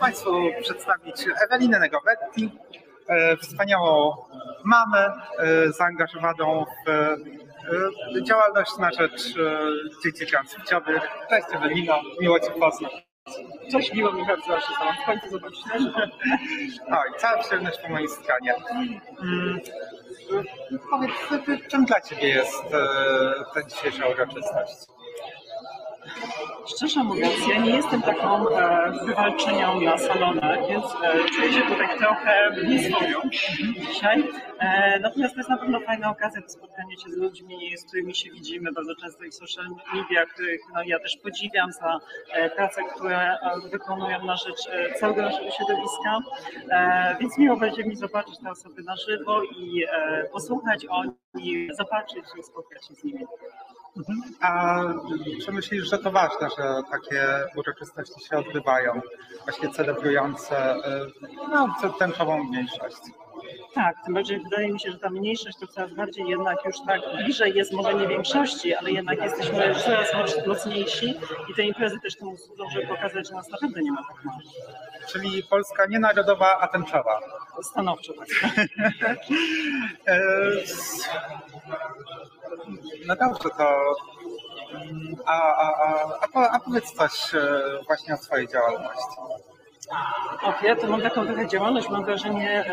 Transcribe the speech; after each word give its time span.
Państwu 0.00 0.30
przedstawić 0.62 1.26
Ewelinę 1.44 1.78
Negowetki, 1.78 2.50
e, 3.08 3.36
wspaniałą 3.36 4.16
mamę 4.64 5.12
e, 5.38 5.72
zaangażowaną 5.72 6.64
w 6.86 6.90
e, 6.90 7.16
działalność 8.22 8.70
na 8.78 8.92
rzecz 8.92 9.36
e, 9.36 9.68
dzieci 10.04 10.26
transpłciowych. 10.26 11.02
Cześć 11.30 11.46
Ewelino, 11.52 12.00
miło 12.20 12.40
Cię 12.40 12.50
poznać. 12.50 12.92
Cześć, 13.72 13.92
miło 13.94 14.12
mi 14.12 14.26
bardzo, 14.26 14.60
że 14.60 14.66
tam 14.78 14.94
w 15.02 15.06
końcu 15.06 15.38
żywo. 15.78 15.98
Oj, 16.90 17.10
cała 17.20 17.38
przyjemność 17.42 17.78
po 17.78 17.88
mojej 17.88 18.08
stronie. 18.08 18.54
Mm, 19.22 19.60
Powiedz, 20.90 21.10
czym 21.68 21.84
dla 21.84 22.00
Ciebie 22.00 22.28
jest 22.28 22.64
e, 22.74 23.44
ta 23.54 23.62
dzisiejsza 23.62 24.08
uroczystość? 24.08 24.89
Szczerze 26.76 27.04
mówiąc, 27.04 27.34
ja 27.48 27.58
nie 27.58 27.70
jestem 27.70 28.02
taką 28.02 28.48
e, 28.48 28.92
na 29.84 29.98
salonach, 29.98 30.68
więc 30.68 30.84
e, 30.84 31.28
czuję 31.34 31.52
się 31.52 31.62
tutaj 31.62 31.98
trochę 31.98 32.50
nieswoją 32.68 33.20
dzisiaj. 33.88 34.24
E, 34.58 35.00
natomiast 35.00 35.34
to 35.34 35.40
jest 35.40 35.50
na 35.50 35.58
pewno 35.58 35.80
fajna 35.80 36.10
okazja 36.10 36.40
do 36.40 36.48
spotkania 36.48 36.96
się 37.04 37.10
z 37.10 37.16
ludźmi, 37.16 37.76
z 37.78 37.84
którymi 37.84 38.14
się 38.14 38.30
widzimy 38.30 38.72
bardzo 38.72 38.94
często 38.96 39.24
i 39.24 39.30
w 39.30 39.34
social 39.34 39.66
media, 39.94 40.26
których 40.26 40.60
no, 40.74 40.82
ja 40.82 40.98
też 40.98 41.16
podziwiam 41.16 41.72
za 41.72 41.98
e, 42.32 42.50
pracę, 42.50 42.82
które 42.94 43.18
e, 43.18 43.68
wykonują 43.70 44.24
na 44.24 44.36
rzecz 44.36 44.68
e, 44.70 44.94
całego 44.94 45.22
naszego 45.22 45.50
środowiska. 45.50 46.18
E, 46.70 47.16
więc 47.20 47.38
miło 47.38 47.56
będzie 47.56 47.84
mi 47.84 47.96
zobaczyć 47.96 48.38
te 48.38 48.50
osoby 48.50 48.82
na 48.82 48.96
żywo 48.96 49.42
i 49.42 49.84
posłuchać 50.32 50.86
o 50.86 51.02
nich, 51.34 51.74
zobaczyć 51.74 52.24
i 52.38 52.42
spotkać 52.42 52.86
się 52.88 52.94
z 52.94 53.04
nimi. 53.04 53.26
A 54.40 54.80
czy 55.44 55.52
myślisz, 55.52 55.90
że 55.90 55.98
to 55.98 56.10
ważne, 56.10 56.48
że 56.58 56.82
takie 56.90 57.26
uroczystości 57.56 58.24
się 58.28 58.36
odbywają, 58.36 59.00
właśnie 59.44 59.70
celebrujące 59.70 60.56
e, 60.74 61.06
no, 61.50 61.74
tęczową 61.98 62.44
mniejszość? 62.44 63.00
Tak, 63.74 63.96
tym 64.04 64.14
bardziej 64.14 64.40
wydaje 64.40 64.72
mi 64.72 64.80
się, 64.80 64.90
że 64.92 64.98
ta 64.98 65.10
mniejszość 65.10 65.58
to 65.58 65.66
coraz 65.66 65.94
bardziej 65.94 66.26
jednak 66.28 66.64
już 66.64 66.76
tak 66.86 67.00
bliżej 67.16 67.54
jest 67.54 67.72
może 67.72 67.94
nie 67.94 68.08
większości, 68.08 68.74
ale 68.74 68.90
jednak 68.90 69.22
jesteśmy 69.22 69.74
coraz 69.74 70.14
moc- 70.14 70.46
mocniejsi 70.46 71.14
i 71.50 71.54
te 71.56 71.62
imprezy 71.62 72.00
też 72.00 72.16
temu 72.16 72.36
służą, 72.36 72.64
żeby 72.72 72.86
pokazać, 72.86 73.28
że 73.28 73.34
nas 73.34 73.48
naprawdę 73.48 73.82
nie 73.82 73.92
ma 73.92 74.04
tak 74.14 74.24
mało. 74.24 74.38
Czyli 75.08 75.42
Polska 75.42 75.86
nie 75.86 75.98
narodowa, 75.98 76.58
a 76.60 76.68
tęczowa. 76.68 77.20
Stanowczo 77.62 78.12
tak. 78.12 78.28
E, 80.06 80.20
No 83.06 83.16
dobrze, 83.16 83.48
to 83.58 83.94
mm, 84.74 85.16
a, 85.26 85.54
a, 85.54 85.72
a, 86.34 86.50
a 86.50 86.60
powiedz 86.60 86.92
coś 86.92 87.34
e, 87.34 87.60
właśnie 87.86 88.14
o 88.14 88.16
swojej 88.16 88.48
działalności. 88.48 89.16
O, 90.42 90.54
ja 90.62 90.76
to 90.76 90.86
mam 90.86 91.02
taką 91.02 91.26
trochę 91.26 91.48
działalność, 91.48 91.88
mam 91.88 92.04
wrażenie 92.04 92.64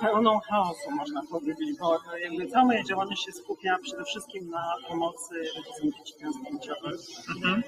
pełną 0.00 0.40
chaosu, 0.40 0.90
można 0.90 1.22
powiedzieć, 1.30 1.78
bo 1.80 1.98
jakby 2.22 2.46
cała 2.46 2.64
moja 2.64 2.84
działalność 2.84 3.24
się 3.24 3.32
skupia 3.32 3.78
przede 3.82 4.04
wszystkim 4.04 4.50
na 4.50 4.74
pomocy 4.88 5.34
rodzicom 5.56 5.92
dzieci 5.98 6.14
transpłciowych 6.18 7.00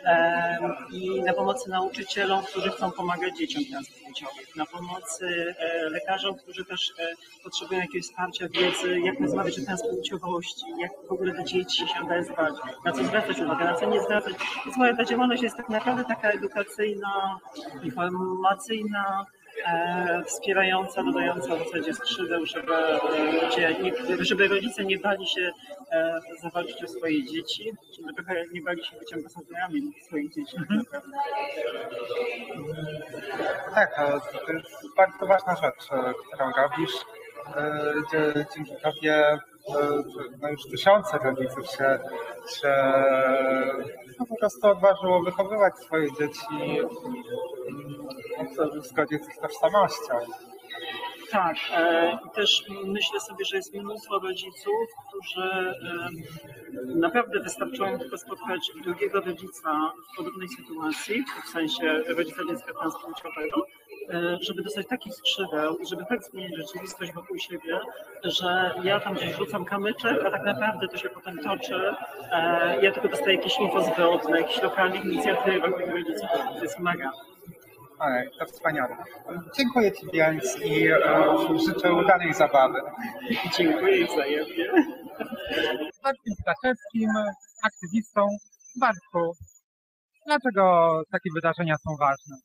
em, 0.05 0.75
i 0.93 1.23
na 1.23 1.33
pomocy 1.33 1.71
nauczycielom, 1.71 2.45
którzy 2.45 2.71
chcą 2.71 2.91
pomagać 2.91 3.39
dzieciom 3.39 3.65
transpłciowych, 3.65 4.57
na 4.57 4.67
pomocy 4.67 5.55
e, 5.59 5.91
lekarzom, 5.91 6.35
którzy 6.35 6.65
też 6.65 6.93
e, 6.99 7.15
potrzebują 7.45 7.81
jakiegoś 7.81 8.07
wsparcia, 8.07 8.49
wiedzy, 8.49 9.01
jak 9.01 9.21
rozmawiać 9.21 9.59
o 9.59 9.65
transpłciowości, 9.65 10.65
jak 10.79 10.91
w 11.09 11.13
ogóle 11.13 11.35
do 11.35 11.43
dzieci 11.45 11.89
się 11.89 12.01
odezwać, 12.05 12.55
na 12.85 12.93
co 12.93 13.05
zwracać 13.05 13.41
uwagę, 13.41 13.65
na 13.65 13.75
co 13.75 13.91
nie 13.91 14.03
zwracać. 14.03 14.35
Więc 14.65 14.77
moja 14.77 14.97
ta 14.97 15.05
działalność 15.05 15.43
jest 15.43 15.57
tak 15.57 15.69
naprawdę 15.69 16.05
taka 16.05 16.31
edukacyjna, 16.31 17.39
informacyjna, 17.83 19.27
wspierająca, 20.27 21.03
dodająca 21.03 21.57
w 21.57 21.59
zasadzie 21.59 21.95
skrzydeł, 21.95 22.47
żeby, 22.47 22.75
e, 22.75 22.99
ludzie 23.45 23.77
żeby 24.21 24.49
rodzice 24.49 24.85
nie 24.85 24.99
bali 24.99 25.27
się 25.27 25.51
e, 25.93 26.21
zawalczyć 26.43 26.85
o 26.85 26.89
swoje 26.89 27.25
dzieci, 27.27 27.73
żeby 27.97 28.15
trochę 28.15 28.43
nie 28.53 28.63
bali 28.63 28.85
się 28.85 28.97
być 28.97 29.13
ambasadorami 29.15 29.93
swoich 30.07 30.35
dzieci. 30.35 30.57
tak 30.57 30.69
naprawdę. 30.71 31.17
Tak, 33.75 33.99
e, 33.99 34.21
to 34.47 34.53
jest 34.53 34.97
bardzo 34.97 35.27
ważna 35.27 35.57
rzecz, 35.57 35.93
e, 35.93 36.13
którą 36.29 36.51
robisz. 36.53 36.93
e, 37.57 37.93
Gdzie 38.09 38.47
dzięki 38.57 38.73
tobie 38.83 39.15
e, 39.15 39.39
no 40.43 40.49
już 40.51 40.63
tysiące 40.71 41.19
rodziców 41.19 41.67
się, 41.71 41.99
się 42.61 42.93
no 44.21 44.27
po 44.27 44.37
prostu 44.37 44.67
odważyło 44.67 45.23
wychowywać 45.23 45.79
swoje 45.79 46.09
dzieci 46.13 46.47
w 48.83 48.87
zgodzie 48.87 49.19
z 49.19 49.29
ich 49.29 49.37
tożsamością. 49.39 50.15
Tak, 51.31 51.57
e, 51.77 52.19
i 52.27 52.31
też 52.31 52.65
myślę 52.85 53.21
sobie, 53.21 53.45
że 53.45 53.57
jest 53.57 53.75
mnóstwo 53.75 54.19
rodziców, 54.19 54.89
którzy 55.09 55.75
naprawdę 56.87 57.41
wystarczyło 57.41 57.89
im 57.89 57.99
tylko 57.99 58.19
spotkać 58.19 58.71
drugiego 58.85 59.21
rodzica 59.21 59.93
w 60.13 60.17
podobnej 60.17 60.49
sytuacji, 60.49 61.25
w 61.45 61.49
sensie 61.49 62.03
rodzica 62.09 62.43
dziecka 62.51 62.73
transpłciowego, 62.75 63.67
e, 64.11 64.39
żeby 64.41 64.63
dostać 64.63 64.87
takich 64.87 65.15
skrzydeł 65.15 65.77
i 65.77 65.87
żeby 65.87 66.05
tak 66.09 66.23
zmienić 66.25 66.57
rzeczywistość 66.57 67.13
wokół 67.13 67.39
siebie, 67.39 67.81
że 68.25 68.75
ja 68.83 69.01
tam 69.01 69.15
gdzieś 69.15 69.37
rzucam 69.37 69.65
kamyczek, 69.65 70.25
a 70.27 70.31
tak 70.31 70.45
naprawdę 70.45 70.89
to 70.89 70.97
się 70.97 71.09
potem 71.09 71.39
toczy. 71.39 71.95
E, 72.33 72.79
Ja 72.83 72.93
tylko 72.93 73.09
dostaję 73.09 73.37
jakieś 73.37 73.59
info 73.59 73.83
zwrotne, 73.83 74.41
jakieś 74.41 74.63
lokalne 74.63 74.97
inicjatywy 74.97 75.73
tych 75.73 75.91
rodziców. 75.93 76.29
To 76.59 76.63
jest 76.63 76.79
mega. 76.81 77.11
Oj, 77.99 78.31
to 78.39 78.47
wspaniale. 78.47 78.97
Dziękuję 79.57 79.93
Ci 79.93 80.07
więc 80.13 80.61
i 80.65 80.89
e, 80.89 80.99
życzę 81.67 81.93
udanej 81.93 82.35
zabawy. 82.35 82.81
Dziękuję 83.59 84.07
wzajemnie. 84.07 84.67
Marcin 86.05 86.35
Staszewskim, 86.41 87.11
aktywistą. 87.65 88.27
Bartku, 88.81 89.33
dlaczego 90.27 91.03
takie 91.13 91.31
wydarzenia 91.35 91.75
są 91.77 91.97
ważne? 92.01 92.37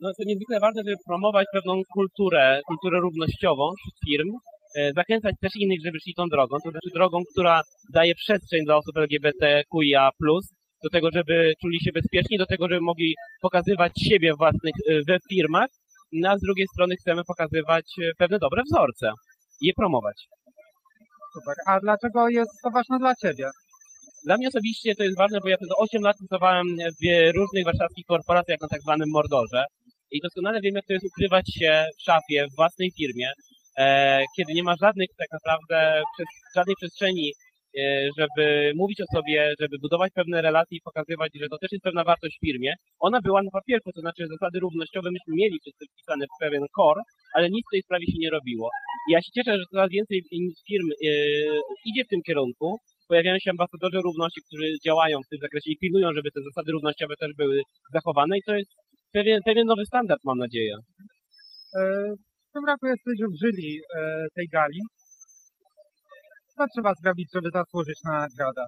no, 0.00 0.10
to 0.18 0.22
niezwykle 0.26 0.60
ważne, 0.60 0.82
żeby 0.86 0.96
promować 1.06 1.46
pewną 1.52 1.82
kulturę, 1.92 2.60
kulturę 2.66 3.00
równościową 3.00 3.64
wśród 3.78 3.94
firm, 4.06 4.30
e, 4.76 4.92
zachęcać 4.92 5.34
też 5.40 5.52
innych, 5.56 5.78
żeby 5.84 6.00
szli 6.00 6.14
tą 6.14 6.28
drogą, 6.28 6.56
to 6.64 6.70
znaczy 6.70 6.90
drogą, 6.94 7.18
która 7.32 7.62
daje 7.92 8.14
przestrzeń 8.14 8.64
dla 8.64 8.76
osób 8.76 8.96
LGBTQIA+, 8.96 10.10
do 10.82 10.90
tego, 10.90 11.08
żeby 11.12 11.54
czuli 11.60 11.80
się 11.80 11.92
bezpieczni, 11.92 12.38
do 12.38 12.46
tego, 12.46 12.68
żeby 12.68 12.80
mogli 12.80 13.14
pokazywać 13.42 13.92
siebie 13.98 14.34
własnych 14.38 14.74
e, 14.88 15.02
we 15.08 15.18
firmach, 15.30 15.68
no, 16.12 16.30
a 16.30 16.38
z 16.38 16.40
drugiej 16.40 16.66
strony 16.72 16.96
chcemy 16.96 17.22
pokazywać 17.24 17.84
e, 18.02 18.10
pewne 18.18 18.38
dobre 18.38 18.62
wzorce 18.62 19.12
i 19.60 19.66
je 19.66 19.72
promować. 19.74 20.28
Super. 21.34 21.54
A 21.66 21.80
dlaczego 21.80 22.28
jest 22.28 22.50
to 22.62 22.70
ważne 22.70 22.98
dla 22.98 23.14
Ciebie? 23.14 23.50
Dla 24.24 24.36
mnie 24.36 24.48
osobiście 24.48 24.94
to 24.94 25.02
jest 25.04 25.18
ważne, 25.18 25.40
bo 25.40 25.48
ja 25.48 25.56
przez 25.56 25.70
8 25.76 26.02
lat 26.02 26.16
pracowałem 26.18 26.66
w 26.76 27.34
różnych 27.36 27.64
warszawskich 27.64 28.06
korporacjach 28.06 28.60
na 28.60 28.68
tak 28.68 28.80
zwanym 28.82 29.10
Mordorze 29.10 29.64
i 30.10 30.20
doskonale 30.20 30.60
wiem, 30.60 30.74
jak 30.74 30.86
to 30.86 30.92
jest 30.92 31.06
ukrywać 31.06 31.54
się 31.54 31.86
w 31.98 32.02
szafie, 32.02 32.46
w 32.52 32.56
własnej 32.56 32.90
firmie, 32.98 33.32
e, 33.78 34.24
kiedy 34.36 34.52
nie 34.54 34.62
ma 34.62 34.74
żadnych 34.82 35.08
tak 35.18 35.28
naprawdę, 35.32 36.02
przez, 36.16 36.26
żadnej 36.56 36.76
przestrzeni, 36.76 37.32
żeby 38.18 38.72
mówić 38.76 39.00
o 39.00 39.04
sobie, 39.16 39.54
żeby 39.60 39.78
budować 39.78 40.12
pewne 40.14 40.42
relacje 40.42 40.78
i 40.78 40.80
pokazywać, 40.80 41.30
że 41.34 41.48
to 41.48 41.58
też 41.58 41.72
jest 41.72 41.84
pewna 41.84 42.04
wartość 42.04 42.36
w 42.36 42.46
firmie. 42.46 42.74
Ona 43.00 43.20
była 43.20 43.42
na 43.42 43.50
papierku, 43.50 43.92
to 43.92 44.00
znaczy 44.00 44.26
zasady 44.26 44.58
równościowe 44.58 45.10
myśmy 45.10 45.34
mieli 45.34 45.58
wszyscy 45.60 45.84
wpisane 45.92 46.24
w 46.26 46.40
pewien 46.40 46.64
core, 46.76 47.02
ale 47.34 47.50
nic 47.50 47.64
w 47.66 47.72
tej 47.72 47.82
sprawie 47.82 48.06
się 48.06 48.18
nie 48.18 48.30
robiło. 48.30 48.68
Ja 49.10 49.22
się 49.22 49.30
cieszę, 49.34 49.58
że 49.58 49.64
coraz 49.72 49.90
więcej 49.90 50.22
firm 50.68 50.88
e, 50.90 51.10
idzie 51.84 52.04
w 52.04 52.08
tym 52.08 52.22
kierunku, 52.26 52.78
pojawiają 53.08 53.38
się 53.38 53.50
ambasadorzy 53.50 53.98
równości, 54.08 54.40
którzy 54.46 54.66
działają 54.86 55.16
w 55.22 55.30
tym 55.30 55.38
zakresie 55.42 55.70
i 55.70 55.78
pilnują, 55.82 56.12
żeby 56.16 56.30
te 56.30 56.40
zasady 56.48 56.72
równościowe 56.72 57.14
też 57.20 57.30
były 57.36 57.62
zachowane 57.92 58.38
i 58.38 58.42
to 58.46 58.54
jest 58.54 58.70
pewien, 59.12 59.40
pewien 59.44 59.66
nowy 59.66 59.84
standard, 59.86 60.20
mam 60.24 60.38
nadzieję. 60.38 60.74
E, 61.78 61.80
W 62.48 62.52
tym 62.54 62.64
roku 62.70 62.86
jesteś 62.86 63.16
w 63.18 63.44
e, 63.96 64.26
tej 64.36 64.46
gali. 64.48 64.80
Co 66.60 66.66
trzeba 66.74 66.92
zrobić, 67.02 67.28
żeby 67.34 67.50
zasłużyć 67.50 67.98
na 68.04 68.12
nagrodę? 68.12 68.64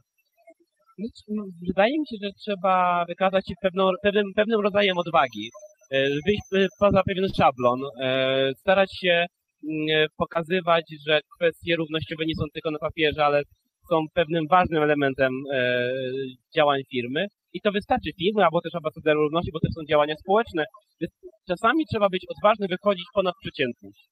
No, 0.99 1.09
no, 1.29 1.43
Wydaje 1.69 1.99
mi 1.99 2.07
się, 2.11 2.17
że 2.23 2.31
trzeba 2.33 3.05
wykazać 3.09 3.49
się 3.49 3.55
pewną, 3.63 3.91
pewnym, 4.03 4.25
pewnym 4.37 4.61
rodzajem 4.61 4.99
odwagi, 4.99 5.51
e, 5.91 6.09
wyjść 6.27 6.43
e, 6.55 6.67
poza 6.81 7.03
pewien 7.07 7.27
szablon, 7.39 7.81
e, 8.01 8.51
starać 8.55 8.91
się 9.01 9.27
mm, 9.71 10.09
pokazywać, 10.17 10.85
że 11.07 11.21
kwestie 11.37 11.77
równościowe 11.77 12.27
nie 12.27 12.35
są 12.35 12.45
tylko 12.55 12.71
na 12.71 12.79
papierze, 12.79 13.25
ale 13.25 13.43
są 13.91 14.05
pewnym 14.15 14.47
ważnym 14.51 14.83
elementem 14.83 15.33
działań 16.57 16.81
firmy. 16.91 17.27
I 17.53 17.61
to 17.61 17.73
wystarczy 17.73 18.11
firmy, 18.19 18.45
albo 18.45 18.61
też 18.61 18.75
ambasadorów 18.75 19.23
równości, 19.23 19.53
bo 19.53 19.61
też 19.61 19.71
są 19.75 19.85
działania 19.91 20.15
społeczne. 20.17 20.65
Czasami 21.49 21.87
trzeba 21.87 22.09
być 22.09 22.27
odważny, 22.29 22.67
wychodzić 22.69 23.07
ponad 23.15 23.35
przeciętność. 23.41 24.12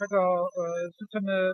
Tego 0.00 0.48
e, 0.58 0.62
życzymy 1.00 1.52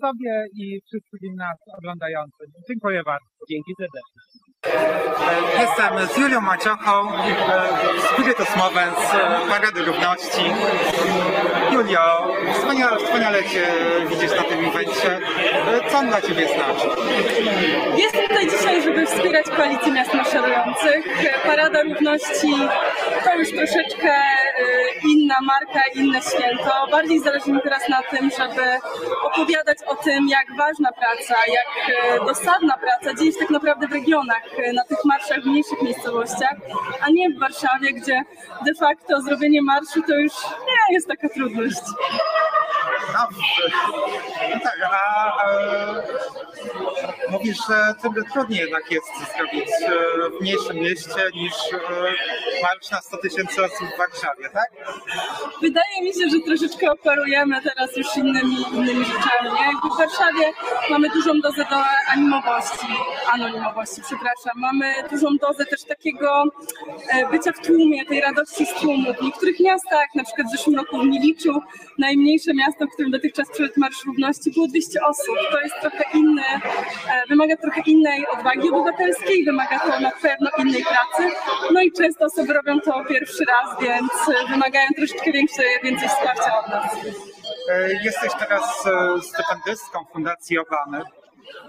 sobie 0.00 0.44
i 0.60 0.80
wszystkim 0.86 1.34
nas 1.36 1.56
oglądającym. 1.78 2.46
Dziękuję 2.68 3.02
bardzo. 3.06 3.26
Dzięki 3.50 3.72
serdecznie. 3.80 4.20
E, 5.58 5.62
Jestem 5.62 6.06
z 6.08 6.18
Julią 6.18 6.40
Maciochą 6.40 7.14
e, 7.14 8.00
z 8.00 8.04
Spiritus 8.04 8.56
Movens, 8.56 8.98
e, 9.14 9.48
Parady 9.48 9.84
Równości. 9.84 10.42
Julio, 11.72 12.28
wspaniale, 12.54 12.96
wspaniale 12.98 13.44
Cię 13.44 13.64
widzieć 14.10 14.30
na 14.36 14.42
tym 14.42 14.64
evencie. 14.64 15.10
E, 15.66 15.90
Co 15.90 15.98
on 15.98 16.06
dla 16.08 16.20
Ciebie 16.22 16.46
znaczy? 16.48 16.88
Jestem 17.96 18.22
tutaj 18.28 18.46
dzisiaj, 18.50 18.82
żeby 18.82 19.06
wspierać 19.06 19.46
koalicję 19.50 19.92
miast 19.92 20.14
maszerujących. 20.14 21.04
Parada 21.46 21.82
Równości 21.82 22.52
to 23.24 23.34
już 23.38 23.48
troszeczkę 23.52 24.20
inna 25.08 25.34
marka, 25.40 25.80
inne 25.94 26.20
święto. 26.22 26.86
Bardziej 26.90 27.20
zależy 27.20 27.52
mi 27.52 27.62
teraz 27.62 27.88
na 27.88 28.02
tym, 28.02 28.30
żeby 28.30 28.62
opowiadać 29.22 29.78
o 29.86 29.94
tym, 29.94 30.28
jak 30.28 30.56
ważna 30.56 30.92
praca, 30.92 31.34
jak 31.46 31.88
y, 31.88 32.24
dosadna 32.26 32.78
praca 32.78 33.14
dzieje 33.14 33.32
się 33.32 33.38
tak 33.38 33.50
naprawdę 33.50 33.88
w 33.88 33.92
regionach, 33.92 34.42
y, 34.58 34.72
na 34.72 34.84
tych 34.84 35.04
marszach 35.04 35.42
w 35.42 35.46
mniejszych 35.46 35.82
miejscowościach, 35.82 36.56
a 37.00 37.10
nie 37.10 37.30
w 37.30 37.38
Warszawie, 37.38 37.92
gdzie 37.92 38.22
de 38.64 38.74
facto 38.74 39.22
zrobienie 39.22 39.62
marszu 39.62 40.02
to 40.02 40.14
już 40.14 40.32
nie 40.66 40.94
jest 40.94 41.08
taka 41.08 41.28
trudność. 41.28 41.80
No, 43.12 43.28
no 44.50 44.60
tak, 44.62 44.78
a, 44.82 45.42
a 45.42 45.46
mówisz, 47.34 47.58
że 47.68 47.94
tym 48.02 48.24
trudniej 48.32 48.60
jednak 48.60 48.90
jest 48.90 49.06
zrobić 49.36 49.68
e, 49.68 50.30
w 50.30 50.40
mniejszym 50.40 50.76
mieście 50.76 51.22
niż 51.34 51.52
e, 51.52 51.78
marsz 52.62 52.90
na 52.90 53.00
100 53.00 53.16
tysięcy 53.16 53.64
osób 53.64 53.88
w 53.94 53.98
Warszawie, 53.98 54.48
tak? 54.52 54.68
Wydaje 55.62 56.02
mi 56.02 56.12
się, 56.12 56.28
że 56.32 56.38
troszeczkę 56.46 56.92
operujemy 56.92 57.62
teraz 57.62 57.96
już 57.96 58.16
innymi, 58.16 58.56
innymi 58.72 59.04
rzeczami. 59.04 59.50
Nie? 59.58 59.90
W 59.94 59.98
Warszawie 59.98 60.52
mamy 60.90 61.08
dużą 61.10 61.40
dozę 61.40 61.64
do 61.70 61.76
animowości, 62.12 62.86
anonimowości, 63.32 64.00
przepraszam. 64.06 64.52
Mamy 64.56 64.94
dużą 65.10 65.36
dozę 65.36 65.66
też 65.66 65.84
takiego 65.84 66.44
e, 67.12 67.30
bycia 67.30 67.52
w 67.52 67.66
tłumie, 67.66 68.06
tej 68.06 68.20
radości 68.20 68.66
z 68.66 68.74
tłumu. 68.80 69.14
W 69.14 69.22
niektórych 69.22 69.60
miastach, 69.60 70.06
na 70.14 70.24
przykład 70.24 70.46
w 70.48 70.50
zeszłym 70.50 70.76
roku 70.76 70.98
w 70.98 71.04
Miliczu, 71.04 71.60
najmniejsze 71.98 72.54
miasto, 72.54 72.86
w 72.86 72.92
którym 72.92 73.10
dotychczas 73.10 73.50
przed 73.50 73.76
Marsz 73.76 74.04
Równości 74.06 74.50
było 74.50 74.66
200 74.68 75.00
osób. 75.02 75.36
To 75.52 75.60
jest 75.60 75.74
trochę 75.80 76.04
inny, 76.14 76.42
wymaga 77.28 77.56
trochę 77.56 77.80
innej 77.86 78.26
odwagi 78.28 78.70
obywatelskiej, 78.70 79.44
wymaga 79.44 79.78
to 79.78 80.00
na 80.00 80.10
pewno 80.10 80.50
innej 80.58 80.82
pracy. 80.82 81.34
No 81.72 81.80
i 81.82 81.92
często 81.92 82.24
osoby 82.24 82.52
robią 82.54 82.80
to 82.80 83.04
pierwszy 83.04 83.44
raz, 83.44 83.80
więc 83.82 84.12
wymagają 84.50 84.88
troszeczkę 84.96 85.32
większe, 85.32 85.62
więcej 85.82 86.08
wsparcia 86.08 86.58
od 86.58 86.68
nas. 86.68 86.94
E, 87.70 87.92
Jesteś 88.04 88.32
teraz 88.38 88.86
e, 88.86 89.22
stypendystką 89.22 90.04
Fundacji 90.12 90.58
Obany. 90.58 91.02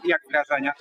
Jak 0.05 0.21
wrażenia? 0.31 0.73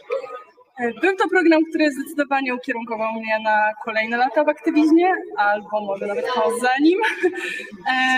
E, 0.78 0.92
Był 1.00 1.16
to 1.16 1.28
program, 1.28 1.62
który 1.70 1.90
zdecydowanie 1.92 2.54
ukierunkował 2.54 3.12
mnie 3.12 3.38
na 3.44 3.72
kolejne 3.84 4.16
lata 4.16 4.44
w 4.44 4.48
aktywizmie, 4.48 5.12
albo 5.36 5.80
może 5.80 6.06
nawet 6.06 6.26
poza 6.34 6.70
nim. 6.80 6.98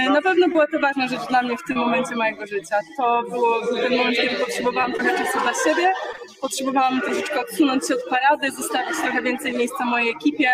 E, 0.07 0.11
Na 0.11 0.23
pewno 0.23 0.49
była 0.49 0.67
to 0.67 0.79
ważna 0.81 1.09
rzecz 1.09 1.27
dla 1.29 1.43
mnie 1.43 1.57
w 1.57 1.63
tym 1.69 1.77
momencie 1.77 2.15
mojego 2.17 2.47
życia. 2.47 2.77
To 2.97 3.23
było, 3.23 3.61
był 3.61 3.77
ten 3.79 3.97
moment, 3.97 4.17
kiedy 4.17 4.37
potrzebowałam 4.37 4.93
trochę 4.93 5.19
czasu 5.19 5.41
dla 5.41 5.53
siebie, 5.65 5.93
potrzebowałam 6.41 7.01
troszeczkę 7.01 7.41
odsunąć 7.41 7.89
się 7.89 7.95
od 7.95 8.05
parady, 8.11 8.51
zostawić 8.51 8.97
trochę 9.03 9.23
więcej 9.23 9.53
miejsca 9.53 9.85
mojej 9.85 10.11
ekipie. 10.11 10.51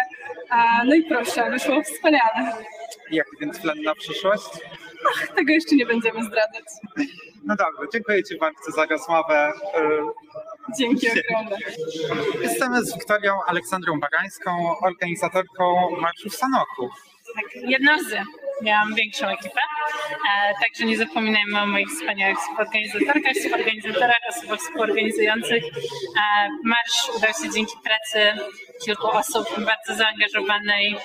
No 0.84 0.94
i 0.94 1.02
proszę, 1.02 1.50
wyszło 1.50 1.82
wspaniale. 1.82 2.52
Jak 3.10 3.26
więc 3.40 3.60
plan 3.60 3.82
na 3.82 3.94
przyszłość? 3.94 4.44
Tego 5.36 5.52
jeszcze 5.52 5.76
nie 5.76 5.86
będziemy 5.86 6.24
zdradzać. 6.24 6.64
No 7.44 7.56
dobrze, 7.56 7.88
dziękuję 7.92 8.24
Ci 8.24 8.38
bardzo 8.38 8.70
za 8.76 8.86
rozmowę. 8.86 9.52
Dzięki 10.78 11.06
ogromne. 11.10 11.56
Jestem 12.42 12.84
z 12.84 12.94
Wiktorią 12.94 13.42
Aleksandrą 13.46 14.00
Barańską, 14.00 14.78
organizatorką 14.80 15.90
Marszu 16.00 16.30
w 16.30 16.34
Sanoku. 16.34 16.90
Tak, 17.34 17.62
jedną 17.62 17.98
z. 17.98 18.41
Miałam 18.62 18.94
większą 18.94 19.28
ekipę, 19.28 19.60
e, 20.30 20.54
także 20.62 20.84
nie 20.84 20.96
zapominajmy 20.96 21.60
o 21.60 21.66
moich 21.66 21.88
wspaniałych 21.88 22.38
współorganizatorkach, 22.38 23.32
współorganizatorach, 23.32 24.20
osobach 24.28 24.60
współorganizujących. 24.60 25.64
E, 25.64 26.48
marsz 26.64 27.08
udał 27.16 27.30
się 27.42 27.50
dzięki 27.54 27.74
pracy 27.84 28.40
kilku 28.84 29.06
osób 29.06 29.46
bardzo 29.58 29.94
zaangażowanej 29.94 30.96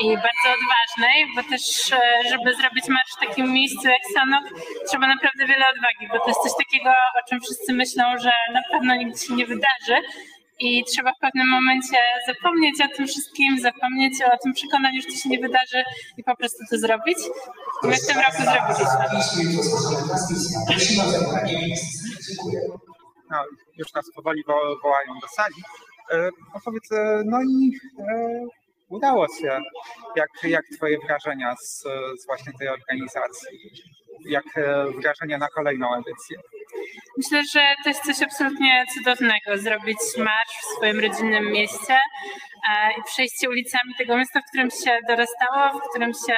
i 0.00 0.06
bardzo 0.06 0.48
odważnej, 0.56 1.26
bo 1.36 1.42
też, 1.42 1.92
e, 1.92 2.00
żeby 2.30 2.54
zrobić 2.54 2.88
marsz 2.88 3.12
w 3.16 3.26
takim 3.26 3.52
miejscu 3.52 3.88
jak 3.88 4.02
Sanok, 4.14 4.44
trzeba 4.88 5.06
naprawdę 5.06 5.46
wiele 5.46 5.64
odwagi, 5.74 6.08
bo 6.12 6.18
to 6.18 6.28
jest 6.28 6.40
coś 6.40 6.52
takiego, 6.64 6.90
o 6.90 7.28
czym 7.28 7.40
wszyscy 7.40 7.72
myślą, 7.72 8.04
że 8.18 8.32
na 8.52 8.62
pewno 8.72 8.94
nigdy 8.94 9.18
się 9.18 9.34
nie 9.34 9.46
wydarzy, 9.46 9.96
i 10.60 10.84
trzeba 10.84 11.12
w 11.12 11.18
pewnym 11.18 11.48
momencie 11.48 11.96
zapomnieć 12.26 12.76
o 12.80 12.96
tym 12.96 13.06
wszystkim, 13.06 13.60
zapomnieć 13.60 14.14
o 14.22 14.38
tym 14.42 14.52
przekonaniu, 14.52 15.00
że 15.02 15.08
to 15.08 15.14
się 15.14 15.28
nie 15.28 15.38
wydarzy 15.38 15.84
i 16.16 16.24
po 16.24 16.36
prostu 16.36 16.58
to 16.70 16.78
zrobić. 16.78 17.18
My 17.82 17.96
w 17.96 18.06
tym 18.06 18.16
roku 18.16 18.42
zrobiliśmy. 18.42 18.98
No, 23.30 23.44
już 23.76 23.92
nas 23.94 24.04
powoli 24.14 24.42
wo- 24.46 24.76
wołają 24.82 25.14
do 25.22 25.28
sali. 25.28 25.54
E, 26.12 26.28
e, 26.96 27.22
no 27.24 27.42
i 27.42 27.72
e, 27.98 28.40
udało 28.88 29.26
się. 29.40 29.60
Jak, 30.16 30.28
jak 30.44 30.62
Twoje 30.76 30.98
wrażenia 31.06 31.54
z, 31.56 31.82
z 32.22 32.26
właśnie 32.26 32.52
tej 32.58 32.68
organizacji? 32.68 33.58
Jak 34.24 34.44
e, 34.56 34.84
wrażenia 35.02 35.38
na 35.38 35.48
kolejną 35.48 35.94
edycję? 35.94 36.38
Myślę, 37.16 37.42
że 37.52 37.60
to 37.82 37.88
jest 37.88 38.04
coś 38.04 38.22
absolutnie 38.22 38.84
cudownego, 38.94 39.58
zrobić 39.58 39.98
marsz 40.18 40.56
w 40.62 40.76
swoim 40.76 41.00
rodzinnym 41.00 41.52
mieście 41.52 41.94
e, 41.94 42.92
i 42.98 43.02
przejście 43.04 43.48
ulicami 43.48 43.94
tego 43.98 44.16
miasta, 44.16 44.40
w 44.40 44.48
którym 44.48 44.70
się 44.70 44.98
dorastało, 45.08 45.80
w 45.80 45.90
którym 45.90 46.12
się 46.12 46.36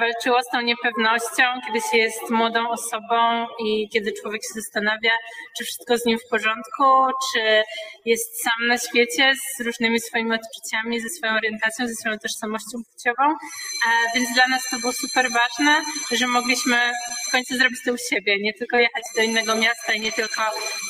walczyło 0.00 0.42
z 0.42 0.48
tą 0.52 0.60
niepewnością, 0.60 1.42
kiedy 1.66 1.80
się 1.80 1.98
jest 1.98 2.30
młodą 2.30 2.68
osobą 2.68 3.46
i 3.64 3.88
kiedy 3.92 4.12
człowiek 4.22 4.42
się 4.42 4.60
zastanawia, 4.60 5.10
czy 5.58 5.64
wszystko 5.64 5.98
z 5.98 6.04
nim 6.04 6.18
w 6.18 6.28
porządku, 6.30 6.84
czy 7.32 7.62
jest 8.04 8.42
sam 8.42 8.66
na 8.66 8.78
świecie 8.78 9.32
z 9.56 9.60
różnymi 9.60 10.00
swoimi 10.00 10.32
odczuciami, 10.34 11.00
ze 11.00 11.08
swoją 11.08 11.32
orientacją, 11.34 11.88
ze 11.88 11.94
swoją 11.94 12.18
tożsamością 12.18 12.78
płciową. 12.92 13.24
E, 13.32 13.88
Więc 14.14 14.34
dla 14.34 14.46
nas 14.48 14.62
to 14.70 14.78
było 14.78 14.92
super 14.92 15.26
ważne, 15.30 15.82
że 16.12 16.26
mogliśmy 16.26 16.92
w 17.28 17.32
końcu 17.32 17.56
zrobić 17.56 17.78
to 17.84 17.92
u 17.92 17.96
siebie, 18.10 18.38
nie 18.40 18.54
tylko 18.54 18.76
jechać 18.78 19.02
do 19.16 19.22
innego 19.22 19.54
miasta 19.54 19.92
i 19.94 20.00
nie 20.00 20.12
tylko 20.12 20.42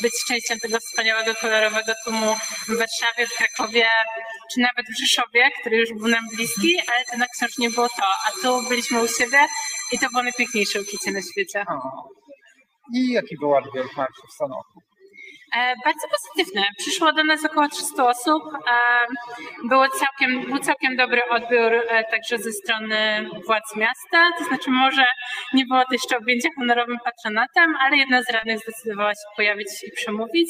być 0.03 0.13
częścią 0.29 0.55
tego 0.63 0.79
wspaniałego, 0.81 1.35
kolorowego 1.35 1.93
tłumu 2.05 2.37
w 2.69 2.79
Warszawie, 2.79 3.27
w 3.27 3.37
Krakowie, 3.37 3.87
czy 4.53 4.61
nawet 4.61 4.87
w 4.87 5.01
Rzeszowie, 5.01 5.51
który 5.61 5.77
już 5.77 5.93
był 5.93 6.09
nam 6.09 6.25
bliski, 6.37 6.81
ale 6.89 7.05
to 7.05 7.35
wciąż 7.37 7.59
nie 7.59 7.71
było 7.71 7.89
to. 7.89 8.07
A 8.27 8.31
tu 8.43 8.64
byliśmy 8.69 9.03
u 9.03 9.09
siebie 9.09 9.47
i 9.93 9.99
to 9.99 10.09
było 10.11 10.23
najpiękniejsze 10.23 10.81
uczucie 10.81 11.11
na 11.13 11.23
świecie. 11.23 11.65
O. 11.69 12.09
I 12.95 13.13
jaki 13.13 13.37
był 13.39 13.55
odbiór 13.55 13.87
marszu 13.97 14.27
w 14.29 14.33
Sanoku? 14.33 14.81
E, 15.57 15.75
Bardzo 15.85 16.07
pozytywne. 16.09 16.63
Przyszło 16.79 17.13
do 17.13 17.25
nas 17.25 17.45
około 17.45 17.69
300 17.69 18.09
osób. 18.09 18.43
E, 18.55 18.79
Było 19.69 19.89
całkiem, 19.89 20.45
był 20.47 20.59
całkiem 20.59 20.97
dobry 20.97 21.21
odbiór 21.31 21.73
e, 21.75 22.05
także 22.11 22.39
ze 22.39 22.53
strony 22.53 23.29
władz 23.47 23.77
miasta. 23.77 24.31
To 24.39 24.45
znaczy 24.45 24.71
może 24.71 25.05
nie 25.53 25.67
było 25.67 25.81
to 25.81 25.93
jeszcze 25.93 26.17
objęcia 26.19 26.49
honorowym 26.59 26.99
patronatem, 27.05 27.77
ale 27.81 27.97
jedna 27.97 28.23
z 28.23 28.31
radnych 28.31 28.59
zdecydowała 28.59 29.11
się 29.15 29.27
pojawić 29.37 29.69
i 29.89 29.91
przemówić. 29.93 30.49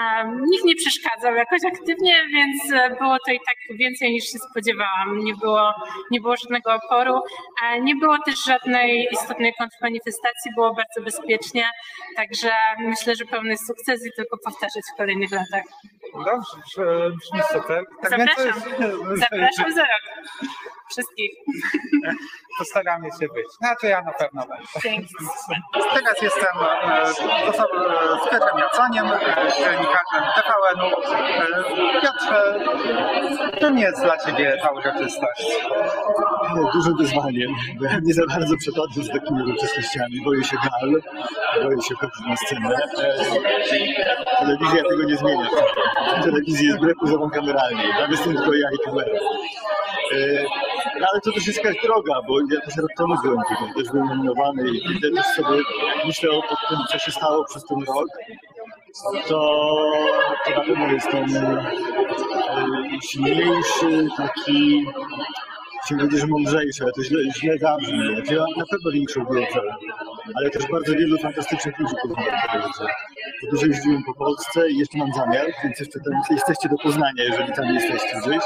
E, 0.00 0.24
Nikt 0.50 0.64
nie 0.64 0.74
przeszkadzał 0.76 1.34
jakoś 1.34 1.60
aktywnie, 1.72 2.26
więc 2.28 2.72
e, 2.72 2.96
było 2.98 3.16
to 3.26 3.32
i 3.32 3.40
tak 3.46 3.78
więcej 3.78 4.12
niż 4.12 4.24
się 4.24 4.38
spodziewałam. 4.38 5.18
Nie 5.18 5.34
było, 5.34 5.74
nie 6.10 6.20
było 6.20 6.36
żadnego 6.36 6.74
oporu, 6.74 7.20
e, 7.64 7.80
nie 7.80 7.94
było 7.96 8.18
też 8.26 8.44
żadnej 8.44 9.08
istotnej 9.12 9.54
kontrmanifestacji, 9.58 10.50
było 10.54 10.74
bardzo 10.74 11.00
bezpiecznie, 11.04 11.68
także 12.16 12.50
myślę, 12.78 13.16
że 13.16 13.24
pełny 13.24 13.56
sukces 13.58 14.06
i 14.06 14.10
tylko 14.16 14.36
powtarzać 14.44 14.82
w 14.94 14.96
kolejnych 14.96 15.30
latach. 15.30 15.64
Dobrze, 16.14 17.10
brzmi 17.10 17.40
super. 17.52 17.84
Tak 18.02 18.10
Zapraszam. 18.10 18.62
Zapraszam 19.16 19.72
za 19.72 19.80
rok. 19.80 20.24
Wszystkich. 20.90 21.30
Postaramy 22.58 23.08
się 23.20 23.28
być. 23.28 23.46
Znaczy 23.58 23.86
ja 23.86 24.02
na 24.02 24.12
pewno 24.12 24.46
będę. 24.46 24.64
Dzięki. 24.82 25.14
Teraz 25.94 26.22
jestem 26.22 26.56
e, 26.92 27.06
z 27.06 27.18
osobą 27.48 27.84
e, 27.84 28.26
z 28.26 28.30
Piotrem 28.30 28.58
Jaconiem, 28.58 29.06
e, 29.06 29.18
dziennikarzem 29.58 30.24
TVN-u. 30.34 31.14
E, 31.14 32.00
Piotrze, 32.00 32.64
czym 33.60 33.78
jest 33.78 34.02
dla 34.02 34.18
Ciebie 34.18 34.58
ta 34.62 34.70
uroczystość? 34.70 35.44
dużym 36.72 36.96
wyzwaniem, 36.96 37.54
bo 37.78 37.84
ja 37.84 37.98
nie 38.02 38.14
za 38.14 38.26
bardzo 38.26 38.56
przepadam 38.56 39.04
z 39.04 39.10
takimi 39.10 39.42
uroczystościami. 39.42 40.24
Boję 40.24 40.44
się 40.44 40.56
gal, 40.56 41.02
boję 41.62 41.82
się 41.82 41.94
chodzić 41.94 42.26
na 42.26 42.36
scenę. 42.36 42.76
E, 42.98 43.24
telewizja 44.38 44.82
tego 44.88 45.04
nie 45.04 45.16
zmienia. 45.16 45.48
W 46.20 46.24
telewizji 46.24 46.66
jest 46.66 46.78
wbrew 46.78 46.98
pozorom 46.98 47.30
kameralnie. 47.30 47.94
Tam 47.98 48.10
jestem 48.10 48.36
tylko 48.36 48.54
ja 48.54 48.68
i 48.72 48.78
kamera. 48.84 49.18
E, 50.84 51.00
no 51.00 51.06
ale 51.12 51.20
to 51.20 51.32
też 51.32 51.46
jest 51.46 51.64
jakaś 51.64 51.82
droga, 51.82 52.14
bo 52.28 52.40
ja 52.40 52.60
też 52.60 52.76
rok 52.76 53.22
byłem 53.22 53.38
tutaj, 53.48 53.74
też 53.74 53.92
byłem 53.92 54.08
nominowany 54.08 54.70
i 54.70 54.98
wtedy 54.98 55.16
też 55.16 55.26
sobie 55.26 55.62
myślę 56.06 56.30
o 56.30 56.40
tym, 56.68 56.78
co 56.90 56.98
się 56.98 57.12
stało 57.12 57.44
przez 57.44 57.64
ten 57.64 57.78
rok. 57.78 58.08
To, 59.28 59.82
to 60.44 60.50
na 60.50 60.60
pewno 60.60 60.86
jestem 60.86 61.36
e, 61.36 61.64
silniejszy, 63.02 64.08
taki 64.16 64.84
Chciałem 65.84 66.00
powiedzieć, 66.00 66.20
że 66.20 66.26
mądrzejsze, 66.26 66.84
ale 66.84 66.92
to 66.92 67.02
źle, 67.04 67.20
źle 67.36 67.58
zabrzmi. 67.58 67.98
Ja 68.30 68.44
na 68.56 68.66
pewno 68.70 68.90
większą 68.90 69.24
wiedzę, 69.24 69.60
ale 70.34 70.50
też 70.50 70.66
bardzo 70.72 70.92
wielu 70.92 71.18
fantastycznych 71.18 71.78
ludzi 71.78 71.94
poznałem 72.02 72.34
po 72.52 72.58
drodze. 72.58 72.84
Bo 73.42 73.50
dużo 73.50 73.66
jeździłem 73.66 74.02
po 74.06 74.14
Polsce 74.14 74.70
i 74.70 74.78
jeszcze 74.78 74.98
mam 74.98 75.12
zamiar, 75.12 75.46
więc 75.64 75.80
jeszcze 75.80 76.00
tam 76.00 76.14
jesteście 76.30 76.68
do 76.68 76.76
Poznania, 76.76 77.24
jeżeli 77.24 77.52
tam 77.52 77.74
jesteście 77.74 78.20
gdzieś. 78.20 78.44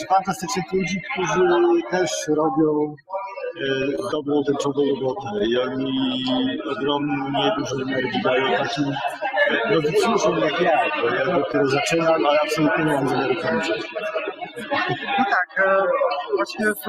E, 0.00 0.06
fantastycznych 0.06 0.72
ludzi, 0.72 1.00
którzy 1.12 1.40
też 1.90 2.10
robią 2.28 2.94
e, 3.60 4.10
dobrą, 4.12 4.44
tęczową 4.44 4.80
robotę 4.94 5.46
i 5.46 5.58
oni 5.58 6.18
ogromnie 6.70 7.52
dużo 7.58 7.76
energii 7.82 8.22
dają 8.22 8.56
takim 8.58 8.84
nowicjuszom 9.70 10.38
jak 10.38 10.60
ja, 10.60 10.78
bo 11.02 11.08
ja 11.14 11.38
dopiero 11.38 11.68
zaczynam, 11.68 12.26
ale 12.26 12.40
absolutnie 12.40 12.84
nie 12.84 12.92
mam 12.92 13.08
zamiaru 13.08 13.34
kończyć. 13.34 13.86
No 15.18 15.24
tak, 15.30 15.66
e, 15.66 15.82
właśnie 16.36 16.66
w, 16.66 16.86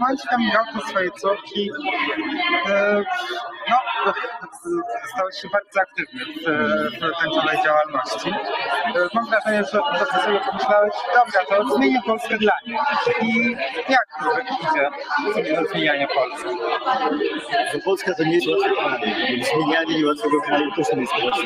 momencie 0.00 0.28
coming 0.30 0.56
outu 0.56 0.88
swojej 0.88 1.10
córki 1.12 1.70
e, 2.70 3.02
stałeś 5.14 5.36
się 5.42 5.48
bardzo 5.52 5.80
aktywny 5.80 6.24
w, 6.24 6.40
w 6.96 7.18
tańcowej 7.20 7.58
działalności. 7.64 8.30
E, 8.96 9.08
Mam 9.14 9.26
wrażenie, 9.26 9.64
że 9.64 9.80
że 9.98 10.06
ty 10.12 10.24
sobie 10.24 10.40
pomyślałeś, 10.40 10.94
dobra, 11.14 11.56
to 11.64 11.74
zmienię 11.76 12.00
Polskę 12.06 12.38
dla 12.38 12.52
niej. 12.66 12.78
I 13.22 13.56
jak 13.88 14.06
idzie 14.60 14.90
zmienianie 15.72 16.08
Polski? 16.14 16.48
Bo 17.74 17.80
Polska 17.84 18.14
to 18.14 18.24
nie 18.24 18.34
jest 18.34 18.46
łatwy 18.46 18.70
kraj, 18.74 19.44
zmienianie 19.44 19.98
niełatwego 19.98 20.40
kraju 20.40 20.70
też 20.76 20.86
nie 20.92 21.00
jest 21.00 21.12
proste. 21.12 21.44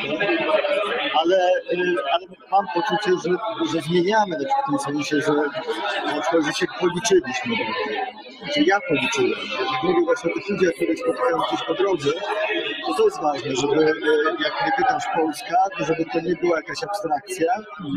Ale, 1.21 1.37
y, 1.73 1.95
ale 2.13 2.25
mam 2.51 2.65
poczucie, 2.73 3.11
że, 3.11 3.35
że 3.73 3.81
zmieniamy 3.81 4.35
w 4.37 4.69
tym 4.69 4.79
sensie, 4.79 5.15
że 5.21 5.33
że 6.45 6.53
się 6.53 6.65
policzyliśmy. 6.79 7.55
Znaczy 8.45 8.63
ja 8.63 8.79
policzyłem. 8.87 9.39
Jak 9.73 9.83
mówię 9.83 10.01
właśnie 10.05 10.31
o 10.31 10.33
tych 10.33 10.49
ludziach, 10.49 10.73
których 10.75 10.99
spotykam 10.99 11.39
gdzieś 11.47 11.63
po 11.67 11.73
drodze, 11.73 12.09
to 12.85 12.93
to 12.97 13.05
jest 13.05 13.21
ważne, 13.21 13.55
żeby 13.55 13.81
y, 13.81 13.93
jak 14.43 14.75
pytasz 14.77 15.03
Polska, 15.15 15.55
to 15.77 15.85
żeby 15.85 16.05
to 16.13 16.19
nie 16.19 16.35
była 16.35 16.55
jakaś 16.57 16.83
abstrakcja, 16.83 17.51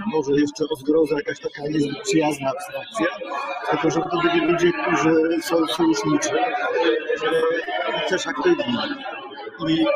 może 0.07 0.33
jeszcze 0.33 0.65
o 0.65 0.77
zgroza 0.77 1.17
jakaś 1.17 1.41
taka 1.41 1.63
niezbyt 1.69 2.03
przyjazna 2.03 2.51
abstrakcja, 2.51 3.07
tylko 3.71 3.91
żeby 3.91 4.07
to 4.11 4.21
byli 4.23 4.41
ludzie, 4.53 4.73
którzy 4.73 5.43
są 5.43 5.67
sojuszniczy 5.67 6.31
też 8.09 8.27
aktywni. 8.27 8.79
I, 9.67 9.87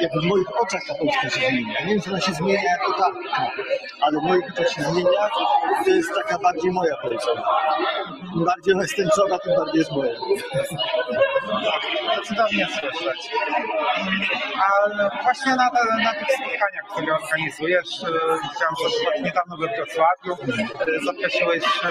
jakby 0.00 0.20
w 0.20 0.24
moich 0.24 0.62
oczach 0.62 0.82
ta 0.88 0.94
Polska 0.94 1.30
się 1.30 1.48
zmienia. 1.48 1.80
Nie 1.80 1.94
wiem, 1.94 2.02
czy 2.02 2.10
ona 2.10 2.20
się 2.20 2.32
zmienia 2.32 2.62
jako 2.62 2.92
taka, 2.92 3.50
ale 4.00 4.20
w 4.20 4.22
moich 4.22 4.44
oczach 4.52 4.68
się 4.72 4.82
zmienia. 4.82 5.28
To 5.84 5.90
jest 5.90 6.08
taka 6.14 6.38
bardziej 6.38 6.70
moja 6.70 6.96
Polska. 6.96 7.30
Im 8.36 8.44
bardziej 8.44 8.74
ona 8.74 8.82
jest 8.82 8.96
tęczowa, 8.96 9.38
tym 9.38 9.54
bardziej 9.56 9.78
jest 9.78 9.92
moja. 9.92 10.14
Cudownie 12.24 12.66
słyszeć. 12.80 13.30
Ale 14.76 15.10
właśnie 15.22 15.54
na, 15.54 15.70
te, 15.70 16.02
na 16.04 16.12
tych 16.14 16.28
spotkaniach, 16.36 16.84
które 16.92 17.14
organizujesz, 17.14 18.02
e, 18.02 18.06
widziałem, 18.42 18.74
że 18.82 18.88
przykład 18.90 19.20
niedawno 19.22 19.56
we 19.56 19.66
Wrocławiu 19.76 20.32
e, 20.80 21.04
zaprosiłeś 21.04 21.64
e, 21.64 21.88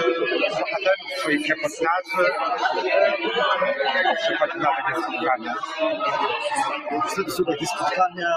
bohaterów 0.50 1.10
swoich 1.20 1.48
reportaży. 1.48 2.24
E, 2.94 4.02
Jak 4.04 4.18
przychodzi 4.18 4.58
na 4.58 4.68
takie 4.76 5.02
spotkania? 5.02 5.54
Wtedy 7.12 7.30
są 7.30 7.44
takie 7.44 7.66
spotkania. 7.66 8.30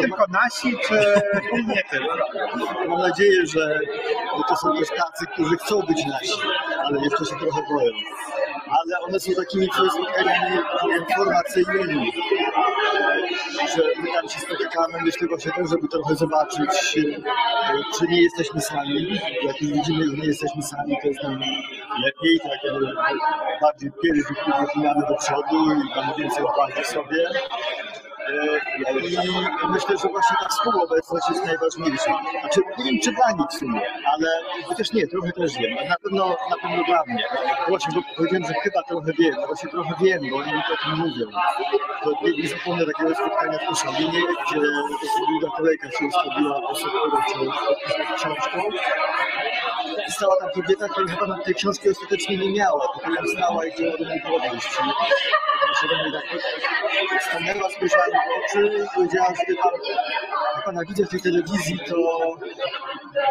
Tylko 0.00 0.24
nasi, 0.30 0.76
czy 0.88 1.20
nie 1.66 1.82
tylko? 1.90 2.16
Mam 2.88 2.98
nadzieję, 3.00 3.46
że 3.46 3.78
to 4.48 4.56
są 4.56 4.76
też 4.78 4.88
tacy, 4.88 5.26
którzy 5.32 5.56
chcą 5.56 5.80
być 5.82 6.06
nasi, 6.06 6.40
ale 6.84 7.00
jeszcze 7.00 7.24
się 7.24 7.36
trochę 7.40 7.60
boją. 7.74 7.92
Ale 8.70 9.00
one 9.08 9.20
są 9.20 9.32
takimi 9.36 9.66
spotkaniami 9.66 10.00
informacyjnymi, 10.98 12.12
że 13.76 13.82
my 14.02 14.08
tam 14.14 14.28
się 14.28 14.40
spotykamy, 14.40 14.98
myślę 15.04 15.28
właśnie 15.28 15.52
też, 15.52 15.70
żeby 15.70 15.88
trochę 15.88 16.14
zobaczyć, 16.14 16.98
e, 16.98 17.72
czy 17.98 18.06
nie 18.08 18.22
jesteśmy 18.22 18.60
sami. 18.60 19.20
Jak 19.46 19.56
widzimy, 19.60 20.06
że 20.06 20.16
nie 20.16 20.26
jesteśmy 20.26 20.62
sami, 20.62 20.96
to 21.02 21.08
jest 21.08 21.22
nam 21.22 21.40
lepiej, 22.04 22.40
tak 22.42 22.72
bardziej 23.60 23.90
pierwszy 24.02 24.34
do 25.08 25.16
przodu 25.16 25.72
i 25.72 25.96
mamy 25.96 26.12
więcej 26.18 26.44
odwagi 26.44 26.82
w 26.82 26.86
sobie. 26.86 27.28
I 29.64 29.66
myślę, 29.70 29.96
że 30.02 30.08
właśnie 30.08 30.36
ta 30.42 30.48
współobecność 30.48 31.28
jest 31.30 31.44
najważniejsza. 31.46 32.12
Znaczy, 32.40 32.60
nie 32.78 32.84
wiem, 32.84 33.00
czy 33.02 33.12
dla 33.12 33.30
nich 33.32 33.48
w 33.50 33.58
sumie, 33.58 33.80
ale 34.12 34.28
chociaż 34.66 34.92
nie, 34.92 35.06
trochę 35.06 35.32
też 35.32 35.58
wiem. 35.58 35.88
Na 35.88 35.96
pewno, 36.02 36.36
na 36.50 36.56
pewno 36.62 36.84
dla 36.84 37.02
mnie. 37.06 37.24
Właśnie, 37.68 37.94
bo 37.94 38.00
powiedziałem, 38.16 38.44
że 38.46 38.54
chyba 38.54 38.82
trochę 38.82 39.12
wiem. 39.18 39.34
No 39.40 39.46
właśnie 39.46 39.70
trochę 39.70 39.94
wiem, 40.00 40.20
bo 40.30 40.36
oni 40.36 40.52
mi 40.52 40.58
o 40.58 40.76
tym 40.84 40.98
mówią. 40.98 41.26
To 42.04 42.10
nie, 42.22 42.42
nie 42.42 42.48
zapomnę 42.48 42.86
takiego 42.86 43.14
spotkania 43.14 43.58
w 43.58 43.68
Koszalinie, 43.68 44.20
gdzie 44.46 44.60
długa 45.28 45.56
kolejka 45.56 45.90
się 45.90 46.06
ustawiła 46.06 46.60
po 46.60 46.74
książką. 48.16 48.60
I 50.08 50.12
stała 50.12 50.34
tam 50.40 50.50
kobieta, 50.54 50.88
która 50.88 51.06
chyba 51.06 51.38
tej 51.44 51.54
książki 51.54 51.88
ostatecznie 51.90 52.36
nie 52.36 52.52
miała, 52.52 52.88
tylko 52.94 53.22
ją 53.22 53.26
stała 53.36 53.66
i 53.66 53.70
chciała 53.70 53.96
do 53.98 54.04
niej 54.04 54.20
podejść. 54.20 54.78
I 55.82 55.86
mnie 55.86 56.12
tak 57.10 57.22
stanęła, 57.22 57.70
spojrzała 57.70 58.04
i 58.56 58.94
powiedziała, 58.94 59.28
że 59.28 59.54
jak 59.54 60.64
pana 60.64 60.80
widzę 60.88 61.04
w 61.04 61.08
tej 61.08 61.20
telewizji, 61.20 61.78
to, 61.88 61.96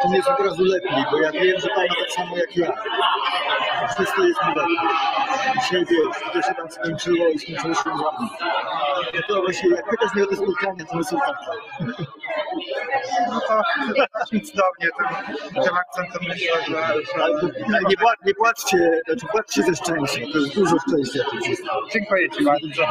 to 0.01 0.09
mi 0.09 0.15
jest 0.15 0.27
od 0.27 0.39
razu 0.39 0.63
lepiej, 0.63 1.05
bo 1.11 1.17
ja 1.17 1.31
wiem, 1.31 1.59
że 1.59 1.67
pan 1.67 1.87
ma 1.87 1.95
tak 1.95 2.11
samo 2.11 2.37
jak 2.37 2.57
ja. 2.57 2.73
Wszystko 3.95 4.23
jest 4.23 4.39
mi 4.47 4.55
lepiej. 4.55 4.77
Dzisiaj 5.61 5.85
wiesz, 5.85 6.33
to 6.33 6.41
się 6.41 6.55
tam 6.55 6.71
skończyło 6.71 7.27
i 7.27 7.39
skończyło 7.39 7.73
się 7.73 7.89
ładnie. 7.89 8.27
No 9.13 9.21
to 9.27 9.41
właśnie, 9.41 9.69
jak 9.69 9.89
pytasz 9.89 10.13
mnie 10.15 10.23
o 10.23 10.27
te 10.27 10.35
spotkania, 10.35 10.85
to 10.85 10.97
my 10.97 11.03
są. 11.03 11.17
No 13.31 13.39
to 13.47 13.61
brzmi 14.25 14.41
cudownie 14.41 14.87
tym, 14.97 15.63
tym 15.63 15.75
akcentem 15.75 16.21
myślę, 16.29 16.53
że, 16.67 17.23
Ale 17.23 17.41
to, 17.41 17.47
nie, 17.89 17.97
pła, 17.97 18.13
nie 18.25 18.33
płaczcie, 18.33 19.01
znaczy 19.05 19.25
płaczcie 19.31 19.63
ze 19.63 19.75
szczęścia, 19.75 20.19
to 20.33 20.37
jest 20.39 20.55
dużo 20.55 20.75
szczęścia 20.87 21.19
dziękuję 21.93 22.29
Ci 22.29 22.43
bardzo. 22.43 22.85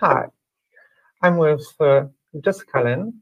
Hi, 0.00 0.26
I'm 1.22 1.38
with 1.38 1.66
uh, 1.80 2.04
Jessica 2.44 2.82
Lynn, 2.82 3.14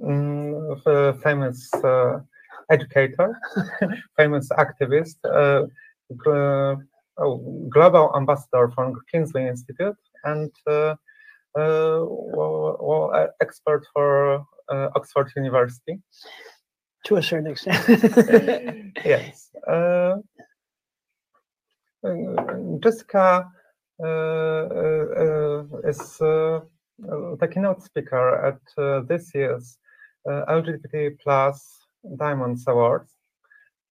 mm, 0.00 0.82
the 0.82 1.20
famous 1.22 1.68
uh, 1.74 2.20
educator, 2.70 3.38
famous 4.16 4.48
activist, 4.58 5.16
uh, 5.26 5.66
gl- 6.14 6.80
oh, 7.18 7.68
global 7.68 8.14
ambassador 8.16 8.70
from 8.74 8.94
Kingsley 9.12 9.46
Institute, 9.46 9.94
and 10.24 10.50
uh, 10.66 10.94
uh, 11.54 12.00
well, 12.00 12.78
well, 12.80 13.10
uh, 13.14 13.26
expert 13.42 13.86
for 13.92 14.36
uh, 14.70 14.88
Oxford 14.96 15.30
University. 15.36 16.00
to 17.04 17.16
a 17.16 17.22
certain 17.22 17.48
extent. 17.48 18.96
yes. 19.04 19.50
Jessica 22.80 23.52
is 25.84 26.20
uh, 26.20 26.60
the 27.40 27.48
keynote 27.52 27.82
speaker 27.82 28.46
at 28.46 28.82
uh, 28.82 29.00
this 29.08 29.34
year's 29.34 29.78
uh, 30.28 30.44
LGBT 30.48 31.18
plus 31.22 31.78
Diamonds 32.16 32.64
Awards. 32.66 33.10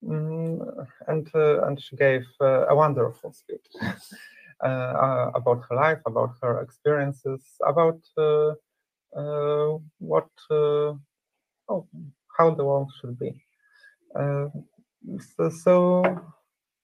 Mm, 0.03 0.88
and 1.08 1.30
uh, 1.36 1.62
and 1.68 1.80
she 1.82 1.96
gave 1.96 2.25
uh, 2.41 2.65
a 2.68 2.75
wonderful 2.75 3.34
speech. 3.34 3.68
uh, 4.63 4.68
uh, 4.68 5.32
about 5.34 5.63
her 5.70 5.75
life, 5.75 6.00
about 6.06 6.32
her 6.41 6.62
experiences, 6.62 7.41
about 7.65 8.00
uh, 8.18 8.53
uh, 9.15 9.77
what, 9.98 10.30
uh, 10.50 10.94
oh, 11.70 11.88
how 12.38 12.53
the 12.53 12.63
world 12.63 12.91
should 13.00 13.18
be. 13.18 13.44
Uh, 14.15 14.48
so, 15.36 15.50
so, 15.50 16.03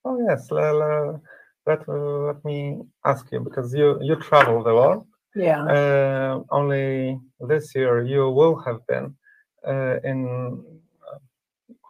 oh 0.06 0.20
yes, 0.28 0.50
le- 0.52 1.22
let, 1.68 1.88
let 1.88 2.44
me 2.46 2.82
ask 3.06 3.32
you 3.32 3.40
because 3.40 3.74
you 3.74 3.98
you 4.02 4.16
travel 4.16 4.64
the 4.64 4.74
world. 4.74 5.06
Yeah. 5.36 5.64
Uh, 5.66 6.40
only 6.50 7.20
this 7.52 7.76
year 7.76 8.04
you 8.04 8.30
will 8.30 8.56
have 8.66 8.80
been 8.88 9.16
uh, 9.68 9.96
in 10.04 10.18
uh, 11.08 11.18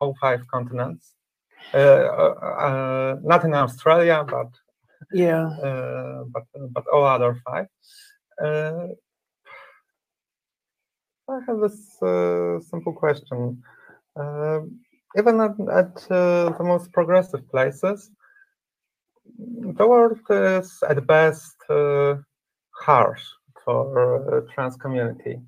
all 0.02 0.16
five 0.20 0.42
continents. 0.54 1.14
Uh, 1.74 1.78
uh, 1.78 2.36
uh, 2.68 3.16
not 3.24 3.44
in 3.44 3.54
Australia, 3.54 4.26
but 4.36 4.50
Yeah. 5.12 5.48
uh, 5.66 6.24
but 6.34 6.46
but 6.76 6.86
all 6.94 7.06
other 7.06 7.34
five. 7.46 7.68
Uh, 8.44 8.88
I 11.30 11.40
have 11.48 11.60
this 11.60 12.02
uh, 12.02 12.60
simple 12.72 12.94
question. 12.94 13.62
Uh, 14.16 14.60
even 15.18 15.40
at, 15.42 15.56
at 15.82 15.94
uh, 16.12 16.50
the 16.58 16.64
most 16.64 16.92
progressive 16.92 17.44
places, 17.50 18.12
the 19.38 19.88
world 19.88 20.20
is 20.30 20.82
at 20.88 21.06
best 21.06 21.56
uh, 21.70 22.16
harsh 22.72 23.24
for 23.64 24.38
uh, 24.38 24.54
trans 24.54 24.76
community. 24.76 25.40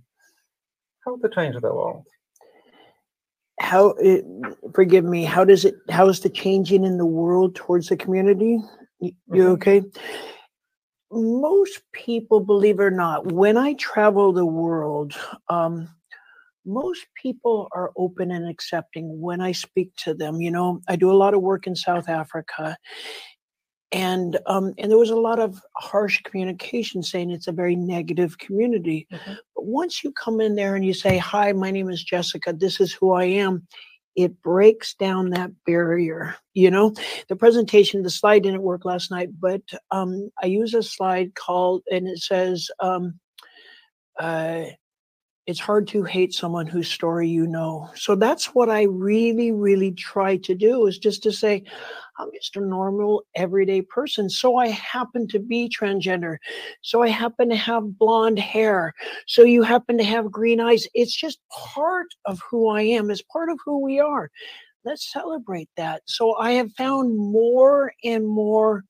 How 1.05 1.17
to 1.17 1.29
change 1.29 1.55
the 1.61 1.73
world? 1.73 2.05
How, 3.59 3.89
it, 3.99 4.25
forgive 4.73 5.03
me, 5.03 5.25
how 5.25 5.43
does 5.43 5.65
it, 5.65 5.75
how 5.89 6.07
is 6.07 6.21
the 6.21 6.29
changing 6.29 6.85
in 6.85 6.97
the 6.97 7.05
world 7.05 7.55
towards 7.55 7.87
the 7.89 7.97
community? 7.97 8.59
Y- 8.99 9.13
You 9.33 9.43
Mhm. 9.43 9.53
okay? 9.53 9.83
Most 11.11 11.81
people, 11.91 12.39
believe 12.39 12.79
it 12.79 12.83
or 12.83 12.91
not, 12.91 13.31
when 13.31 13.57
I 13.57 13.73
travel 13.73 14.31
the 14.31 14.45
world, 14.45 15.13
um, 15.49 15.89
most 16.65 17.07
people 17.19 17.67
are 17.71 17.91
open 17.97 18.29
and 18.31 18.47
accepting 18.47 19.19
when 19.19 19.41
I 19.41 19.53
speak 19.53 19.95
to 20.03 20.13
them. 20.13 20.39
You 20.39 20.51
know, 20.51 20.81
I 20.87 20.95
do 20.95 21.09
a 21.11 21.17
lot 21.17 21.33
of 21.33 21.41
work 21.41 21.65
in 21.65 21.75
South 21.75 22.07
Africa, 22.07 22.77
and 23.91 24.37
um, 24.45 24.73
and 24.77 24.91
there 24.91 24.97
was 24.97 25.09
a 25.09 25.15
lot 25.15 25.39
of 25.39 25.61
harsh 25.77 26.21
communication 26.23 27.01
saying 27.01 27.31
it's 27.31 27.47
a 27.47 27.51
very 27.51 27.75
negative 27.75 28.37
community. 28.37 29.07
Mhm. 29.11 29.37
But 29.55 29.65
once 29.65 30.03
you 30.03 30.11
come 30.11 30.39
in 30.41 30.55
there 30.55 30.75
and 30.75 30.85
you 30.85 30.93
say, 30.93 31.17
"Hi, 31.17 31.51
my 31.53 31.71
name 31.71 31.89
is 31.89 32.03
Jessica. 32.03 32.53
This 32.53 32.79
is 32.79 32.93
who 32.93 33.11
I 33.11 33.25
am," 33.25 33.67
it 34.15 34.41
breaks 34.41 34.93
down 34.93 35.31
that 35.31 35.51
barrier. 35.65 36.35
You 36.53 36.69
know, 36.71 36.93
the 37.29 37.35
presentation, 37.35 38.03
the 38.03 38.09
slide 38.09 38.43
didn't 38.43 38.61
work 38.61 38.85
last 38.85 39.09
night, 39.11 39.29
but 39.39 39.61
um, 39.91 40.29
I 40.41 40.47
use 40.47 40.73
a 40.73 40.83
slide 40.83 41.35
called, 41.35 41.83
and 41.91 42.07
it 42.07 42.19
says. 42.19 42.69
Um, 42.79 43.19
uh, 44.19 44.65
it's 45.49 45.59
hard 45.59 45.87
to 45.87 46.03
hate 46.03 46.31
someone 46.31 46.67
whose 46.67 46.91
story 46.91 47.27
you 47.27 47.47
know. 47.47 47.89
So 47.95 48.13
that's 48.13 48.53
what 48.53 48.69
I 48.69 48.83
really, 48.83 49.51
really 49.51 49.91
try 49.93 50.37
to 50.37 50.53
do 50.53 50.85
is 50.85 50.99
just 50.99 51.23
to 51.23 51.31
say, 51.31 51.63
I'm 52.19 52.29
just 52.33 52.57
a 52.57 52.61
normal, 52.61 53.23
everyday 53.35 53.81
person. 53.81 54.29
So 54.29 54.57
I 54.57 54.67
happen 54.67 55.27
to 55.29 55.39
be 55.39 55.69
transgender. 55.69 56.37
So 56.81 57.01
I 57.01 57.07
happen 57.07 57.49
to 57.49 57.55
have 57.55 57.97
blonde 57.97 58.39
hair. 58.39 58.93
So 59.25 59.43
you 59.43 59.63
happen 59.63 59.97
to 59.97 60.03
have 60.03 60.31
green 60.31 60.59
eyes. 60.59 60.85
It's 60.93 61.15
just 61.15 61.39
part 61.49 62.07
of 62.25 62.39
who 62.49 62.69
I 62.69 62.81
am, 62.81 63.09
it's 63.09 63.23
part 63.23 63.49
of 63.49 63.59
who 63.65 63.81
we 63.81 63.99
are. 63.99 64.29
Let's 64.85 65.11
celebrate 65.11 65.69
that. 65.77 66.03
So 66.05 66.35
I 66.37 66.51
have 66.51 66.71
found 66.73 67.17
more 67.17 67.93
and 68.03 68.27
more 68.27 68.83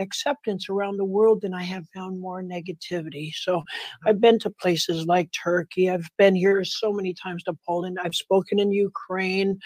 acceptance 0.00 0.68
around 0.68 0.96
the 0.96 1.04
world 1.04 1.42
than 1.42 1.54
I 1.54 1.62
have 1.62 1.84
found 1.94 2.20
more 2.20 2.42
negativity. 2.42 3.32
So 3.34 3.62
I've 4.06 4.20
been 4.20 4.38
to 4.40 4.50
places 4.50 5.06
like 5.06 5.30
Turkey. 5.30 5.90
I've 5.90 6.08
been 6.18 6.34
here 6.34 6.64
so 6.64 6.92
many 6.92 7.14
times 7.14 7.42
to 7.44 7.54
Poland. 7.66 7.98
I've 8.02 8.14
spoken 8.14 8.58
in 8.58 8.72
Ukraine. 8.72 9.58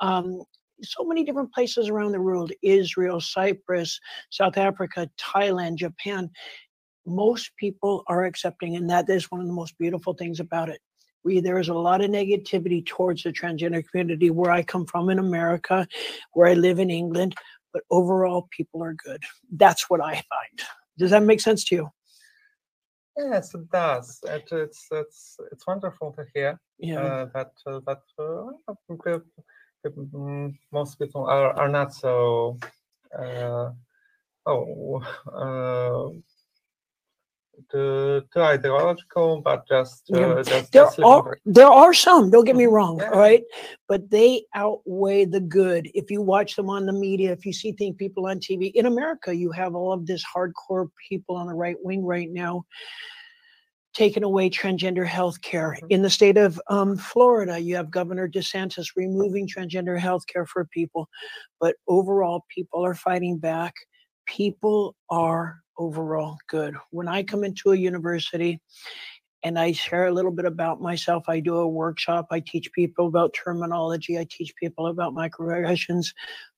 Um, 0.00 0.42
so 0.82 1.04
many 1.04 1.24
different 1.24 1.52
places 1.52 1.88
around 1.88 2.12
the 2.12 2.20
world 2.20 2.52
Israel, 2.62 3.20
Cyprus, 3.20 4.00
South 4.30 4.56
Africa, 4.56 5.08
Thailand, 5.18 5.76
Japan. 5.76 6.30
Most 7.06 7.50
people 7.56 8.02
are 8.08 8.24
accepting, 8.24 8.76
and 8.76 8.88
that 8.90 9.08
is 9.08 9.30
one 9.30 9.40
of 9.40 9.46
the 9.46 9.52
most 9.52 9.76
beautiful 9.78 10.14
things 10.14 10.40
about 10.40 10.68
it. 10.68 10.80
We, 11.22 11.40
there 11.40 11.58
is 11.58 11.68
a 11.68 11.74
lot 11.74 12.02
of 12.02 12.10
negativity 12.10 12.84
towards 12.84 13.22
the 13.22 13.30
transgender 13.32 13.82
community 13.88 14.30
where 14.30 14.50
I 14.50 14.62
come 14.62 14.86
from 14.86 15.08
in 15.10 15.18
America, 15.18 15.86
where 16.32 16.48
I 16.48 16.54
live 16.54 16.78
in 16.78 16.90
England, 16.90 17.34
but 17.72 17.82
overall, 17.90 18.48
people 18.50 18.82
are 18.82 18.94
good. 18.94 19.22
That's 19.52 19.88
what 19.88 20.00
I 20.00 20.12
find. 20.14 20.60
Does 20.98 21.10
that 21.10 21.22
make 21.22 21.40
sense 21.40 21.64
to 21.66 21.74
you? 21.74 21.90
Yes, 23.16 23.54
it 23.54 23.70
does. 23.70 24.18
It, 24.24 24.48
it's 24.50 24.86
it's 24.90 25.36
it's 25.52 25.66
wonderful 25.66 26.12
to 26.12 26.24
hear 26.34 26.60
Yeah. 26.78 27.00
uh, 27.00 27.26
that 27.34 27.52
uh, 27.66 27.80
that 27.86 28.02
uh, 28.18 28.50
most 30.72 30.98
people 30.98 31.24
are 31.26 31.52
are 31.52 31.68
not 31.68 31.92
so 31.92 32.58
uh, 33.18 33.70
oh 34.46 35.02
uh, 35.32 36.08
too, 37.70 38.22
too 38.32 38.40
ideological, 38.40 39.40
but 39.40 39.66
just 39.66 40.04
Yeah. 40.08 40.26
uh, 40.26 40.42
just, 40.42 40.72
there 40.72 40.84
just 40.84 40.98
are 41.02 41.38
there 41.46 41.68
are 41.68 41.94
some 41.94 42.30
don't 42.30 42.44
get 42.44 42.56
me 42.56 42.66
wrong 42.66 42.98
Yeah. 43.00 43.10
all 43.10 43.18
right 43.18 43.42
but 43.88 44.10
they 44.10 44.44
outweigh 44.54 45.24
the 45.24 45.40
good. 45.40 45.90
If 45.94 46.10
you 46.10 46.20
watch 46.20 46.56
them 46.56 46.68
on 46.68 46.86
the 46.86 46.92
media 46.92 47.32
if 47.32 47.46
you 47.46 47.52
see 47.52 47.72
think 47.72 47.96
people 47.96 48.26
on 48.26 48.38
tv 48.38 48.72
in 48.74 48.86
america 48.86 49.34
you 49.34 49.50
have 49.52 49.74
all 49.74 49.92
of 49.92 50.06
this 50.06 50.24
hardcore 50.24 50.88
people 51.08 51.36
on 51.36 51.46
the 51.46 51.54
right 51.54 51.76
wing 51.82 52.04
right 52.04 52.30
now 52.30 52.64
taking 53.94 54.24
away 54.24 54.50
transgender 54.50 55.06
health 55.06 55.40
care 55.40 55.78
Mhm. 55.82 55.86
in 55.90 56.02
the 56.02 56.10
state 56.10 56.36
of 56.36 56.60
um, 56.68 56.96
florida 56.96 57.58
you 57.58 57.76
have 57.76 57.90
governor 57.90 58.28
desantis 58.28 58.88
removing 58.96 59.48
transgender 59.48 59.98
health 59.98 60.26
care 60.26 60.46
for 60.46 60.64
people 60.66 61.08
but 61.60 61.76
overall 61.88 62.44
people 62.54 62.84
are 62.84 62.94
fighting 62.94 63.38
back 63.38 63.74
people 64.26 64.94
are 65.10 65.60
overall 65.78 66.36
good 66.48 66.74
when 66.90 67.08
i 67.08 67.22
come 67.22 67.44
into 67.44 67.72
a 67.72 67.76
university 67.76 68.60
and 69.44 69.58
I 69.58 69.72
share 69.72 70.06
a 70.06 70.12
little 70.12 70.30
bit 70.30 70.46
about 70.46 70.80
myself. 70.80 71.24
I 71.28 71.38
do 71.38 71.56
a 71.56 71.68
workshop. 71.68 72.28
I 72.30 72.40
teach 72.40 72.72
people 72.72 73.06
about 73.06 73.34
terminology. 73.34 74.18
I 74.18 74.26
teach 74.28 74.56
people 74.56 74.86
about 74.86 75.12
microaggressions. 75.14 76.06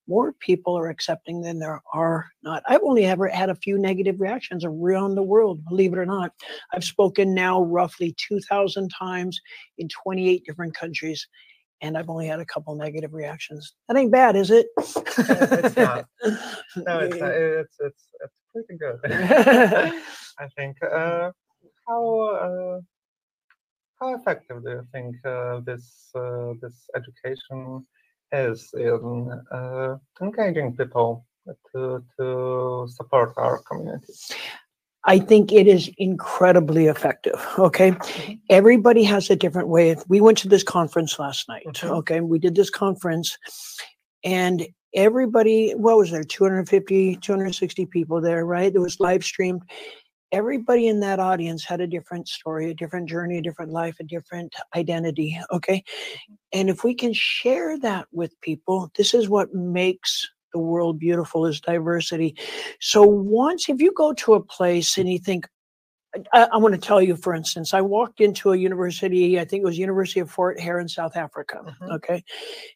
More 0.09 0.33
people 0.33 0.79
are 0.79 0.89
accepting 0.89 1.43
than 1.43 1.59
there 1.59 1.81
are 1.93 2.27
not. 2.43 2.63
I've 2.67 2.83
only 2.83 3.05
ever 3.05 3.29
had 3.29 3.51
a 3.51 3.55
few 3.55 3.79
negative 3.79 4.21
reactions 4.21 4.65
around 4.65 5.15
the 5.15 5.23
world, 5.23 5.65
believe 5.65 5.93
it 5.93 5.99
or 5.99 6.07
not. 6.07 6.33
I've 6.73 6.85
spoken 6.85 7.35
now 7.35 7.63
roughly 7.63 8.15
2,000 8.29 8.91
times 8.91 9.41
in 9.79 9.89
28 9.89 10.45
different 10.45 10.75
countries, 10.75 11.27
and 11.81 11.99
I've 11.99 12.09
only 12.09 12.27
had 12.27 12.41
a 12.41 12.47
couple 12.47 12.75
negative 12.77 13.15
reactions. 13.15 13.75
That 13.89 13.97
ain't 13.97 14.13
bad, 14.13 14.37
is 14.37 14.51
it? 14.51 14.67
it's 14.79 15.77
not. 15.77 16.07
no, 16.77 16.99
it's 17.01 17.17
not. 17.19 17.33
It's 17.37 17.77
it's 17.81 18.09
it's 18.23 18.35
pretty 18.53 18.79
good. 18.79 18.99
I 20.39 20.49
think. 20.57 20.77
Uh, 20.83 21.31
how 21.87 22.19
uh, 22.21 22.81
how 24.01 24.15
effective 24.15 24.63
do 24.63 24.71
you 24.71 24.87
think 24.93 25.17
uh, 25.25 25.61
this 25.61 26.11
uh, 26.15 26.53
this 26.61 26.89
education 26.95 27.87
is 28.33 28.71
in 28.75 29.31
uh, 29.53 29.97
engaging 30.21 30.77
people 30.77 31.27
to 31.73 32.03
to 32.19 32.87
support 32.89 33.33
our 33.37 33.63
community? 33.63 34.13
I 35.09 35.21
think 35.21 35.53
it 35.53 35.69
is 35.69 35.89
incredibly 35.99 36.87
effective. 36.87 37.41
Okay. 37.59 37.95
Everybody 38.51 39.05
has 39.05 39.31
a 39.31 39.37
different 39.37 39.69
way. 39.69 39.97
We 40.09 40.21
went 40.21 40.39
to 40.39 40.49
this 40.49 40.65
conference 40.65 41.19
last 41.19 41.49
night. 41.49 41.65
Mhm. 41.67 41.91
Okay. 41.99 42.21
We 42.21 42.41
did 42.41 42.57
this 42.57 42.71
conference 42.71 43.39
and 44.25 44.67
everybody, 44.95 45.73
what 45.73 45.97
was 45.97 46.11
there? 46.11 46.25
250, 46.25 47.17
260 47.17 47.87
people 47.87 48.21
there, 48.21 48.45
right? 48.45 48.75
It 48.75 48.79
was 48.79 48.99
live 48.99 49.23
streamed. 49.23 49.63
Everybody 50.33 50.89
in 50.89 51.01
that 51.01 51.21
audience 51.21 51.65
had 51.65 51.81
a 51.81 51.87
different 51.87 52.29
story, 52.29 52.71
a 52.71 52.75
different 52.75 53.09
journey, 53.09 53.39
a 53.39 53.43
different 53.43 53.73
life, 53.73 53.97
a 54.01 54.05
different 54.05 54.55
identity. 54.75 55.39
Okay. 55.53 55.85
And 56.53 56.69
if 56.69 56.85
we 56.85 56.95
can 56.95 57.13
share 57.13 57.79
that 57.81 58.07
with 58.13 58.41
people, 58.41 58.91
this 58.97 59.15
is 59.15 59.29
what 59.29 59.55
makes 59.55 60.29
the 60.53 60.59
world 60.61 60.99
beautiful 60.99 61.47
is 61.47 61.61
diversity. 61.61 62.37
So 62.81 63.03
once, 63.03 63.69
if 63.69 63.81
you 63.81 63.93
go 63.93 64.13
to 64.15 64.35
a 64.35 64.43
place 64.43 64.97
and 64.97 65.09
you 65.09 65.19
think, 65.19 65.47
I, 66.33 66.49
I 66.53 66.57
want 66.57 66.75
to 66.75 66.81
tell 66.81 67.03
you, 67.03 67.15
for 67.15 67.35
instance, 67.35 67.75
I 67.75 67.83
walked 67.83 68.21
into 68.21 68.53
a 68.53 68.57
university, 68.57 69.39
I 69.39 69.45
think 69.45 69.63
it 69.63 69.67
was 69.67 69.79
University 69.79 70.21
of 70.21 70.31
Fort 70.31 70.59
Hare 70.59 70.81
in 70.81 70.89
South 70.89 71.15
Africa. 71.15 71.61
Mhm. 71.63 71.95
Okay. 71.97 72.25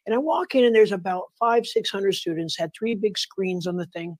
And 0.05 0.13
I 0.13 0.19
walk 0.19 0.53
in 0.53 0.63
and 0.63 0.75
there's 0.75 0.91
about 0.91 1.31
five, 1.39 1.65
600 1.65 2.13
students, 2.13 2.57
had 2.57 2.71
three 2.77 2.93
big 2.93 3.17
screens 3.17 3.65
on 3.65 3.77
the 3.77 3.87
thing. 3.87 4.17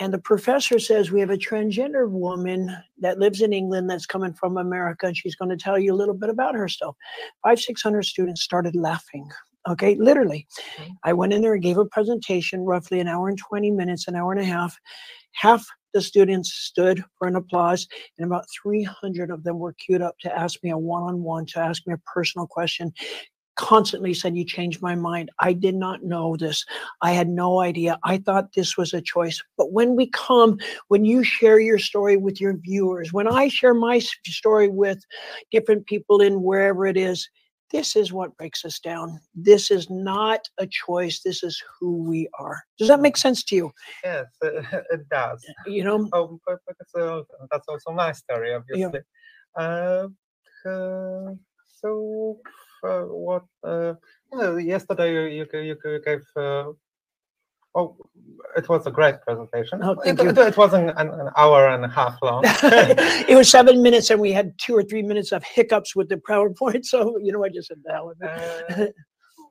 And 0.00 0.12
the 0.12 0.18
professor 0.18 0.78
says, 0.78 1.10
We 1.10 1.20
have 1.20 1.30
a 1.30 1.36
transgender 1.36 2.08
woman 2.08 2.76
that 3.00 3.18
lives 3.18 3.40
in 3.40 3.52
England 3.52 3.90
that's 3.90 4.06
coming 4.06 4.32
from 4.32 4.56
America, 4.56 5.06
and 5.06 5.16
she's 5.16 5.34
going 5.34 5.50
to 5.50 5.56
tell 5.56 5.78
you 5.78 5.92
a 5.92 5.96
little 5.96 6.14
bit 6.14 6.30
about 6.30 6.54
herself. 6.54 6.96
Five, 7.42 7.60
600 7.60 8.04
students 8.04 8.42
started 8.42 8.76
laughing. 8.76 9.28
Okay, 9.68 9.96
literally. 9.96 10.46
Mhm. 10.78 10.96
I 11.04 11.12
went 11.12 11.32
in 11.32 11.42
there 11.42 11.54
and 11.54 11.62
gave 11.62 11.78
a 11.78 11.84
presentation, 11.84 12.64
roughly 12.64 13.00
an 13.00 13.08
hour 13.08 13.28
and 13.28 13.36
20 13.38 13.70
minutes, 13.70 14.06
an 14.08 14.14
hour 14.16 14.32
and 14.32 14.40
a 14.40 14.44
half. 14.44 14.78
Half 15.34 15.66
The 15.94 16.02
students 16.02 16.52
stood 16.52 17.02
for 17.18 17.26
an 17.26 17.34
applause, 17.34 17.88
and 18.18 18.26
about 18.26 18.44
300 18.62 19.30
of 19.30 19.42
them 19.42 19.58
were 19.58 19.72
queued 19.72 20.02
up 20.02 20.18
to 20.20 20.38
ask 20.38 20.62
me 20.62 20.68
a 20.70 20.76
one 20.76 21.02
on 21.02 21.22
one, 21.22 21.46
to 21.46 21.60
ask 21.60 21.86
me 21.86 21.94
a 21.94 21.98
personal 21.98 22.46
question. 22.46 22.92
Constantly 23.58 24.14
said, 24.14 24.36
You 24.36 24.44
changed 24.44 24.80
my 24.80 24.94
mind. 24.94 25.30
I 25.40 25.52
did 25.52 25.74
not 25.74 26.04
know 26.04 26.36
this. 26.36 26.64
I 27.02 27.12
had 27.12 27.28
no 27.28 27.60
idea. 27.60 27.98
I 28.04 28.18
thought 28.18 28.52
this 28.54 28.76
was 28.76 28.94
a 28.94 29.00
choice. 29.00 29.42
But 29.56 29.72
when 29.72 29.96
we 29.96 30.08
come, 30.10 30.58
when 30.88 31.04
you 31.04 31.24
share 31.24 31.58
your 31.58 31.78
story 31.78 32.16
with 32.16 32.40
your 32.40 32.56
viewers, 32.56 33.12
when 33.12 33.26
I 33.26 33.48
share 33.48 33.74
my 33.74 34.00
story 34.26 34.68
with 34.68 35.04
different 35.50 35.86
people 35.86 36.20
in 36.20 36.42
wherever 36.42 36.86
it 36.86 36.96
is, 36.96 37.28
this 37.70 37.96
is 37.96 38.12
what 38.12 38.36
breaks 38.36 38.64
us 38.64 38.78
down. 38.78 39.20
This 39.34 39.70
is 39.70 39.90
not 39.90 40.40
a 40.58 40.66
choice. 40.66 41.20
This 41.20 41.42
is 41.42 41.62
who 41.78 42.02
we 42.04 42.28
are. 42.38 42.62
Does 42.78 42.88
that 42.88 43.00
make 43.00 43.16
sense 43.16 43.44
to 43.44 43.56
you? 43.56 43.72
Yes, 44.04 44.26
it, 44.40 44.64
it 44.90 45.08
does. 45.10 45.44
You 45.66 45.84
know, 45.84 46.08
Oh, 46.12 46.38
because 46.46 46.94
uh, 46.98 47.22
that's 47.50 47.66
also 47.68 47.90
my 47.92 48.12
story, 48.12 48.54
obviously. 48.54 49.00
Uh, 49.56 50.08
uh, 50.66 51.32
so, 51.80 52.38
what? 52.82 53.44
Uh, 53.64 53.94
yesterday 54.56 55.12
you 55.12 55.46
you, 55.52 55.76
you, 55.84 56.00
gave. 56.04 56.22
Uh, 56.36 56.72
oh, 57.74 57.96
it 58.56 58.68
was 58.68 58.86
a 58.86 58.90
great 58.90 59.20
presentation. 59.22 59.80
Oh, 59.82 59.96
thank 60.02 60.18
it, 60.18 60.24
you. 60.24 60.30
It, 60.30 60.38
it 60.38 60.56
was 60.56 60.72
an, 60.72 60.90
an, 60.90 61.30
hour 61.36 61.68
and 61.68 61.84
a 61.84 61.88
half 61.88 62.16
long. 62.22 62.42
it 62.46 63.36
was 63.36 63.50
seven 63.50 63.82
minutes, 63.82 64.10
and 64.10 64.20
we 64.20 64.32
had 64.32 64.52
two 64.58 64.74
or 64.74 64.82
three 64.82 65.02
minutes 65.02 65.32
of 65.32 65.44
hiccups 65.44 65.94
with 65.96 66.08
the 66.08 66.16
PowerPoint. 66.16 66.84
So, 66.84 67.18
you 67.18 67.32
know, 67.32 67.44
I 67.44 67.48
just 67.48 67.68
said 67.68 67.78
the 67.84 67.92
hell 67.92 68.12
it. 68.20 68.94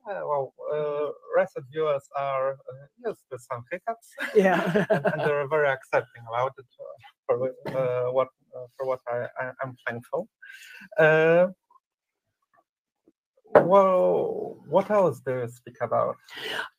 Uh, 0.08 0.22
well, 0.24 0.54
uh, 0.72 1.10
recent 1.36 1.66
viewers 1.70 2.02
are 2.16 2.52
uh, 2.52 2.86
used 3.06 3.20
to 3.30 3.38
some 3.38 3.62
hiccups, 3.70 4.08
yeah. 4.34 4.86
and, 4.90 5.04
and 5.04 5.20
they're 5.20 5.46
very 5.48 5.68
accepting 5.68 6.22
about 6.30 6.52
it. 6.58 6.64
Uh, 6.80 6.84
for 7.26 7.48
uh, 7.76 8.10
what 8.12 8.28
uh, 8.56 8.66
for 8.76 8.86
what 8.86 9.00
I, 9.06 9.26
I 9.38 9.52
I'm 9.62 9.76
thankful. 9.86 10.28
Well, 13.64 14.56
what 14.68 14.90
else 14.90 15.20
do 15.20 15.32
you 15.40 15.48
speak 15.48 15.76
about? 15.80 16.16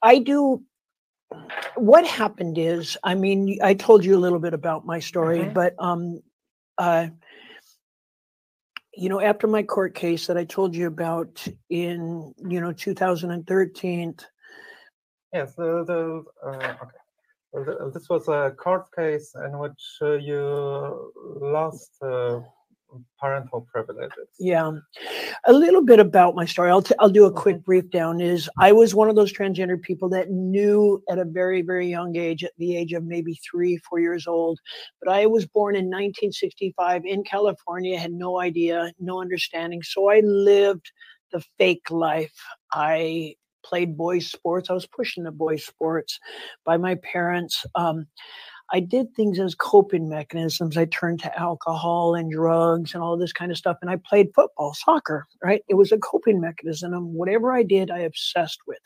I 0.02 0.20
do. 0.20 0.64
What 1.76 2.06
happened 2.06 2.58
is, 2.58 2.98
I 3.04 3.16
mean, 3.16 3.60
I 3.64 3.74
told 3.74 4.04
you 4.04 4.16
a 4.16 4.20
little 4.20 4.40
bit 4.40 4.54
about 4.54 4.86
my 4.86 5.00
story, 5.00 5.40
Mhm. 5.40 5.54
but 5.54 5.76
um, 5.80 6.22
uh, 6.78 7.08
you 8.94 9.10
know, 9.10 9.22
after 9.22 9.48
my 9.48 9.64
court 9.64 9.96
case 9.96 10.28
that 10.28 10.38
I 10.38 10.46
told 10.46 10.76
you 10.76 10.88
about 10.88 11.48
in 11.70 12.34
you 12.38 12.60
know 12.62 12.74
2013, 12.74 14.16
Yes, 15.32 15.54
the, 15.56 15.84
the 15.86 16.24
uh, 16.44 16.76
okay. 16.84 16.98
This 17.94 18.10
was 18.10 18.28
a 18.28 18.52
court 18.58 18.86
case 18.96 19.34
in 19.36 19.58
which 19.60 19.98
uh, 20.02 20.14
you 20.14 21.12
lost 21.42 21.92
uh, 22.02 22.42
parental 23.20 23.68
privileges. 23.72 24.28
Yeah, 24.40 24.72
a 25.46 25.54
little 25.54 25.84
bit 25.84 26.00
about 26.00 26.36
my 26.36 26.46
story. 26.46 26.70
I'll 26.70 26.82
t- 26.82 26.96
I'll 27.00 27.10
do 27.10 27.26
a 27.26 27.32
quick 27.32 27.64
brief 27.64 27.90
down. 27.90 28.22
Is 28.22 28.50
I 28.58 28.72
was 28.72 28.96
one 28.96 29.10
of 29.10 29.16
those 29.16 29.34
transgender 29.34 29.82
people 29.82 30.10
that 30.10 30.30
knew 30.30 31.04
at 31.10 31.20
a 31.20 31.26
very 31.26 31.62
very 31.62 31.88
young 31.88 32.16
age, 32.16 32.44
at 32.44 32.52
the 32.58 32.76
age 32.76 32.94
of 32.94 33.04
maybe 33.04 33.40
three 33.50 33.78
four 33.78 34.00
years 34.00 34.28
old. 34.28 34.60
But 35.02 35.14
I 35.14 35.26
was 35.26 35.46
born 35.46 35.76
in 35.76 35.86
1965 35.86 37.06
in 37.06 37.24
California. 37.24 38.00
Had 38.00 38.14
no 38.14 38.40
idea, 38.40 38.92
no 39.00 39.22
understanding. 39.22 39.84
So 39.84 40.10
I 40.10 40.22
lived 40.22 40.92
the 41.32 41.44
fake 41.58 41.90
life. 41.92 42.34
I 42.72 43.36
played 43.64 43.98
boys 43.98 44.32
sports. 44.32 44.70
I 44.70 44.74
was 44.74 44.88
pushing 44.88 45.24
the 45.24 45.32
boys 45.32 45.66
sports 45.66 46.20
by 46.66 46.78
my 46.78 46.96
parents. 46.96 47.66
Um, 47.76 48.08
I 48.72 48.80
did 48.80 49.14
things 49.16 49.40
as 49.40 49.56
coping 49.56 50.08
mechanisms. 50.08 50.78
I 50.78 50.86
turned 50.86 51.20
to 51.22 51.40
alcohol 51.40 52.14
and 52.14 52.32
drugs 52.32 52.94
and 52.94 53.02
all 53.02 53.18
this 53.18 53.34
kind 53.34 53.52
of 53.52 53.58
stuff. 53.58 53.78
And 53.82 53.90
I 53.90 53.98
played 53.98 54.30
football, 54.36 54.74
soccer, 54.74 55.26
right? 55.44 55.62
It 55.68 55.76
was 55.76 55.92
a 55.92 55.98
coping 55.98 56.40
mechanism. 56.40 56.94
And 56.94 57.14
whatever 57.14 57.52
I 57.52 57.64
did, 57.64 57.90
I 57.90 58.00
obsessed 58.00 58.60
with. 58.68 58.80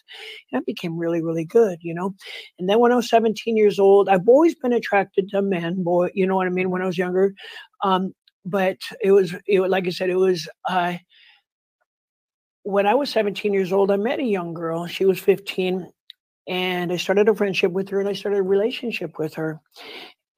And 0.52 0.60
I 0.60 0.64
became 0.66 0.98
really, 0.98 1.22
really 1.22 1.46
good, 1.46 1.80
you 1.82 1.94
know? 1.94 2.16
And 2.60 2.70
then 2.70 2.80
when 2.80 2.92
I 2.92 2.96
was 2.96 3.10
17 3.10 3.58
years 3.58 3.78
old, 3.78 4.08
I've 4.08 4.28
always 4.28 4.56
been 4.56 4.74
attracted 4.74 5.30
to 5.30 5.42
men, 5.42 5.84
boy, 5.84 6.10
you 6.14 6.26
know 6.26 6.36
what 6.36 6.48
I 6.48 6.52
mean, 6.52 6.70
when 6.70 6.82
I 6.82 6.88
was 6.88 6.98
younger. 6.98 7.34
Um, 7.84 8.14
but 8.46 8.78
it 9.02 9.12
was, 9.12 9.36
it, 9.48 9.62
like 9.62 9.88
I 9.88 9.92
said, 9.92 10.10
it 10.10 10.16
was, 10.16 10.48
uh, 10.70 10.96
when 12.64 12.88
I 12.88 12.96
was 12.96 13.10
17 13.10 13.54
years 13.54 13.74
old, 13.74 13.92
I 13.92 13.98
met 13.98 14.20
a 14.20 14.24
young 14.24 14.54
girl. 14.54 14.88
She 14.88 15.04
was 15.04 15.20
15 15.20 15.90
and 16.48 16.92
I 16.92 16.98
started 16.98 17.30
a 17.30 17.36
friendship 17.36 17.72
with 17.72 17.90
her 17.90 18.00
and 18.00 18.10
I 18.10 18.14
started 18.14 18.40
a 18.40 18.44
relationship 18.44 19.18
with 19.18 19.34
her. 19.36 19.62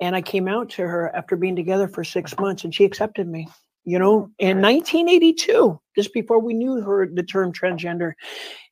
And 0.02 0.15
I 0.15 0.22
came 0.22 0.48
out 0.48 0.70
to 0.72 0.84
her 0.84 1.15
after 1.15 1.36
being 1.36 1.56
together 1.56 1.88
for 1.88 2.04
six 2.04 2.38
months 2.38 2.63
and 2.63 2.74
she 2.74 2.84
accepted 2.84 3.28
me. 3.28 3.48
You 3.88 4.00
know, 4.00 4.32
in 4.39 4.62
1982, 4.62 5.80
just 5.96 6.12
before 6.12 6.39
we 6.39 6.56
knew 6.56 6.82
her 6.82 7.08
the 7.08 7.22
term 7.22 7.54
transgender, 7.54 8.13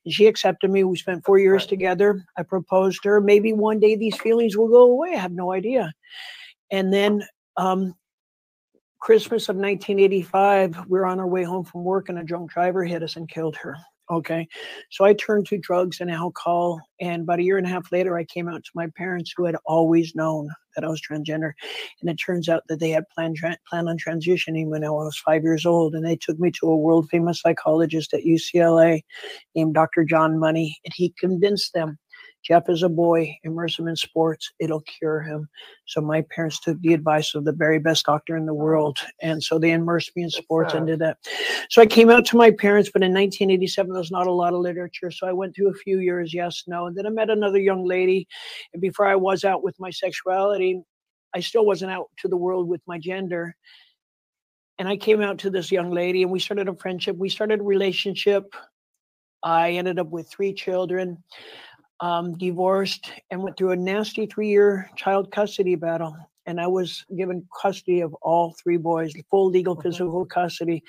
and 0.04 0.12
she 0.12 0.26
accepted 0.26 0.70
me. 0.70 0.82
We 0.82 0.96
spent 0.96 1.24
four 1.24 1.38
years 1.38 1.66
together. 1.66 2.24
I 2.36 2.42
proposed 2.42 3.02
to 3.02 3.10
her. 3.10 3.20
Maybe 3.20 3.52
one 3.52 3.78
day 3.78 3.94
these 3.94 4.16
feelings 4.16 4.56
will 4.56 4.68
go 4.68 4.90
away. 4.90 5.14
I 5.14 5.20
have 5.20 5.30
no 5.30 5.52
idea. 5.52 5.92
And 6.72 6.92
then 6.92 7.22
um, 7.56 7.94
Christmas 8.98 9.48
of 9.48 9.56
1985, 9.56 10.86
we 10.88 10.98
were 10.98 11.06
on 11.06 11.20
our 11.20 11.28
way 11.28 11.44
home 11.44 11.64
from 11.64 11.84
work 11.84 12.08
and 12.08 12.18
a 12.18 12.24
drunk 12.24 12.50
driver 12.50 12.82
hit 12.82 13.02
us 13.04 13.14
and 13.14 13.28
killed 13.28 13.54
her. 13.56 13.76
Okay. 14.10 14.46
So 14.90 15.04
I 15.04 15.14
turned 15.14 15.46
to 15.46 15.58
drugs 15.58 16.00
and 16.00 16.10
alcohol. 16.10 16.80
And 17.00 17.22
about 17.22 17.38
a 17.38 17.42
year 17.42 17.56
and 17.56 17.66
a 17.66 17.70
half 17.70 17.90
later, 17.90 18.18
I 18.18 18.24
came 18.24 18.48
out 18.48 18.62
to 18.62 18.70
my 18.74 18.88
parents 18.96 19.32
who 19.34 19.46
had 19.46 19.56
always 19.64 20.14
known 20.14 20.50
that 20.76 20.84
I 20.84 20.88
was 20.88 21.00
transgender. 21.00 21.52
And 22.00 22.10
it 22.10 22.16
turns 22.16 22.48
out 22.48 22.64
that 22.68 22.80
they 22.80 22.90
had 22.90 23.08
planned, 23.14 23.38
planned 23.68 23.88
on 23.88 23.96
transitioning 23.96 24.66
when 24.68 24.84
I 24.84 24.90
was 24.90 25.16
five 25.16 25.42
years 25.42 25.64
old. 25.64 25.94
And 25.94 26.04
they 26.04 26.16
took 26.16 26.38
me 26.38 26.50
to 26.60 26.68
a 26.68 26.76
world 26.76 27.08
famous 27.08 27.40
psychologist 27.40 28.12
at 28.12 28.24
UCLA 28.24 29.02
named 29.54 29.74
Dr. 29.74 30.04
John 30.04 30.38
Money. 30.38 30.78
And 30.84 30.92
he 30.94 31.14
convinced 31.18 31.72
them 31.72 31.98
Jeff 32.44 32.68
is 32.68 32.82
a 32.82 32.88
boy, 32.88 33.36
immerse 33.42 33.78
him 33.78 33.88
in 33.88 33.96
sports, 33.96 34.52
it'll 34.58 34.82
cure 34.82 35.20
him. 35.20 35.48
So 35.86 36.00
my 36.00 36.22
parents 36.30 36.60
took 36.60 36.80
the 36.80 36.92
advice 36.92 37.34
of 37.34 37.44
the 37.44 37.52
very 37.52 37.78
best 37.78 38.04
doctor 38.04 38.36
in 38.36 38.44
the 38.44 38.54
world. 38.54 38.98
And 39.22 39.42
so 39.42 39.58
they 39.58 39.72
immersed 39.72 40.14
me 40.14 40.24
in 40.24 40.30
sports 40.30 40.74
and 40.74 40.86
did 40.86 40.98
that. 40.98 41.18
So 41.70 41.80
I 41.80 41.86
came 41.86 42.10
out 42.10 42.26
to 42.26 42.36
my 42.36 42.50
parents, 42.50 42.90
but 42.92 43.02
in 43.02 43.12
1987, 43.12 43.92
there 43.92 43.98
was 43.98 44.10
not 44.10 44.26
a 44.26 44.32
lot 44.32 44.52
of 44.52 44.60
literature. 44.60 45.10
So 45.10 45.26
I 45.26 45.32
went 45.32 45.56
through 45.56 45.70
a 45.70 45.74
few 45.74 46.00
years, 46.00 46.34
yes, 46.34 46.64
no. 46.66 46.86
And 46.86 46.96
then 46.96 47.06
I 47.06 47.10
met 47.10 47.30
another 47.30 47.58
young 47.58 47.84
lady. 47.84 48.28
And 48.72 48.82
before 48.82 49.06
I 49.06 49.16
was 49.16 49.44
out 49.44 49.64
with 49.64 49.80
my 49.80 49.90
sexuality, 49.90 50.82
I 51.34 51.40
still 51.40 51.64
wasn't 51.64 51.92
out 51.92 52.10
to 52.18 52.28
the 52.28 52.36
world 52.36 52.68
with 52.68 52.82
my 52.86 52.98
gender. 52.98 53.56
And 54.78 54.88
I 54.88 54.96
came 54.96 55.22
out 55.22 55.38
to 55.38 55.50
this 55.50 55.72
young 55.72 55.90
lady 55.90 56.22
and 56.22 56.30
we 56.30 56.40
started 56.40 56.68
a 56.68 56.74
friendship. 56.74 57.16
We 57.16 57.28
started 57.28 57.60
a 57.60 57.64
relationship. 57.64 58.54
I 59.42 59.72
ended 59.72 59.98
up 59.98 60.08
with 60.08 60.28
three 60.28 60.54
children, 60.54 61.22
um, 62.04 62.36
divorced, 62.36 63.10
and 63.30 63.42
went 63.42 63.56
through 63.56 63.70
a 63.70 63.76
nasty 63.76 64.26
three 64.26 64.48
year 64.48 64.90
child 64.94 65.32
custody 65.32 65.74
battle. 65.74 66.14
And 66.46 66.60
I 66.60 66.66
was 66.66 67.06
given 67.16 67.48
custody 67.62 68.02
of 68.02 68.12
all 68.20 68.54
three 68.62 68.76
boys, 68.76 69.14
full 69.30 69.48
legal 69.48 69.80
physical 69.80 70.26
custody. 70.26 70.82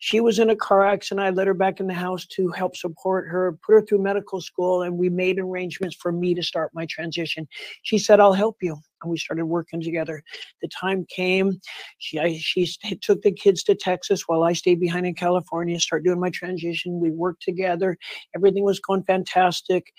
She 0.00 0.18
was 0.18 0.40
in 0.40 0.50
a 0.50 0.56
car 0.56 0.84
accident. 0.84 1.24
I 1.24 1.30
let 1.30 1.46
her 1.46 1.54
back 1.54 1.78
in 1.78 1.86
the 1.86 1.94
house 1.94 2.26
to 2.34 2.48
help 2.48 2.76
support 2.76 3.28
her, 3.28 3.56
put 3.64 3.74
her 3.74 3.82
through 3.82 4.02
medical 4.02 4.40
school, 4.40 4.82
and 4.82 4.98
we 4.98 5.08
made 5.08 5.38
arrangements 5.38 5.94
for 5.94 6.10
me 6.10 6.34
to 6.34 6.42
start 6.42 6.72
my 6.74 6.86
transition. 6.86 7.46
She 7.82 7.98
said, 7.98 8.18
I'll 8.18 8.32
help 8.32 8.56
you. 8.60 8.76
And 9.02 9.10
we 9.12 9.18
started 9.18 9.46
working 9.46 9.80
together. 9.80 10.20
The 10.60 10.68
time 10.68 11.06
came. 11.08 11.60
She 11.98 12.18
I, 12.18 12.36
she 12.40 12.66
st- 12.66 13.00
took 13.00 13.22
the 13.22 13.30
kids 13.30 13.62
to 13.64 13.76
Texas 13.76 14.22
while 14.26 14.42
I 14.42 14.54
stayed 14.54 14.80
behind 14.80 15.06
in 15.06 15.14
California, 15.14 15.78
start 15.78 16.02
doing 16.02 16.18
my 16.18 16.30
transition. 16.30 16.98
We 16.98 17.12
worked 17.12 17.42
together. 17.42 17.96
Everything 18.34 18.64
was 18.64 18.80
going 18.80 19.04
fantastic. 19.04 19.92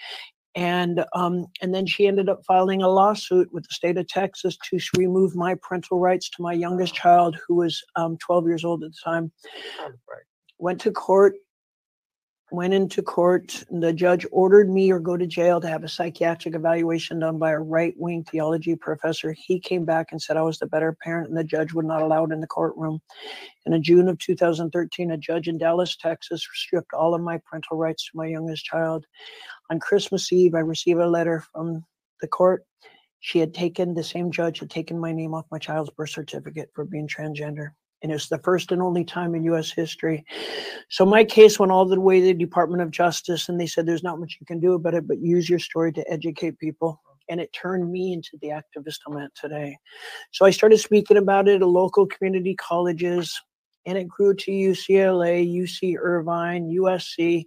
And 0.58 1.06
um, 1.14 1.46
and 1.62 1.72
then 1.74 1.86
she 1.86 2.08
ended 2.08 2.30
up 2.30 2.44
filing 2.44 2.82
a 2.82 2.90
lawsuit 2.90 3.54
with 3.54 3.64
the 3.66 3.74
state 3.76 3.96
of 3.96 4.08
Texas 4.08 4.58
to 4.72 4.80
remove 4.98 5.36
my 5.36 5.54
parental 5.62 6.00
rights 6.00 6.32
to 6.32 6.42
my 6.42 6.52
youngest 6.52 6.96
child, 6.96 7.38
who 7.48 7.54
was 7.54 7.80
um, 7.96 8.18
12 8.18 8.48
years 8.48 8.66
old 8.66 8.84
at 8.84 8.90
the 8.90 8.98
time. 9.04 9.32
Went 10.58 10.82
to 10.82 10.92
court, 10.92 11.36
went 12.52 12.74
into 12.74 13.02
court. 13.02 13.64
The 13.70 13.92
judge 13.92 14.26
ordered 14.32 14.70
me 14.70 14.92
or 14.92 15.00
go 15.00 15.18
to 15.18 15.28
jail 15.28 15.60
to 15.60 15.68
have 15.68 15.84
a 15.84 15.90
psychiatric 15.90 16.56
evaluation 16.56 17.20
done 17.20 17.38
by 17.38 17.52
a 17.52 17.60
right 17.60 17.94
wing 17.98 18.24
theology 18.24 18.76
professor. 18.76 19.34
He 19.34 19.60
came 19.60 19.84
back 19.86 20.08
and 20.12 20.22
said 20.22 20.38
I 20.38 20.42
was 20.42 20.60
the 20.60 20.66
better 20.66 20.96
parent, 21.04 21.30
and 21.30 21.38
the 21.38 21.44
judge 21.44 21.74
would 21.74 21.86
not 21.86 22.02
allow 22.02 22.26
it 22.26 22.32
in 22.32 22.40
the 22.40 22.48
courtroom. 22.48 23.02
And 23.66 23.76
in 23.76 23.84
June 23.84 24.08
of 24.08 24.18
2013, 24.20 25.12
a 25.12 25.18
judge 25.18 25.48
in 25.48 25.58
Dallas, 25.58 25.98
Texas, 25.98 26.48
stripped 26.54 26.94
all 26.94 27.14
of 27.14 27.22
my 27.22 27.40
parental 27.46 27.78
rights 27.78 28.06
to 28.06 28.18
my 28.18 28.28
youngest 28.28 28.64
child. 28.64 29.06
On 29.70 29.80
Christmas 29.80 30.32
Eve, 30.32 30.56
I 30.56 30.60
received 30.60 31.02
a 31.02 31.10
letter 31.10 31.44
from 31.52 31.84
the 32.22 32.28
court. 32.28 32.64
She 33.20 33.40
had 33.40 33.54
taken, 33.54 33.94
the 33.94 34.04
same 34.04 34.32
judge 34.32 34.60
had 34.60 34.70
taken 34.70 34.98
my 34.98 35.12
name 35.12 35.34
off 35.34 35.46
my 35.52 35.60
child's 35.60 35.90
birth 35.90 36.12
certificate 36.12 36.70
for 36.74 36.86
being 36.86 37.08
transgender 37.08 37.72
and 38.04 38.12
it's 38.12 38.30
the 38.30 38.38
first 38.40 38.72
and 38.72 38.82
only 38.82 39.04
time 39.04 39.36
in 39.36 39.44
U.S. 39.46 39.72
history. 39.72 40.26
So 40.90 41.06
my 41.06 41.24
case 41.24 41.60
went 41.60 41.72
all 41.72 41.86
the 41.86 42.00
way 42.00 42.20
to 42.20 42.28
the 42.28 42.34
Department 42.34 42.82
of 42.82 42.92
Justice, 42.92 43.50
and 43.50 43.60
they 43.60 43.68
said 43.68 43.86
there's 43.86 44.04
not 44.04 44.20
much 44.20 44.38
you 44.40 44.46
can 44.46 44.60
do 44.60 44.74
about 44.74 44.94
it, 44.94 45.08
but 45.08 45.20
use 45.20 45.50
your 45.50 45.60
story 45.60 45.92
to 45.94 46.12
educate 46.12 46.60
people. 46.60 47.02
and 47.30 47.42
it 47.42 47.52
turned 47.54 47.92
me 47.92 48.14
into 48.14 48.38
the 48.42 48.50
activist 48.50 49.00
I'm 49.08 49.18
at 49.18 49.36
today. 49.36 49.78
So 50.32 50.46
I 50.46 50.52
started 50.52 50.78
speaking 50.78 51.18
about 51.18 51.48
it 51.48 51.62
at 51.62 51.68
local 51.68 52.06
community 52.06 52.56
colleges, 52.56 53.40
and 53.86 53.98
it 53.98 54.08
grew 54.08 54.34
to 54.34 54.52
UCLA, 54.52 55.46
UC 55.46 55.98
Irvine, 56.00 56.70
USC, 56.70 57.46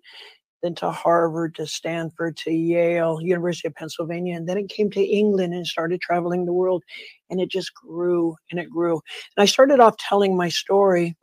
then 0.62 0.74
to 0.76 0.90
Harvard, 0.90 1.54
to 1.56 1.66
Stanford, 1.66 2.36
to 2.38 2.50
Yale, 2.52 3.18
University 3.22 3.68
of 3.68 3.74
Pennsylvania, 3.74 4.36
and 4.36 4.48
then 4.48 4.58
it 4.58 4.68
came 4.68 4.90
to 4.90 5.02
England 5.02 5.54
and 5.54 5.66
started 5.66 6.00
traveling 6.00 6.44
the 6.46 6.52
world, 6.52 6.82
and 7.30 7.40
it 7.40 7.50
just 7.50 7.72
grew 7.74 8.36
and 8.50 8.60
it 8.60 8.70
grew. 8.70 9.00
And 9.36 9.42
I 9.42 9.46
started 9.46 9.80
off 9.80 9.96
telling 9.98 10.36
my 10.36 10.48
story 10.48 11.16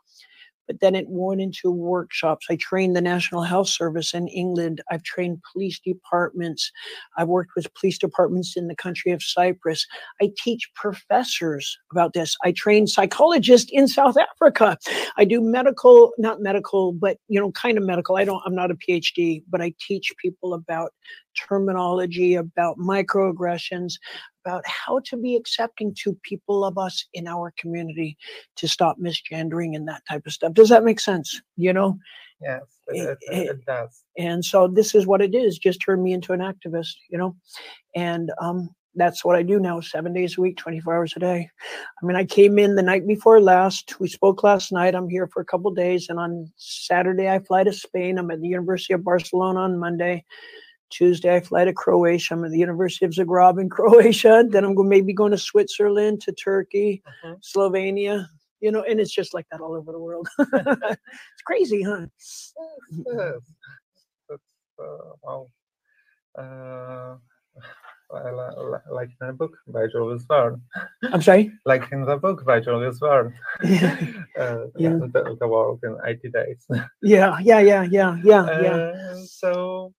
but 0.68 0.80
then 0.80 0.96
it 0.96 1.06
went 1.08 1.42
into 1.42 1.72
workshops. 1.72 2.48
I 2.50 2.58
trained 2.58 2.96
the 2.96 3.02
National 3.02 3.42
Health 3.42 3.70
Service 3.70 4.14
in 4.14 4.28
England. 4.28 4.82
I've 4.92 5.04
trained 5.04 5.42
police 5.52 5.80
departments. 5.80 6.72
I've 7.18 7.28
worked 7.28 7.52
with 7.56 7.74
police 7.74 7.98
departments 7.98 8.56
in 8.56 8.68
the 8.68 8.76
country 8.76 9.12
of 9.12 9.24
Cyprus. 9.24 9.86
I 10.22 10.32
teach 10.38 10.70
professors 10.76 11.78
about 11.92 12.14
this. 12.14 12.36
I 12.44 12.52
train 12.52 12.88
psychologists 12.88 13.72
in 13.72 13.88
South 13.88 14.18
Africa. 14.18 14.78
I 15.18 15.26
do 15.26 15.42
medical, 15.42 16.12
not 16.18 16.42
medical, 16.42 16.92
but 16.92 17.18
you 17.28 17.40
know, 17.40 17.52
kind 17.52 17.78
of 17.78 17.84
medical. 17.84 18.18
I 18.18 18.26
don't, 18.26 18.42
I'm 18.46 18.56
not 18.56 18.72
a 18.72 18.76
PhD, 18.76 19.44
but 19.50 19.62
I 19.62 19.74
teach 19.80 20.14
people 20.22 20.54
about 20.54 20.92
terminology, 21.48 22.36
about 22.36 22.78
microaggressions, 22.78 23.94
about 24.46 24.64
how 24.66 25.00
to 25.06 25.18
be 25.18 25.36
accepting 25.36 25.94
to 26.04 26.18
people 26.24 26.64
of 26.64 26.78
us 26.78 27.06
in 27.14 27.28
our 27.28 27.54
community 27.58 28.18
to 28.56 28.68
stop 28.68 28.98
misgendering 29.00 29.76
and 29.76 29.88
that 29.88 30.04
type 30.10 30.26
of 30.26 30.34
stuff. 30.34 30.54
Does 30.54 30.70
that 30.70 30.84
make 30.84 31.00
sense? 31.00 31.42
You 31.56 31.74
know? 31.74 31.98
Yes, 32.42 32.62
it, 32.88 33.18
It- 33.22 33.50
it, 33.50 33.66
does. 33.66 34.04
And 34.18 34.44
so 34.44 34.68
this 34.68 34.96
is 34.96 35.06
what 35.06 35.22
it 35.22 35.36
is, 35.36 35.58
just 35.58 35.82
turned 35.82 36.04
me 36.04 36.14
into 36.14 36.34
an 36.34 36.40
activist, 36.40 36.96
you 37.10 37.18
know? 37.18 37.36
And 37.96 38.32
um 38.42 38.70
that's 38.98 39.24
what 39.24 39.36
I 39.36 39.44
do 39.44 39.60
now, 39.60 39.80
seven 39.80 40.12
days 40.12 40.38
a 40.38 40.42
week, 40.42 40.58
24 40.58 40.96
hours 40.96 41.14
a 41.16 41.20
day. 41.20 41.50
I 42.02 42.06
mean, 42.06 42.16
I 42.18 42.26
came 42.26 42.58
in 42.58 42.76
the 42.76 42.82
night 42.82 43.06
before 43.08 43.40
last. 43.40 44.00
We 44.00 44.08
spoke 44.08 44.44
last 44.44 44.72
night. 44.72 44.96
I'm 44.96 45.08
here 45.08 45.28
for 45.28 45.40
a 45.42 45.46
couple 45.46 45.72
days. 45.72 46.10
And 46.10 46.20
on 46.20 46.52
Saturday, 46.58 47.30
I 47.30 47.40
fly 47.40 47.64
to 47.64 47.72
Spain. 47.72 48.18
I'm 48.18 48.32
at 48.32 48.42
the 48.42 48.48
University 48.48 48.94
of 48.94 49.04
Barcelona 49.04 49.60
on 49.60 49.78
Monday. 49.78 50.26
Tuesday, 50.90 51.36
I 51.36 51.40
fly 51.42 51.66
to 51.66 51.74
Croatia. 51.74 52.34
I'm 52.34 52.46
at 52.46 52.52
the 52.52 52.58
University 52.60 53.06
of 53.06 53.12
Zagreb 53.12 53.60
in 53.60 53.70
Croatia. 53.78 54.44
Then 54.48 54.64
I'm 54.64 54.76
going, 54.76 54.90
maybe 54.90 55.14
going 55.14 55.32
to 55.32 55.38
Switzerland, 55.38 56.22
to 56.22 56.32
Turkey, 56.32 57.04
Mhm. 57.26 57.38
Slovenia, 57.44 58.28
you 58.62 58.72
know, 58.72 58.84
and 58.84 59.00
it's 59.00 59.14
just 59.14 59.34
like 59.34 59.46
that 59.52 59.62
all 59.62 59.74
over 59.76 59.92
the 59.92 60.00
world. 60.00 60.28
it's 60.40 61.44
crazy, 61.46 61.82
huh? 61.84 62.06
Yes, 62.92 63.42
that's 64.30 64.42
uh, 64.80 65.14
wow. 65.24 65.48
Uh, 66.38 67.16
li- 68.14 68.32
li- 68.32 68.70
li- 68.72 68.94
like 68.94 69.10
in 69.22 69.28
the 69.28 69.34
book 69.34 69.58
by 69.68 69.88
Julius 69.88 70.24
Verne, 70.28 70.62
I'm 71.12 71.22
sorry. 71.22 71.52
like 71.66 71.92
in 71.92 72.06
the 72.06 72.16
book 72.18 72.46
by 72.46 72.60
Julius 72.60 73.00
Verne, 73.00 73.34
uh, 73.64 73.66
Yeah. 74.78 74.98
the, 75.14 75.36
the 75.40 75.48
world 75.48 75.80
in 75.84 75.98
80 76.06 76.30
days. 76.30 76.66
Yeah, 77.02 77.40
yeah, 77.42 77.60
yeah, 77.60 77.84
yeah, 77.90 78.18
yeah, 78.24 78.62
yeah. 78.62 78.76
Uh, 78.76 79.16
so, 79.26 79.94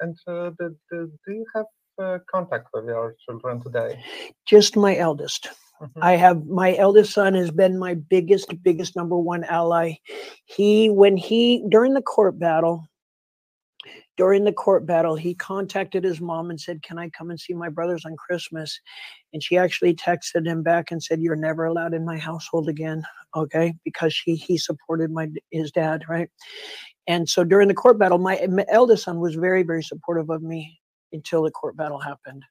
and 0.00 0.16
uh, 0.26 0.50
do, 0.58 0.76
do, 0.90 1.12
do 1.26 1.32
you 1.32 1.46
have 1.54 1.66
uh, 2.00 2.18
contact 2.30 2.68
with 2.72 2.84
your 2.86 3.16
children 3.24 3.62
today? 3.62 4.02
Just 4.46 4.76
my 4.76 4.96
eldest. 4.96 5.48
Mhm. 5.80 5.90
I 6.02 6.16
have 6.16 6.46
my 6.46 6.76
eldest 6.76 7.12
son 7.12 7.34
has 7.34 7.50
been 7.50 7.78
my 7.78 7.94
biggest, 7.94 8.52
biggest 8.62 8.96
number 8.96 9.16
one 9.16 9.44
ally. 9.44 9.94
He, 10.44 10.90
when 10.90 11.16
he, 11.16 11.64
during 11.68 11.94
the 11.94 12.02
court 12.02 12.38
battle, 12.38 12.88
during 14.16 14.42
the 14.42 14.52
court 14.52 14.84
battle, 14.84 15.14
he 15.14 15.34
contacted 15.34 16.02
his 16.02 16.20
mom 16.20 16.50
and 16.50 16.60
said, 16.60 16.82
Can 16.82 16.98
I 16.98 17.08
come 17.10 17.30
and 17.30 17.38
see 17.38 17.54
my 17.54 17.68
brothers 17.68 18.04
on 18.04 18.16
Christmas? 18.16 18.80
And 19.32 19.42
she 19.42 19.56
actually 19.56 19.94
texted 19.94 20.44
him 20.44 20.64
back 20.64 20.90
and 20.90 21.00
said, 21.00 21.20
You're 21.20 21.36
never 21.36 21.64
allowed 21.64 21.94
in 21.94 22.04
my 22.04 22.18
household 22.18 22.68
again. 22.68 23.04
Okay. 23.36 23.74
Because 23.84 24.12
she, 24.12 24.34
he 24.34 24.58
supported 24.58 25.12
my, 25.12 25.28
his 25.52 25.70
dad. 25.70 26.02
Right. 26.08 26.28
And 27.08 27.28
so 27.28 27.42
during 27.42 27.68
the 27.68 27.74
court 27.74 27.98
battle, 27.98 28.18
my, 28.18 28.46
my 28.48 28.66
eldest 28.68 29.04
son 29.04 29.18
was 29.18 29.34
very, 29.34 29.62
very 29.62 29.82
supportive 29.82 30.28
of 30.30 30.42
me 30.42 30.78
until 31.12 31.42
the 31.42 31.50
court 31.50 31.76
battle 31.76 31.98
happened. 31.98 32.44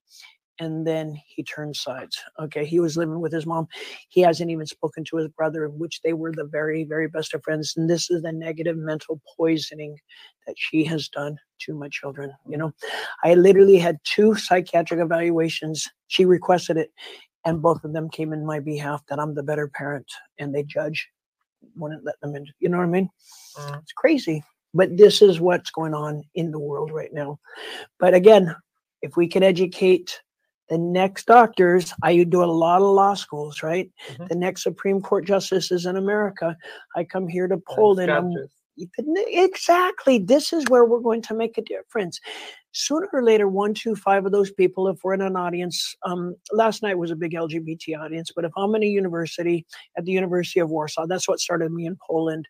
And 0.59 0.87
then 0.87 1.15
he 1.27 1.43
turned 1.43 1.75
sides. 1.75 2.17
Okay. 2.39 2.65
He 2.65 2.79
was 2.79 2.97
living 2.97 3.19
with 3.19 3.31
his 3.31 3.45
mom. 3.45 3.67
He 4.09 4.21
hasn't 4.21 4.49
even 4.49 4.65
spoken 4.65 5.03
to 5.05 5.17
his 5.17 5.27
brother, 5.27 5.69
which 5.69 6.01
they 6.01 6.13
were 6.13 6.31
the 6.31 6.45
very, 6.45 6.83
very 6.83 7.07
best 7.07 7.35
of 7.35 7.43
friends. 7.43 7.75
And 7.77 7.87
this 7.87 8.09
is 8.09 8.23
the 8.23 8.31
negative 8.31 8.75
mental 8.75 9.21
poisoning 9.37 9.95
that 10.47 10.55
she 10.57 10.83
has 10.85 11.07
done 11.09 11.37
to 11.59 11.75
my 11.75 11.89
children. 11.89 12.33
You 12.49 12.57
know, 12.57 12.71
I 13.23 13.35
literally 13.35 13.77
had 13.77 13.99
two 14.03 14.33
psychiatric 14.33 14.99
evaluations. 14.99 15.87
She 16.07 16.25
requested 16.25 16.77
it, 16.77 16.89
and 17.45 17.61
both 17.61 17.83
of 17.83 17.93
them 17.93 18.09
came 18.09 18.33
in 18.33 18.43
my 18.43 18.59
behalf 18.59 19.03
that 19.09 19.19
I'm 19.19 19.35
the 19.35 19.43
better 19.43 19.67
parent, 19.67 20.07
and 20.39 20.55
they 20.55 20.63
judge 20.63 21.07
wouldn't 21.75 22.05
let 22.05 22.19
them 22.21 22.35
in. 22.35 22.47
You 22.59 22.69
know 22.69 22.77
what 22.77 22.83
I 22.83 22.87
mean? 22.87 23.09
Mm. 23.57 23.81
It's 23.81 23.93
crazy. 23.93 24.43
But 24.73 24.97
this 24.97 25.21
is 25.21 25.39
what's 25.39 25.71
going 25.71 25.93
on 25.93 26.23
in 26.35 26.51
the 26.51 26.59
world 26.59 26.91
right 26.91 27.13
now. 27.13 27.39
But 27.99 28.13
again, 28.13 28.55
if 29.01 29.15
we 29.15 29.27
can 29.27 29.43
educate 29.43 30.21
the 30.69 30.77
next 30.77 31.25
doctors, 31.25 31.93
I 32.03 32.23
do 32.23 32.43
a 32.43 32.45
lot 32.45 32.81
of 32.81 32.93
law 32.93 33.13
schools, 33.13 33.63
right? 33.63 33.89
Mhm. 34.09 34.27
The 34.27 34.35
next 34.35 34.63
Supreme 34.63 35.01
Court 35.01 35.25
justices 35.25 35.85
in 35.85 35.95
America. 35.95 36.57
I 36.95 37.05
come 37.05 37.27
here 37.27 37.47
to 37.47 37.57
Poland. 37.57 38.11
I'm? 38.11 38.31
Exactly. 38.77 40.19
This 40.19 40.53
is 40.53 40.65
where 40.69 40.85
we're 40.85 40.99
going 40.99 41.21
to 41.23 41.35
make 41.35 41.57
a 41.57 41.61
difference. 41.61 42.19
Sooner 42.73 43.07
or 43.11 43.23
later, 43.23 43.47
one, 43.47 43.73
two, 43.73 43.95
five 43.95 44.25
of 44.25 44.31
those 44.31 44.51
people, 44.51 44.87
if 44.87 44.99
we're 45.03 45.15
in 45.15 45.21
an 45.21 45.35
audience, 45.35 45.95
um, 46.05 46.35
last 46.51 46.83
night 46.83 46.97
was 46.97 47.09
a 47.09 47.15
big 47.15 47.31
LGBT 47.31 47.97
audience, 47.99 48.31
but 48.35 48.45
if 48.45 48.51
I'm 48.55 48.75
in 48.75 48.83
a 48.83 48.87
university 48.87 49.65
at 49.97 50.05
the 50.05 50.11
University 50.11 50.59
of 50.59 50.69
Warsaw, 50.69 51.07
that's 51.07 51.27
what 51.27 51.39
started 51.39 51.71
me 51.71 51.85
in 51.87 51.97
Poland. 52.07 52.47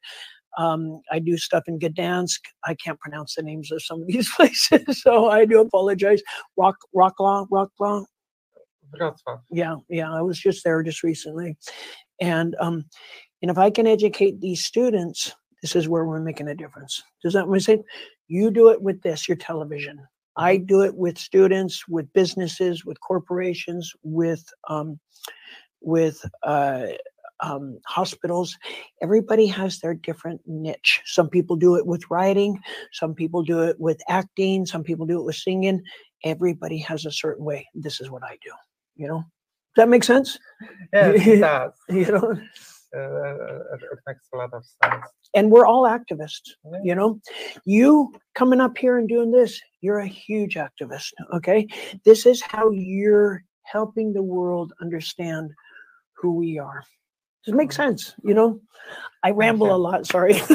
Um, 0.57 1.01
I 1.11 1.19
do 1.19 1.37
stuff 1.37 1.63
in 1.67 1.79
Gdansk. 1.79 2.39
I 2.65 2.75
can't 2.75 2.99
pronounce 2.99 3.35
the 3.35 3.43
names 3.43 3.71
of 3.71 3.81
some 3.81 4.01
of 4.01 4.07
these 4.07 4.29
places, 4.35 5.01
so 5.01 5.29
I 5.29 5.45
do 5.45 5.61
apologize. 5.61 6.21
Rock, 6.57 6.75
Rocklaw, 6.95 7.47
Rocklaw, 7.49 8.05
Wrocław. 8.95 9.41
yeah 9.51 9.75
yeah 9.89 10.11
i 10.11 10.21
was 10.21 10.39
just 10.39 10.63
there 10.63 10.81
just 10.81 11.03
recently 11.03 11.57
and 12.21 12.55
um 12.59 12.85
and 13.41 13.51
if 13.51 13.57
i 13.57 13.69
can 13.69 13.85
educate 13.85 14.39
these 14.39 14.63
students 14.63 15.35
this 15.61 15.75
is 15.75 15.87
where 15.87 16.05
we're 16.05 16.19
making 16.19 16.47
a 16.47 16.55
difference. 16.55 17.03
Does 17.23 17.33
that 17.33 17.47
make 17.47 17.61
sense? 17.61 17.83
You 18.27 18.51
do 18.51 18.69
it 18.69 18.81
with 18.81 19.01
this 19.01 19.27
your 19.27 19.37
television. 19.37 19.99
I 20.35 20.57
do 20.57 20.81
it 20.81 20.95
with 20.95 21.17
students 21.17 21.87
with 21.87 22.11
businesses 22.13 22.85
with 22.85 22.99
corporations 23.01 23.91
with 24.03 24.45
um 24.69 24.99
with 25.81 26.23
uh 26.43 26.87
um, 27.39 27.77
hospitals. 27.85 28.57
Everybody 29.03 29.45
has 29.45 29.79
their 29.79 29.93
different 29.93 30.41
niche. 30.47 31.01
Some 31.05 31.29
people 31.29 31.55
do 31.55 31.75
it 31.75 31.85
with 31.85 32.09
writing 32.09 32.59
some 32.93 33.13
people 33.13 33.43
do 33.43 33.61
it 33.61 33.79
with 33.79 34.01
acting 34.09 34.65
some 34.65 34.83
people 34.83 35.05
do 35.05 35.19
it 35.19 35.23
with 35.23 35.35
singing. 35.35 35.83
Everybody 36.23 36.79
has 36.79 37.05
a 37.05 37.11
certain 37.11 37.45
way. 37.45 37.67
This 37.75 38.01
is 38.01 38.09
what 38.09 38.23
i 38.23 38.37
do 38.43 38.51
you 38.97 39.07
know? 39.07 39.19
Does 39.75 39.83
that 39.83 39.89
make 39.89 40.03
sense? 40.03 40.37
Yes, 40.91 41.27
it 41.27 41.39
does. 41.39 41.71
you 41.89 42.11
know 42.11 42.39
it, 42.93 43.81
it 43.91 43.99
makes 44.07 44.27
a 44.33 44.37
lot 44.37 44.53
of 44.53 44.63
sense. 44.83 45.05
and 45.35 45.51
we're 45.51 45.65
all 45.67 45.83
activists 45.83 46.49
Yeah. 46.71 46.79
you 46.83 46.95
know 46.95 47.19
you 47.65 48.13
coming 48.35 48.61
up 48.61 48.77
here 48.77 48.97
and 48.97 49.07
doing 49.09 49.31
this 49.31 49.59
you're 49.81 49.99
a 49.99 50.07
huge 50.07 50.55
activist 50.55 51.11
okay 51.33 51.67
this 52.05 52.25
is 52.25 52.41
how 52.41 52.69
you're 52.71 53.43
helping 53.63 54.13
the 54.13 54.23
world 54.23 54.71
understand 54.81 55.51
who 56.17 56.29
we 56.35 56.57
are 56.59 56.81
does 57.43 57.53
it 57.53 57.57
make 57.57 57.71
Mhm. 57.71 57.75
sense 57.83 58.15
you 58.23 58.33
know 58.33 58.59
i 59.23 59.29
ramble 59.31 59.75
a 59.75 59.77
lot 59.87 60.05
sorry 60.07 60.33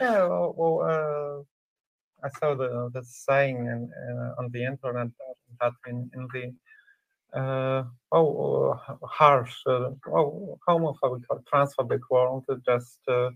Yeah, 0.00 0.26
well, 0.28 0.54
well 0.60 0.76
uh, 0.90 1.36
I 2.26 2.28
saw 2.38 2.54
the 2.54 2.90
the 2.94 3.02
saying 3.02 3.56
in, 3.72 3.80
uh, 4.12 4.34
on 4.38 4.50
the 4.52 4.62
internet 4.64 5.08
that, 5.60 5.72
in, 5.90 6.10
in 6.14 6.22
the 6.34 6.44
uh, 6.48 6.52
oh 7.34 8.70
uh, 8.70 8.94
harsh 9.06 9.54
uh, 9.66 9.90
oh 10.08 10.58
homophobic 10.68 11.22
or 11.30 11.42
transphobic 11.52 12.00
world, 12.10 12.44
uh, 12.48 12.56
just 12.64 12.98
uh, 13.08 13.30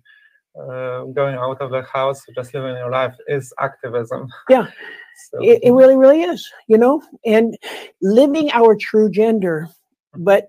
uh, 0.60 1.04
going 1.04 1.36
out 1.36 1.60
of 1.60 1.70
the 1.70 1.82
house, 1.82 2.24
just 2.34 2.54
living 2.54 2.76
your 2.76 2.90
life 2.90 3.14
is 3.28 3.52
activism. 3.58 4.28
Yeah. 4.48 4.66
so, 5.30 5.42
it, 5.42 5.60
it 5.62 5.72
really 5.72 5.96
really 5.96 6.22
is 6.22 6.50
you 6.66 6.78
know 6.78 7.02
and 7.24 7.56
living 8.02 8.50
our 8.52 8.74
true 8.74 9.10
gender 9.10 9.68
but 10.16 10.48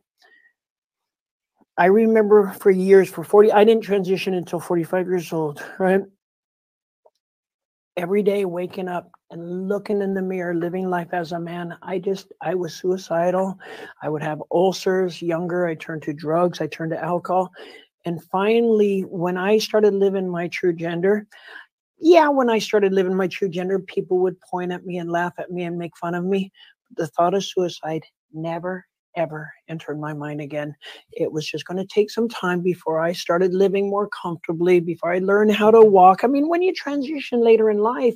i 1.77 1.85
remember 1.85 2.51
for 2.59 2.71
years 2.71 3.09
for 3.09 3.23
40 3.23 3.51
i 3.51 3.63
didn't 3.63 3.83
transition 3.83 4.33
until 4.33 4.59
45 4.59 5.07
years 5.07 5.31
old 5.31 5.63
right 5.79 6.01
every 7.97 8.21
day 8.21 8.45
waking 8.45 8.87
up 8.87 9.09
and 9.31 9.67
looking 9.69 10.01
in 10.01 10.13
the 10.13 10.21
mirror 10.21 10.53
living 10.53 10.89
life 10.89 11.13
as 11.13 11.31
a 11.31 11.39
man 11.39 11.75
i 11.81 11.97
just 11.97 12.27
i 12.41 12.53
was 12.53 12.73
suicidal 12.73 13.57
i 14.03 14.09
would 14.09 14.21
have 14.21 14.43
ulcers 14.51 15.21
younger 15.21 15.65
i 15.65 15.75
turned 15.75 16.01
to 16.01 16.13
drugs 16.13 16.61
i 16.61 16.67
turned 16.67 16.91
to 16.91 17.03
alcohol 17.03 17.49
and 18.05 18.21
finally 18.25 19.01
when 19.01 19.37
i 19.37 19.57
started 19.57 19.93
living 19.93 20.29
my 20.29 20.47
true 20.49 20.73
gender 20.73 21.25
yeah, 21.99 22.27
when 22.27 22.49
I 22.49 22.59
started 22.59 22.93
living 22.93 23.15
my 23.15 23.27
true 23.27 23.49
gender, 23.49 23.79
people 23.79 24.19
would 24.19 24.39
point 24.41 24.71
at 24.71 24.85
me 24.85 24.97
and 24.97 25.09
laugh 25.09 25.33
at 25.37 25.51
me 25.51 25.63
and 25.63 25.77
make 25.77 25.95
fun 25.97 26.13
of 26.13 26.25
me. 26.25 26.51
The 26.97 27.07
thought 27.07 27.33
of 27.33 27.43
suicide 27.43 28.03
never 28.33 28.85
ever 29.15 29.51
entered 29.67 29.99
my 29.99 30.13
mind 30.13 30.41
again. 30.41 30.75
It 31.13 31.31
was 31.31 31.49
just 31.49 31.65
going 31.65 31.77
to 31.77 31.85
take 31.85 32.11
some 32.11 32.29
time 32.29 32.61
before 32.61 32.99
I 32.99 33.13
started 33.13 33.53
living 33.53 33.89
more 33.89 34.09
comfortably, 34.09 34.79
before 34.79 35.13
I 35.13 35.19
learned 35.19 35.55
how 35.55 35.71
to 35.71 35.81
walk. 35.81 36.23
I 36.23 36.27
mean, 36.27 36.47
when 36.47 36.61
you 36.61 36.73
transition 36.73 37.43
later 37.43 37.69
in 37.69 37.79
life, 37.79 38.15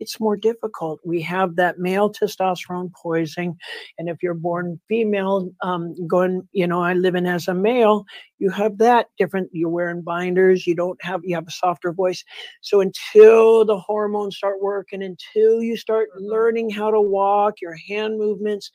it's 0.00 0.20
more 0.20 0.36
difficult. 0.36 1.00
We 1.04 1.20
have 1.22 1.56
that 1.56 1.78
male 1.78 2.12
testosterone 2.12 2.92
poisoning. 2.92 3.56
And 3.98 4.08
if 4.08 4.22
you're 4.22 4.34
born 4.34 4.80
female, 4.88 5.50
um, 5.62 5.94
going, 6.06 6.46
you 6.52 6.66
know, 6.66 6.82
I 6.82 6.94
live 6.94 7.14
in 7.14 7.26
as 7.26 7.48
a 7.48 7.54
male, 7.54 8.04
you 8.38 8.50
have 8.50 8.78
that 8.78 9.06
different. 9.18 9.50
You're 9.52 9.68
wearing 9.68 10.02
binders, 10.02 10.66
you 10.66 10.74
don't 10.74 11.02
have, 11.02 11.20
you 11.24 11.34
have 11.34 11.48
a 11.48 11.52
softer 11.52 11.92
voice. 11.92 12.24
So 12.60 12.80
until 12.80 13.64
the 13.64 13.78
hormones 13.78 14.36
start 14.36 14.60
working, 14.60 15.02
until 15.02 15.62
you 15.62 15.76
start 15.76 16.08
learning 16.16 16.70
how 16.70 16.90
to 16.90 17.00
walk, 17.00 17.60
your 17.60 17.76
hand 17.88 18.18
movements, 18.18 18.70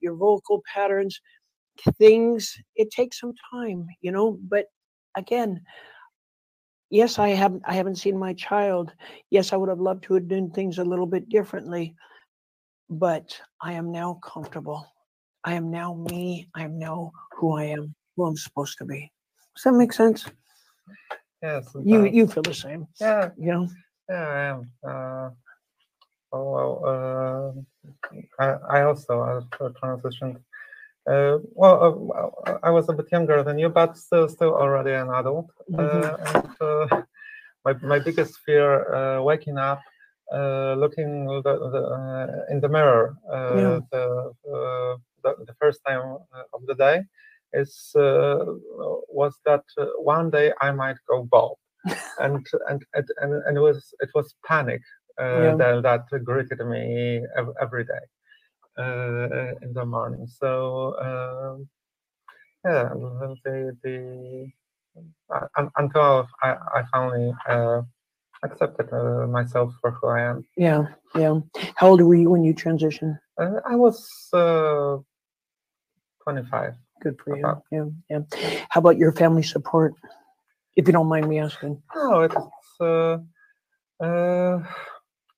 your 0.00 0.14
vocal 0.14 0.62
patterns, 0.72 1.20
things, 1.98 2.56
it 2.76 2.90
takes 2.90 3.20
some 3.20 3.34
time, 3.52 3.86
you 4.00 4.12
know, 4.12 4.38
but 4.48 4.66
again, 5.16 5.62
yes, 6.90 7.18
I 7.18 7.28
haven't 7.28 7.62
I 7.66 7.74
haven't 7.74 7.96
seen 7.96 8.18
my 8.18 8.32
child. 8.34 8.92
Yes, 9.30 9.52
I 9.52 9.56
would 9.56 9.68
have 9.68 9.80
loved 9.80 10.04
to 10.04 10.14
have 10.14 10.28
done 10.28 10.50
things 10.50 10.78
a 10.78 10.84
little 10.84 11.06
bit 11.06 11.28
differently, 11.28 11.94
but 12.90 13.38
I 13.60 13.72
am 13.74 13.92
now 13.92 14.18
comfortable. 14.22 14.86
I 15.44 15.54
am 15.54 15.70
now 15.70 15.94
me. 16.10 16.48
I 16.54 16.62
am 16.62 16.78
now 16.78 17.12
who 17.36 17.56
I 17.56 17.64
am, 17.64 17.94
who 18.16 18.26
I'm 18.26 18.36
supposed 18.36 18.78
to 18.78 18.84
be. 18.84 19.10
Does 19.54 19.64
that 19.64 19.72
make 19.72 19.92
sense? 19.92 20.26
Yes. 21.42 21.74
it 21.74 21.86
You 21.86 22.04
you 22.06 22.26
feel 22.26 22.42
the 22.42 22.54
same, 22.54 22.86
Yeah, 23.00 23.30
you 23.36 23.52
know? 23.52 23.68
yeah, 24.08 24.28
I 24.28 24.42
am. 24.44 24.70
Uh, 24.82 25.30
oh, 26.32 26.50
well, 26.52 27.54
uh, 27.56 27.60
I, 28.38 28.46
I 28.70 28.82
also 28.82 29.24
have 29.24 29.46
uh, 29.60 29.70
transitioned. 29.82 30.38
Uh, 31.10 31.38
well, 31.54 32.32
uh, 32.46 32.58
I 32.62 32.70
was 32.70 32.88
a 32.88 32.92
bit 32.92 33.06
younger 33.10 33.42
than 33.42 33.58
you, 33.58 33.68
but 33.68 33.96
still, 33.96 34.28
still 34.28 34.54
already 34.54 34.92
an 34.92 35.08
adult. 35.10 35.50
Uh, 35.78 36.16
and 36.26 36.50
uh, 36.60 37.02
my 37.64 37.72
my 37.82 37.98
biggest 37.98 38.38
fear, 38.44 38.94
uh, 38.94 39.22
waking 39.22 39.58
up, 39.58 39.80
uh, 40.32 40.74
looking 40.74 41.26
the, 41.26 41.42
the, 41.72 41.82
uh, 41.96 42.52
in 42.52 42.60
the 42.60 42.68
mirror, 42.68 43.14
uh, 43.32 43.54
Yeah. 43.58 43.80
the, 43.92 44.04
uh, 44.54 44.96
the 45.24 45.30
the 45.46 45.54
first 45.60 45.80
time 45.86 46.18
of 46.54 46.60
the 46.66 46.74
day, 46.74 47.02
is 47.54 47.92
uh, 47.96 48.44
was 49.08 49.34
that 49.46 49.64
one 49.96 50.30
day 50.30 50.52
I 50.60 50.70
might 50.72 50.96
go 51.08 51.24
bald, 51.24 51.58
and 52.18 52.46
and 52.68 52.84
and 52.94 53.08
and, 53.22 53.32
and 53.46 53.56
it 53.56 53.60
was 53.60 53.94
it 54.00 54.10
was 54.14 54.34
panic 54.46 54.82
Yeah. 55.18 55.56
that 55.56 55.82
that 56.10 56.24
greeted 56.24 56.60
me 56.66 57.22
ev- 57.36 57.56
every 57.60 57.84
day 57.84 58.04
uh, 58.78 59.52
in 59.62 59.72
the 59.72 59.84
morning. 59.84 60.26
So 60.26 60.94
um, 61.06 61.68
yeah, 62.64 62.88
the 63.44 63.76
the 63.82 63.96
uh, 65.34 65.66
until 65.76 66.28
I 66.42 66.50
I 66.78 66.82
finally 66.92 67.32
uh, 67.48 67.82
accepted 68.42 68.92
uh, 68.92 69.26
myself 69.26 69.72
for 69.80 69.90
who 69.90 70.08
I 70.08 70.20
am. 70.30 70.44
Yeah, 70.56 70.86
yeah. 71.14 71.40
How 71.74 71.88
old 71.88 72.02
were 72.02 72.14
you 72.14 72.30
when 72.30 72.44
you 72.44 72.54
transitioned? 72.54 73.18
Uh, 73.40 73.60
I 73.66 73.74
was 73.74 73.98
uh, 74.32 74.98
25. 76.24 76.74
Good 77.02 77.16
for 77.22 77.36
you. 77.36 77.44
About- 77.44 77.62
Yeah, 77.70 77.86
yeah. 78.10 78.20
How 78.70 78.78
about 78.80 78.98
your 78.98 79.12
family 79.12 79.42
support? 79.42 79.94
If 80.76 80.86
you 80.86 80.92
don't 80.92 81.08
mind 81.08 81.28
me 81.28 81.38
asking. 81.40 81.82
Oh, 81.94 82.20
it's 82.20 82.36
uh, 82.80 83.18
uh, 84.04 84.62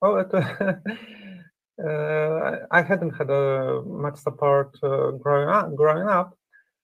well, 0.00 0.18
it, 0.18 0.32
uh, 1.84 2.56
I 2.70 2.82
hadn't 2.82 3.10
had 3.10 3.30
uh, 3.30 3.82
much 3.84 4.16
support 4.16 4.76
uh, 4.82 5.10
growing 5.12 5.48
up, 5.48 5.74
growing 5.74 6.08
up, 6.08 6.36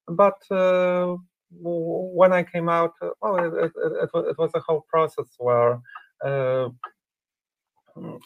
but 0.09 0.41
uh, 0.51 1.17
when 1.51 2.33
I 2.33 2.43
came 2.43 2.69
out, 2.69 2.93
uh, 3.01 3.11
well, 3.21 3.37
it, 3.37 3.73
it, 3.77 4.11
it, 4.15 4.39
was 4.39 4.51
a 4.55 4.61
whole 4.61 4.85
process 4.89 5.27
where. 5.39 5.81
Uh, 6.25 6.69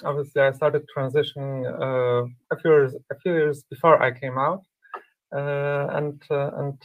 obviously, 0.05 0.43
I 0.43 0.53
started 0.53 0.85
transitioning 0.97 1.65
a 2.51 2.57
few 2.61 2.71
years 2.71 2.95
a 3.11 3.15
few 3.17 3.33
years 3.33 3.65
before 3.71 4.01
I 4.03 4.11
came 4.13 4.39
out, 4.39 4.65
and 5.33 6.23
and 6.31 6.79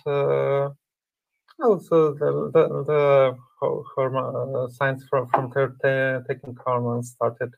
also 1.63 2.13
the 2.13 2.51
the, 2.53 2.63
the 2.91 3.37
hormone 3.95 4.69
signs 4.71 5.03
from 5.09 5.27
from 5.29 5.51
ta- 5.51 5.75
ta- 5.81 6.21
taking 6.27 6.55
hormones 6.65 7.11
started 7.11 7.51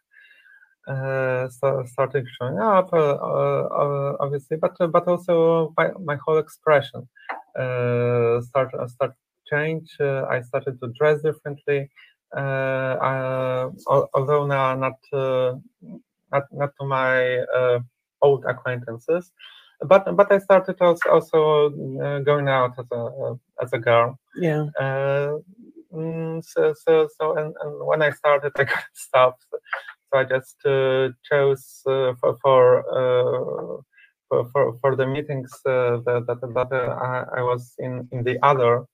uh, 0.87 1.49
sta- 1.49 1.85
started 1.85 2.25
showing 2.39 2.59
up, 2.59 2.89
uh, 2.93 3.15
uh, 3.15 4.15
obviously, 4.19 4.57
but 4.57 4.75
uh, 4.79 4.87
but 4.87 5.07
also 5.07 5.73
my, 5.77 5.89
my 6.03 6.17
whole 6.25 6.37
expression 6.37 7.07
uh, 7.57 8.41
start 8.41 8.73
uh, 8.73 8.87
start 8.87 9.13
change. 9.51 9.95
Uh, 9.99 10.25
I 10.25 10.41
started 10.41 10.79
to 10.81 10.87
dress 10.97 11.21
differently. 11.21 11.89
Uh, 12.35 12.39
uh, 12.39 13.71
although 14.13 14.45
now 14.45 14.75
not 14.75 14.99
uh, 15.13 15.55
not 16.31 16.43
not 16.51 16.71
to 16.79 16.85
my 16.85 17.37
uh, 17.55 17.79
old 18.21 18.43
acquaintances, 18.45 19.31
but 19.81 20.15
but 20.15 20.31
I 20.31 20.39
started 20.39 20.75
also 20.81 21.09
also 21.09 21.39
uh, 22.01 22.19
going 22.19 22.49
out 22.49 22.73
as 22.77 22.85
a 22.91 23.35
as 23.63 23.73
a 23.73 23.79
girl. 23.79 24.19
Yeah, 24.35 24.65
Uh, 24.79 25.39
mm, 25.93 26.43
so 26.43 26.73
so 26.73 27.07
so 27.17 27.37
and, 27.37 27.55
and 27.61 27.85
when 27.85 28.01
I 28.01 28.11
started, 28.11 28.51
I 28.59 28.65
couldn't 28.65 28.93
stop. 28.93 29.39
So, 30.13 30.19
I 30.19 30.23
just 30.23 30.55
uh, 30.65 31.09
chose 31.29 31.81
uh, 31.85 32.13
for 32.19 32.37
for, 32.41 32.63
uh, 32.91 33.81
for 34.29 34.49
for 34.51 34.77
for 34.81 34.95
the 34.95 35.05
meetings 35.05 35.51
uh, 35.65 35.97
that 36.05 36.25
that, 36.27 36.41
that 36.41 36.71
uh, 36.71 36.95
I, 36.95 37.39
I 37.39 37.41
was 37.41 37.73
in 37.79 38.07
in 38.11 38.23
the 38.23 38.37
other 38.43 38.85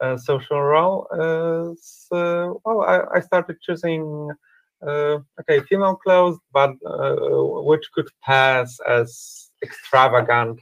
uh, 0.00 0.16
social 0.16 0.62
role. 0.62 1.06
Uh, 1.12 1.74
so, 1.80 2.60
well, 2.64 2.82
I, 2.82 3.18
I 3.18 3.20
started 3.20 3.56
choosing. 3.62 4.30
Uh, 4.82 5.18
okay, 5.38 5.60
female 5.68 5.94
clothes, 5.96 6.38
but 6.54 6.70
uh, 6.86 7.14
which 7.68 7.86
could 7.94 8.08
pass 8.24 8.80
as 8.88 9.50
extravagant 9.62 10.58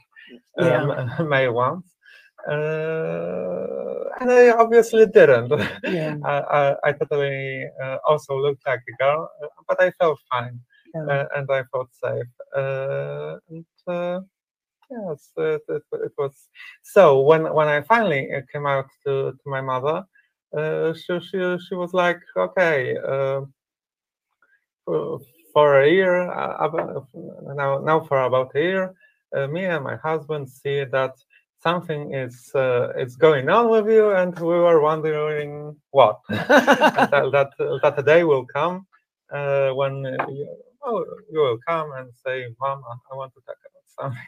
um, 0.57 1.09
male 1.29 1.53
ones. 1.53 1.85
Uh, 2.47 4.03
and 4.21 4.31
I 4.31 4.49
obviously 4.51 5.05
didn't. 5.05 5.49
yeah, 5.83 6.15
I, 6.23 6.39
I, 6.39 6.75
I 6.85 6.91
totally 6.93 7.65
uh, 7.83 7.97
also 8.07 8.37
looked 8.37 8.65
like 8.65 8.81
a 8.87 9.03
girl, 9.03 9.29
uh, 9.43 9.47
but 9.67 9.81
I 9.81 9.91
felt 9.91 10.19
fine 10.29 10.59
yeah. 10.93 11.25
and 11.35 11.49
I 11.49 11.63
felt 11.71 11.89
safe. 11.93 12.27
Uh, 12.55 13.37
and 13.49 13.65
uh, 13.87 14.21
yes, 14.89 15.31
it, 15.37 15.61
it, 15.67 15.83
it 15.91 16.11
was 16.17 16.49
so. 16.83 17.21
When 17.21 17.53
when 17.53 17.67
I 17.67 17.81
finally 17.81 18.29
came 18.51 18.65
out 18.65 18.87
to, 19.05 19.31
to 19.31 19.45
my 19.45 19.61
mother, 19.61 20.03
uh, 20.55 20.93
she, 20.93 21.19
she 21.19 21.57
she 21.67 21.75
was 21.75 21.93
like, 21.93 22.19
okay. 22.37 22.97
Uh, 22.97 23.41
for, 24.85 25.19
for 25.53 25.81
a 25.81 25.89
year, 25.89 26.31
uh, 26.31 26.69
now 27.55 27.79
now 27.79 27.99
for 27.99 28.21
about 28.21 28.55
a 28.55 28.59
year, 28.59 28.93
uh, 29.35 29.47
me 29.47 29.65
and 29.65 29.83
my 29.83 29.97
husband 29.97 30.49
see 30.49 30.83
that 30.85 31.13
something 31.61 32.13
is 32.13 32.51
uh, 32.55 32.89
is 32.97 33.15
going 33.15 33.49
on 33.49 33.69
with 33.69 33.87
you, 33.87 34.11
and 34.11 34.37
we 34.39 34.55
were 34.59 34.81
wondering 34.81 35.75
what. 35.91 36.19
that, 36.29 37.29
that 37.33 37.79
that 37.83 38.05
day 38.05 38.23
will 38.23 38.45
come 38.45 38.85
uh, 39.33 39.69
when 39.71 40.03
you, 40.29 40.47
oh, 40.83 41.05
you 41.31 41.39
will 41.39 41.59
come 41.67 41.91
and 41.97 42.09
say, 42.25 42.47
"Mama, 42.59 42.99
I 43.11 43.15
want 43.15 43.33
to 43.33 43.41
talk 43.45 43.57
about 43.69 43.87
something." 43.97 44.27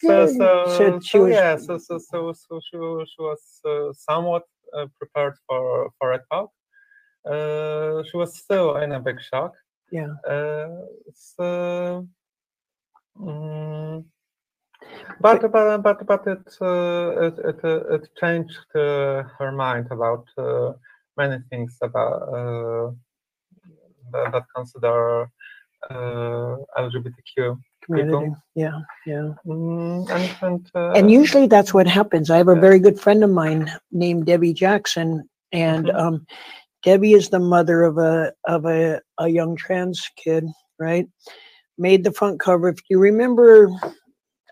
So 0.00 0.26
so, 0.26 0.66
so 0.68 1.00
she 1.00 1.18
so 1.18 1.24
was- 1.24 1.32
yeah, 1.32 1.56
so 1.56 1.78
so 1.78 1.98
so 1.98 2.32
so 2.32 2.60
she, 2.60 2.76
she 2.76 3.20
was 3.22 3.60
uh, 3.64 3.92
somewhat 3.92 4.44
uh, 4.76 4.86
prepared 4.98 5.34
for 5.46 5.90
for 5.98 6.12
a 6.12 6.20
talk. 6.30 6.50
Uh, 7.24 8.02
she 8.10 8.16
was 8.16 8.36
still 8.36 8.76
in 8.76 8.92
a 8.92 9.00
big 9.00 9.20
shock. 9.20 9.54
Yeah. 9.90 10.12
Uh, 10.28 10.84
so, 11.14 12.06
mm, 13.18 14.04
but 15.24 15.40
but 15.52 15.78
but 15.82 16.06
but 16.06 16.22
it 16.34 16.46
uh, 16.60 17.08
it 17.26 17.36
it, 17.50 17.60
it 17.96 18.02
changed 18.20 18.60
uh, 18.76 19.24
her 19.38 19.50
mind 19.52 19.86
about 19.90 20.24
uh, 20.38 20.72
many 21.16 21.38
things 21.50 21.78
about 21.82 22.22
uh, 22.38 22.90
that, 24.12 24.32
that 24.32 24.44
consider 24.54 25.28
uh, 25.90 26.56
LGBTQ 26.78 27.58
Community. 27.84 28.32
Yeah, 28.54 28.78
yeah. 29.06 29.30
mm, 29.46 30.10
and 30.10 30.36
and, 30.42 30.70
uh, 30.74 30.92
And 30.98 31.10
usually 31.10 31.46
that's 31.46 31.74
what 31.74 31.86
happens. 31.86 32.30
I 32.30 32.36
have 32.38 32.48
a 32.48 32.54
very 32.66 32.78
good 32.78 33.00
friend 33.00 33.24
of 33.24 33.30
mine 33.30 33.70
named 33.92 34.26
Debbie 34.26 34.54
Jackson, 34.54 35.28
and 35.52 35.86
Mhm. 35.86 36.00
um, 36.00 36.26
Debbie 36.82 37.12
is 37.14 37.30
the 37.30 37.40
mother 37.40 37.82
of 37.82 37.98
a 37.98 38.32
of 38.46 38.66
a, 38.66 39.00
a 39.18 39.28
young 39.28 39.56
trans 39.56 39.98
kid, 40.22 40.44
right? 40.78 41.06
Made 41.78 42.04
the 42.04 42.12
front 42.12 42.40
cover. 42.40 42.68
If 42.68 42.80
you 42.90 42.98
remember, 42.98 43.70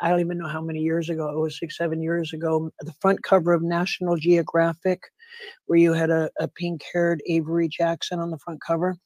I 0.03 0.09
don't 0.09 0.21
even 0.21 0.37
know 0.37 0.49
how 0.49 0.61
many 0.61 0.81
years 0.81 1.09
ago. 1.09 1.31
It 1.31 1.39
was 1.39 1.59
six, 1.59 1.79
seven 1.79 2.03
years 2.03 2.33
ago. 2.33 2.71
The 2.81 2.95
front 3.01 3.23
cover 3.23 3.53
of 3.53 3.63
National 3.63 4.17
Geographic, 4.17 5.01
where 5.67 5.79
you 5.79 5.93
had 5.93 6.11
a, 6.11 6.29
a 6.41 6.49
pink-haired 6.49 7.23
Avery 7.27 7.69
Jackson 7.69 8.19
on 8.19 8.31
the 8.31 8.39
front 8.39 8.61
cover. 8.67 8.97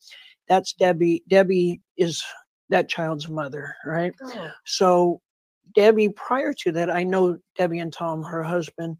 That's 0.48 0.72
Debbie. 0.72 1.22
Debbie 1.28 1.82
is 1.96 2.24
that 2.70 2.88
child's 2.88 3.28
mother, 3.28 3.74
right? 3.84 4.12
oh, 4.22 4.50
So 4.64 5.20
Debbie, 5.74 6.08
prior 6.08 6.52
to 6.62 6.72
that, 6.72 6.90
I 6.90 7.04
know 7.04 7.38
Debbie 7.58 7.80
and 7.80 7.92
Tom, 7.92 8.22
her 8.22 8.42
husband, 8.42 8.96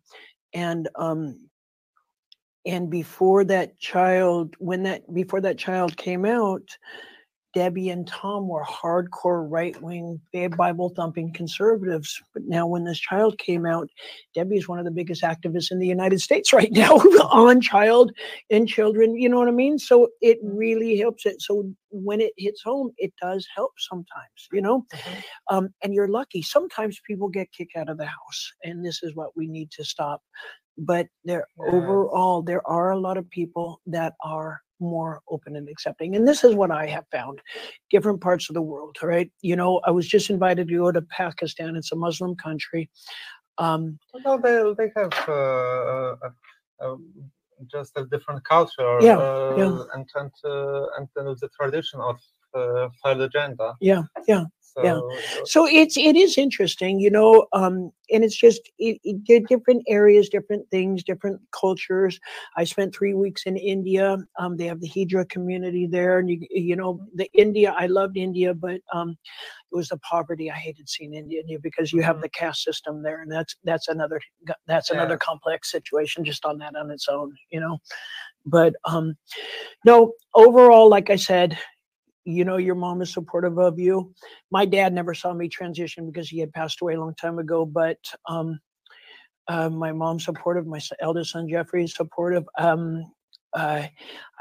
and 0.53 0.89
um, 0.97 1.49
and 2.67 2.91
before 2.91 3.45
that 3.45 3.79
child, 3.79 4.55
when 4.59 4.83
that 4.83 5.13
before 5.15 5.41
that 5.41 5.57
child 5.57 5.97
came 5.97 6.25
out, 6.27 6.69
Debbie 7.57 7.89
and 7.89 8.07
Tom 8.07 8.49
were 8.49 8.67
hardcore 8.67 9.51
right 9.51 9.81
wing, 9.81 10.21
Bible 10.59 10.91
thumping 10.91 11.33
conservatives. 11.33 12.21
But 12.35 12.43
now, 12.43 12.67
when 12.67 12.85
this 12.85 13.01
child 13.01 13.39
came 13.39 13.65
out, 13.65 13.89
Debbie 14.35 14.59
is 14.59 14.69
one 14.69 14.79
of 14.79 14.85
the 14.85 14.91
biggest 14.91 15.23
activists 15.23 15.71
in 15.71 15.79
the 15.79 15.87
United 15.87 16.21
States 16.21 16.53
right 16.53 16.71
now 16.71 16.97
on 16.97 17.63
child 17.63 18.13
and 18.51 18.69
children. 18.69 19.17
You 19.17 19.31
know 19.31 19.39
what 19.39 19.49
I 19.49 19.53
mean? 19.53 19.79
So 19.79 20.09
it 20.21 20.37
really 20.43 20.99
helps 20.99 21.25
it. 21.25 21.41
So 21.41 21.73
when 21.89 22.21
it 22.21 22.35
hits 22.37 22.61
home, 22.63 22.93
it 22.99 23.15
does 23.23 23.49
help 23.57 23.73
sometimes, 23.79 24.49
you 24.53 24.61
know? 24.61 24.85
Um, 25.49 25.71
and 25.83 25.95
you're 25.95 26.09
lucky. 26.09 26.43
Sometimes 26.43 27.01
people 27.07 27.31
get 27.31 27.51
kicked 27.53 27.75
out 27.75 27.89
of 27.89 27.97
the 27.97 28.05
house, 28.05 28.53
and 28.65 28.85
this 28.85 29.03
is 29.03 29.17
what 29.17 29.35
we 29.35 29.49
need 29.49 29.71
to 29.71 29.83
stop. 29.83 30.21
But 30.77 31.07
there, 31.25 31.47
overall, 31.59 32.43
there 32.43 32.67
are 32.69 32.91
a 32.91 33.01
lot 33.01 33.17
of 33.17 33.31
people 33.31 33.81
that 33.87 34.13
are 34.23 34.61
more 34.81 35.21
open 35.29 35.57
and 35.57 35.69
accepting. 35.69 36.17
And 36.17 36.27
this 36.27 36.45
is 36.45 36.55
what 36.55 36.71
I 36.71 36.87
have 36.87 37.05
found 37.11 37.41
different 37.91 38.21
parts 38.21 38.49
of 38.51 38.55
the 38.55 38.63
world, 38.63 38.97
right? 39.03 39.31
You 39.43 39.57
know, 39.57 39.81
I 39.85 39.91
was 39.91 40.07
just 40.07 40.31
invited 40.31 40.69
to 40.69 40.77
go 40.77 40.93
to 40.93 41.03
Pakistan, 41.03 41.77
it's 41.77 41.93
a 41.93 41.97
Muslim 41.97 42.37
country. 42.37 42.91
Um, 43.59 43.99
Well, 44.25 44.39
they 44.39 44.75
they 44.79 44.93
have 44.97 45.13
uh, 45.29 46.17
uh, 46.25 46.31
uh, 46.81 46.97
just 47.71 47.93
a 47.97 48.05
different 48.05 48.45
culture. 48.45 48.99
Yeah, 49.01 49.19
uh, 49.19 49.55
yeah. 49.57 49.83
And 49.95 50.07
and 50.15 50.33
uh, 50.45 50.87
and 50.97 51.09
the 51.15 51.49
tradition 51.59 52.01
of 52.01 52.17
uh, 52.55 52.89
third 53.03 53.21
agenda. 53.21 53.75
yeah, 53.81 54.03
yeah. 54.29 54.45
So, 54.77 54.83
Yeah. 54.85 54.99
so- 54.99 55.45
So 55.45 55.67
it's 55.67 55.97
it 55.97 56.17
is 56.17 56.37
interesting, 56.37 57.01
you 57.01 57.11
know, 57.11 57.47
um, 57.55 57.91
and 58.13 58.23
it's 58.23 58.37
just 58.37 58.61
it, 58.79 59.01
it, 59.05 59.47
different 59.49 59.83
areas, 59.89 60.29
different 60.29 60.69
things, 60.71 61.03
different 61.03 61.41
cultures. 61.51 62.21
I 62.57 62.65
spent 62.65 62.95
three 62.95 63.15
weeks 63.15 63.45
in 63.47 63.57
India. 63.57 64.19
Um, 64.39 64.57
they 64.59 64.67
have 64.67 64.81
the 64.81 64.89
Hijra 64.89 65.29
community 65.31 65.87
there, 65.87 66.19
and 66.19 66.29
you 66.29 66.41
you 66.51 66.77
know 66.77 67.01
the 67.15 67.29
India. 67.33 67.75
I 67.77 67.87
loved 67.87 68.17
India, 68.19 68.53
but 68.53 68.81
um, 68.93 69.11
it 69.73 69.75
was 69.75 69.89
the 69.89 69.99
poverty 69.99 70.51
I 70.51 70.55
hated 70.57 70.89
seeing 70.89 71.15
in 71.15 71.31
India 71.33 71.59
because 71.59 71.93
you 71.93 72.03
have 72.03 72.17
Mhm. 72.17 72.23
the 72.23 72.29
caste 72.29 72.63
system 72.63 73.03
there, 73.03 73.23
and 73.23 73.33
that's 73.33 73.57
that's 73.65 73.89
another 73.89 74.21
that's 74.67 74.91
another 74.91 75.17
complex 75.17 75.71
situation 75.71 76.23
just 76.25 76.45
on 76.45 76.59
that 76.59 76.77
on 76.77 76.91
its 76.91 77.09
own, 77.09 77.35
you 77.51 77.61
know. 77.61 77.79
But 78.45 78.75
um, 78.85 79.17
no, 79.85 80.13
overall, 80.35 80.89
like 80.89 81.09
I 81.11 81.17
said, 81.17 81.59
you 82.27 82.45
know 82.45 82.57
your 82.57 82.75
mom 82.75 83.01
is 83.01 83.13
supportive 83.13 83.59
of 83.59 83.79
you 83.79 84.13
my 84.51 84.67
dad 84.67 84.93
never 84.93 85.15
saw 85.15 85.33
me 85.33 85.49
transition 85.49 86.07
because 86.07 86.29
he 86.29 86.39
had 86.39 86.53
passed 86.53 86.81
away 86.83 86.95
a 86.95 87.01
long 87.01 87.15
time 87.15 87.39
ago 87.39 87.65
but 87.65 87.99
um 88.29 88.59
uh, 89.49 89.71
my 89.71 89.93
mom's 89.93 90.25
supportive 90.25 90.67
my 90.67 90.81
eldest 91.01 91.31
son 91.31 91.49
jeffrey 91.49 91.85
is 91.85 91.95
supportive 91.95 92.45
um 92.59 93.05
uh, 93.55 93.87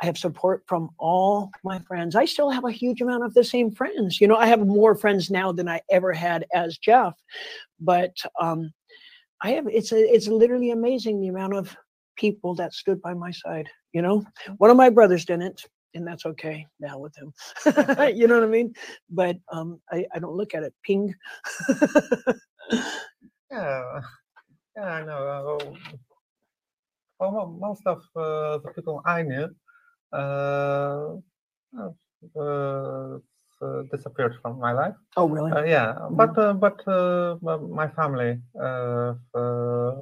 I 0.02 0.06
have 0.06 0.18
support 0.18 0.64
from 0.68 0.90
all 0.98 1.50
my 1.64 1.80
friends. 1.80 2.18
I 2.18 2.26
still 2.26 2.50
have 2.50 2.66
a 2.66 2.72
huge 2.72 3.00
amount 3.00 3.24
of 3.24 3.34
the 3.34 3.46
same 3.46 3.72
friends. 3.72 4.20
You 4.20 4.28
know, 4.28 4.36
I 4.36 4.48
have 4.48 4.68
more 4.68 4.94
friends 4.94 5.32
now 5.32 5.54
than 5.54 5.70
I 5.70 5.80
ever 5.90 6.12
had 6.12 6.46
as 6.54 6.78
Jeff. 6.78 7.14
But 7.80 8.18
um, 8.42 8.74
I 9.42 9.52
have 9.52 9.68
it's 9.68 9.94
a, 9.94 10.00
it's 10.00 10.28
literally 10.28 10.72
amazing 10.72 11.22
the 11.22 11.30
amount 11.30 11.54
of 11.54 11.78
people 12.18 12.56
that 12.56 12.74
stood 12.74 13.02
by 13.02 13.14
my 13.14 13.32
side. 13.32 13.70
You 13.94 14.02
know, 14.02 14.26
one 14.58 14.70
of 14.70 14.76
my 14.76 14.90
brothers 14.90 15.24
didn't, 15.24 15.62
and 15.96 16.06
that's 16.06 16.26
okay 16.26 16.68
now 16.80 17.00
with 17.00 17.16
him. 17.16 17.34
you 18.16 18.28
know 18.28 18.36
what 18.36 18.44
I 18.44 18.52
mean? 18.52 18.74
But 19.10 19.38
um, 19.52 19.82
I, 19.92 20.06
I 20.14 20.20
don't 20.20 20.36
look 20.36 20.54
at 20.54 20.64
it. 20.64 20.74
Ping. 20.84 21.14
yeah, 23.52 24.02
yeah, 24.76 24.84
I 24.84 25.06
know. 25.06 25.28
Uh, 25.28 25.74
well, 27.20 27.32
mo- 27.32 27.58
most 27.60 27.82
of 27.86 28.00
uh, 28.16 28.60
the 28.60 28.72
people 28.76 29.02
I 29.06 29.24
knew 29.24 29.50
uh, 30.14 31.16
uh, 31.80 33.18
uh, 33.62 33.82
disappeared 33.92 34.36
from 34.42 34.60
my 34.60 34.74
life. 34.74 34.96
oh, 35.18 35.28
really? 35.28 35.52
Uh, 35.52 35.64
yeah, 35.64 35.96
but 36.12 36.38
uh, 36.38 36.54
but 36.54 36.86
uh, 36.88 37.38
my 37.42 37.88
family 37.88 38.40
uh, 38.60 39.14
uh, 39.34 39.96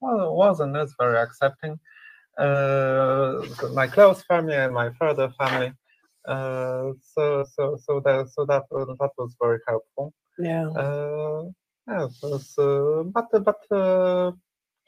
well, 0.00 0.34
wasn't 0.36 0.76
as 0.76 0.94
very 0.98 1.18
accepting. 1.18 1.78
Uh, 2.38 3.42
my 3.72 3.86
close 3.86 4.22
family 4.24 4.54
and 4.54 4.74
my 4.74 4.90
further 4.98 5.32
family. 5.38 5.72
Uh, 6.28 6.92
so 7.00 7.44
so 7.54 7.78
so 7.84 8.00
that 8.04 8.28
so 8.28 8.44
that 8.44 8.64
that 8.70 9.10
was 9.16 9.34
very 9.40 9.60
helpful. 9.66 10.12
yeah. 10.38 10.68
Uh, 10.68 11.44
yeah, 11.88 12.08
so, 12.10 12.38
so, 12.38 13.12
but 13.14 13.26
but 13.44 13.60
uh, 13.70 14.32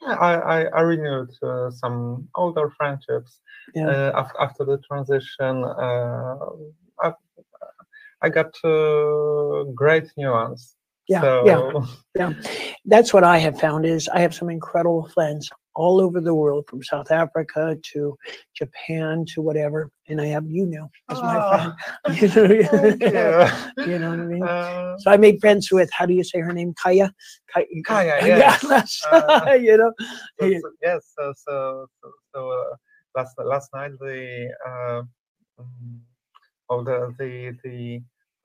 yeah, 0.01 0.15
I, 0.15 0.33
I 0.35 0.63
I 0.65 0.81
renewed 0.81 1.31
uh, 1.41 1.71
some 1.71 2.27
older 2.35 2.69
friendships 2.77 3.39
Yeah. 3.73 3.87
uh, 3.87 4.11
after 4.15 4.41
after 4.41 4.65
the 4.65 4.77
transition. 4.79 5.63
Uh, 5.63 6.35
I, 7.01 7.13
I 8.21 8.29
got 8.29 8.51
uh, 8.65 9.63
great 9.73 10.11
nuance. 10.17 10.75
Yeah, 11.07 11.21
so, 11.21 11.45
yeah. 11.45 11.85
Yeah, 12.15 12.33
that's 12.85 13.13
what 13.13 13.23
I 13.23 13.37
have 13.37 13.59
found 13.59 13.85
is 13.85 14.09
I 14.09 14.19
have 14.19 14.33
some 14.35 14.49
incredible 14.49 15.07
friends 15.13 15.49
all 15.75 16.01
over 16.01 16.19
the 16.19 16.33
world, 16.33 16.65
from 16.67 16.83
South 16.83 17.11
Africa 17.11 17.77
to 17.93 18.17
Japan 18.55 19.25
to 19.33 19.41
whatever, 19.41 19.89
and 20.07 20.19
I 20.19 20.25
have 20.27 20.45
you 20.47 20.65
now 20.65 20.89
as 21.09 21.21
my 21.23 21.37
Ah, 21.37 21.49
friend. 21.49 21.73
You 22.21 22.27
know, 22.27 23.85
you. 23.85 23.91
you 23.93 23.99
know 23.99 24.09
what 24.09 24.19
I 24.19 24.25
mean. 24.25 24.43
Uh, 24.43 24.97
So 24.97 25.11
I 25.11 25.17
made 25.17 25.39
friends 25.39 25.71
with 25.71 25.89
how 25.93 26.05
do 26.05 26.13
you 26.13 26.23
say 26.23 26.39
her 26.39 26.51
name? 26.53 26.73
Kayah. 26.73 27.11
Kayah. 27.55 27.83
Kayah, 27.87 28.27
Yeah, 28.27 28.57
yes. 28.63 29.01
Uh, 29.11 29.53
you 29.53 29.77
know. 29.77 29.93
so, 30.39 30.51
so- 30.61 30.71
yes, 30.81 31.01
so 31.17 31.33
so 31.45 31.87
so, 32.01 32.11
so 32.33 32.39
uh, 32.51 32.75
last 33.15 33.33
last 33.37 33.69
night 33.73 33.91
the 33.99 34.49
uh, 34.67 35.01
mm, 35.61 35.99
oh 36.69 36.83
the 36.83 37.13
the 37.19 37.55
the 37.63 38.01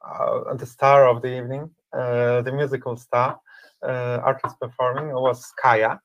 uh, 0.07 0.55
the 0.55 0.67
star 0.67 1.09
of 1.09 1.23
the 1.23 1.33
evening, 1.39 1.71
uh, 1.97 2.43
the 2.43 2.53
musical 2.53 2.97
star, 2.97 3.41
uh, 3.83 4.21
artist 4.23 4.57
performing 4.61 5.09
was 5.13 5.41
Kayah. 5.65 5.99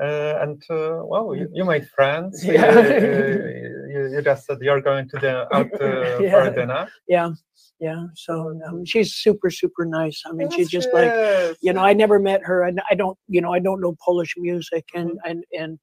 Uh, 0.00 0.38
and 0.42 0.62
uh, 0.70 1.00
well, 1.04 1.34
you, 1.34 1.48
you 1.52 1.64
made 1.64 1.86
friends. 1.88 2.44
You- 2.44 2.52
Yeah. 2.58 2.80
you, 3.94 4.10
you 4.12 4.22
just 4.22 4.46
said 4.46 4.58
you're 4.60 4.80
going 4.80 5.08
to 5.08 5.18
the 5.18 5.32
out 5.54 5.72
uh, 5.80 6.18
for 6.32 6.50
dinner. 6.54 6.88
Yeah, 7.08 7.30
yeah. 7.80 8.04
So 8.14 8.60
um, 8.66 8.84
she's 8.84 9.14
super, 9.14 9.50
super 9.50 9.84
nice. 9.84 10.22
I 10.26 10.32
mean, 10.32 10.50
she's 10.50 10.72
Yes, 10.72 10.84
just 10.84 10.92
like 10.92 11.12
you 11.60 11.72
know. 11.72 11.82
I 11.82 11.94
never 11.94 12.18
met 12.18 12.42
her, 12.44 12.62
and 12.64 12.80
I 12.90 12.94
don't, 12.94 13.18
you 13.28 13.40
know, 13.40 13.52
I 13.52 13.58
don't 13.58 13.80
know 13.80 13.96
Polish 14.04 14.34
music, 14.36 14.84
and 14.94 15.10
Mm-hmm. 15.10 15.30
and 15.30 15.44
and 15.58 15.78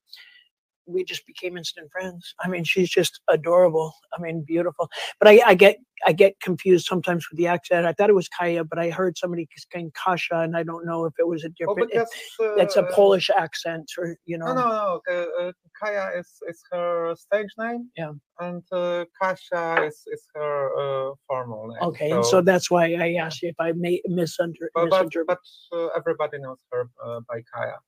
we 0.88 1.04
just 1.04 1.26
became 1.26 1.58
instant 1.58 1.92
friends. 1.92 2.34
I 2.44 2.48
mean, 2.48 2.64
she's 2.64 2.90
just 2.90 3.20
adorable. 3.30 3.94
I 4.14 4.22
mean, 4.22 4.44
beautiful. 4.46 4.90
But 5.20 5.30
I, 5.30 5.42
I 5.46 5.56
get 5.56 5.78
I 6.06 6.12
get 6.12 6.40
confused 6.42 6.86
sometimes 6.86 7.26
with 7.30 7.38
the 7.38 7.48
accent. 7.48 7.86
I 7.86 7.94
thought 7.94 8.10
it 8.10 8.16
was 8.16 8.30
Kayah, 8.40 8.68
but 8.70 8.78
I 8.78 8.90
heard 8.90 9.18
somebody 9.18 9.48
saying 9.72 9.94
Kasha, 9.96 10.40
and 10.40 10.56
I 10.56 10.64
don't 10.64 10.86
know 10.86 11.06
if 11.06 11.14
it 11.18 11.28
was 11.28 11.44
a 11.44 11.50
Well, 11.66 11.76
different. 11.76 11.92
because, 11.92 12.58
that's 12.58 12.76
a 12.76 12.84
uh, 12.84 12.92
Polish 12.94 13.30
accent, 13.36 13.90
or 13.98 14.18
you 14.26 14.38
know. 14.38 14.48
No, 14.48 14.54
no, 14.54 14.68
no. 14.68 15.02
Uh, 15.10 15.48
uh, 15.48 15.52
Kayah 15.82 16.20
is, 16.20 16.28
is 16.50 16.62
her 16.72 17.16
stage 17.16 17.50
name. 17.58 17.90
Yeah. 17.98 18.12
And 18.40 18.64
uh, 18.72 19.06
Kasia 19.20 19.88
is, 19.88 20.04
is 20.12 20.24
her 20.36 21.10
uh, 21.10 21.14
formal 21.28 21.68
name. 21.68 21.78
Okay, 21.82 22.12
and 22.12 22.26
so 22.26 22.42
that's 22.42 22.70
why 22.70 22.94
I 22.94 23.14
asked 23.14 23.42
you 23.42 23.50
if 23.50 23.56
I 23.60 23.72
may 23.72 24.02
misunder, 24.10 24.68
but, 24.74 24.90
but, 24.90 25.08
but 25.28 25.40
uh, 25.74 25.88
everybody 25.96 26.40
knows 26.40 26.60
her 26.72 26.90
uh, 27.04 27.22
by 27.30 27.38
Kayah. 27.56 27.80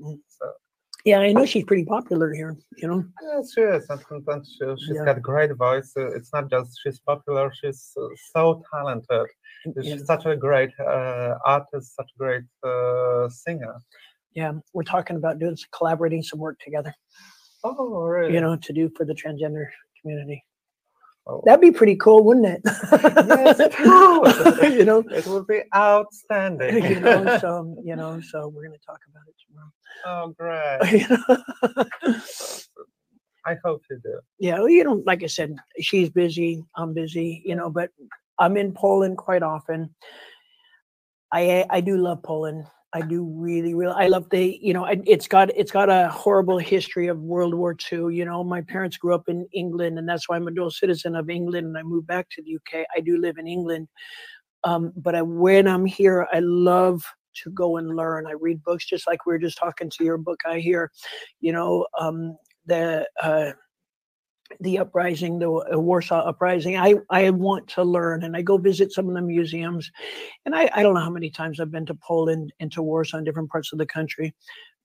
Mm. 0.00 0.20
So 0.28 0.46
Yeah, 1.04 1.20
I 1.20 1.32
know 1.32 1.46
she's 1.46 1.64
pretty 1.64 1.84
popular 1.84 2.32
here. 2.34 2.56
You 2.76 2.88
know. 2.88 3.04
yes, 3.22 3.52
she 3.54 3.60
is, 3.60 3.86
and, 3.88 4.00
and- 4.10 4.46
she, 4.46 4.64
she's 4.84 4.96
Yeah. 4.96 5.04
got 5.04 5.22
great 5.22 5.52
voice. 5.56 5.92
Uh, 5.96 6.08
it's 6.16 6.32
not 6.32 6.50
just 6.50 6.78
she's 6.82 6.98
popular; 6.98 7.52
she's 7.54 7.92
uh, 7.96 8.08
so 8.34 8.62
talented. 8.72 9.28
Yeah. 9.64 9.94
She's 9.96 10.06
such 10.06 10.26
a 10.26 10.36
great 10.36 10.70
uh, 10.80 11.34
artist, 11.44 11.94
such 11.96 12.10
a 12.14 12.18
great 12.18 12.44
uh, 12.64 13.28
singer. 13.28 13.74
Yeah, 14.34 14.52
we're 14.74 14.82
talking 14.82 15.16
about 15.16 15.38
doing 15.38 15.56
some 15.56 15.68
collaborating 15.72 16.22
some 16.22 16.38
work 16.38 16.58
together. 16.60 16.94
Oh, 17.64 18.02
really? 18.02 18.34
You 18.34 18.40
know, 18.40 18.56
to 18.56 18.72
do 18.72 18.90
for 18.96 19.04
the 19.04 19.14
transgender 19.14 19.66
community. 20.00 20.44
Oh, 21.30 21.42
That'd 21.44 21.60
be 21.60 21.70
pretty 21.70 21.94
cool, 21.96 22.24
wouldn't 22.24 22.46
it? 22.46 22.62
Yes, 22.64 23.60
it 23.60 23.74
would. 24.60 24.72
you 24.72 24.84
know, 24.86 25.00
it 25.10 25.26
would 25.26 25.46
be 25.46 25.60
outstanding. 25.76 26.82
you 26.82 27.00
know, 27.00 27.38
so 27.40 27.76
you 27.84 27.96
know, 27.96 28.20
so 28.20 28.48
we're 28.48 28.64
gonna 28.64 28.78
talk 28.78 29.00
about 29.10 29.24
it 29.28 29.34
tomorrow. 29.46 29.70
oh, 30.06 30.34
great. 30.38 31.00
You 31.02 32.14
know? 32.14 32.14
I 33.46 33.56
hope 33.64 33.82
you 33.90 34.00
do. 34.02 34.20
yeah, 34.38 34.54
well, 34.58 34.68
you 34.68 34.84
know, 34.84 35.02
like 35.06 35.22
I 35.22 35.26
said, 35.26 35.54
she's 35.80 36.08
busy, 36.10 36.64
I'm 36.76 36.92
busy, 36.94 37.42
you 37.44 37.54
know, 37.54 37.70
but 37.70 37.90
I'm 38.38 38.56
in 38.56 38.72
Poland 38.72 39.18
quite 39.18 39.42
often. 39.42 39.94
I 41.30 41.66
I 41.68 41.82
do 41.82 41.98
love 41.98 42.22
Poland. 42.22 42.64
I 42.94 43.02
do 43.02 43.22
really, 43.22 43.74
really. 43.74 43.92
I 43.94 44.08
love 44.08 44.30
the, 44.30 44.58
you 44.62 44.72
know, 44.72 44.86
it's 44.86 45.28
got 45.28 45.50
it's 45.54 45.70
got 45.70 45.90
a 45.90 46.08
horrible 46.08 46.58
history 46.58 47.08
of 47.08 47.20
World 47.20 47.54
War 47.54 47.76
II. 47.92 48.14
You 48.14 48.24
know, 48.24 48.42
my 48.42 48.62
parents 48.62 48.96
grew 48.96 49.14
up 49.14 49.28
in 49.28 49.46
England, 49.52 49.98
and 49.98 50.08
that's 50.08 50.28
why 50.28 50.36
I'm 50.36 50.48
a 50.48 50.50
dual 50.50 50.70
citizen 50.70 51.14
of 51.14 51.28
England. 51.28 51.66
And 51.66 51.76
I 51.76 51.82
moved 51.82 52.06
back 52.06 52.28
to 52.30 52.42
the 52.42 52.56
UK. 52.56 52.86
I 52.96 53.00
do 53.00 53.18
live 53.18 53.36
in 53.36 53.46
England, 53.46 53.88
um, 54.64 54.92
but 54.96 55.14
I, 55.14 55.22
when 55.22 55.68
I'm 55.68 55.84
here, 55.84 56.26
I 56.32 56.38
love 56.40 57.04
to 57.44 57.50
go 57.50 57.76
and 57.76 57.94
learn. 57.94 58.26
I 58.26 58.32
read 58.32 58.64
books 58.64 58.86
just 58.86 59.06
like 59.06 59.26
we 59.26 59.32
were 59.34 59.38
just 59.38 59.58
talking 59.58 59.90
to 59.90 60.04
your 60.04 60.18
book 60.18 60.40
I 60.46 60.58
hear, 60.58 60.90
you 61.40 61.52
know, 61.52 61.86
um, 62.00 62.36
the 62.66 63.06
uh, 63.22 63.52
the 64.60 64.78
uprising, 64.78 65.38
the 65.38 65.50
uh, 65.50 65.78
Warsaw 65.78 66.20
uprising. 66.26 66.76
I 66.76 66.94
I 67.10 67.30
want 67.30 67.68
to 67.68 67.84
learn, 67.84 68.24
and 68.24 68.36
I 68.36 68.42
go 68.42 68.56
visit 68.58 68.92
some 68.92 69.08
of 69.08 69.14
the 69.14 69.22
museums, 69.22 69.90
and 70.44 70.54
I 70.54 70.70
I 70.74 70.82
don't 70.82 70.94
know 70.94 71.00
how 71.00 71.10
many 71.10 71.30
times 71.30 71.60
I've 71.60 71.70
been 71.70 71.86
to 71.86 71.94
Poland 71.94 72.52
and 72.60 72.72
to 72.72 72.82
Warsaw 72.82 73.18
in 73.18 73.24
different 73.24 73.50
parts 73.50 73.72
of 73.72 73.78
the 73.78 73.86
country, 73.86 74.34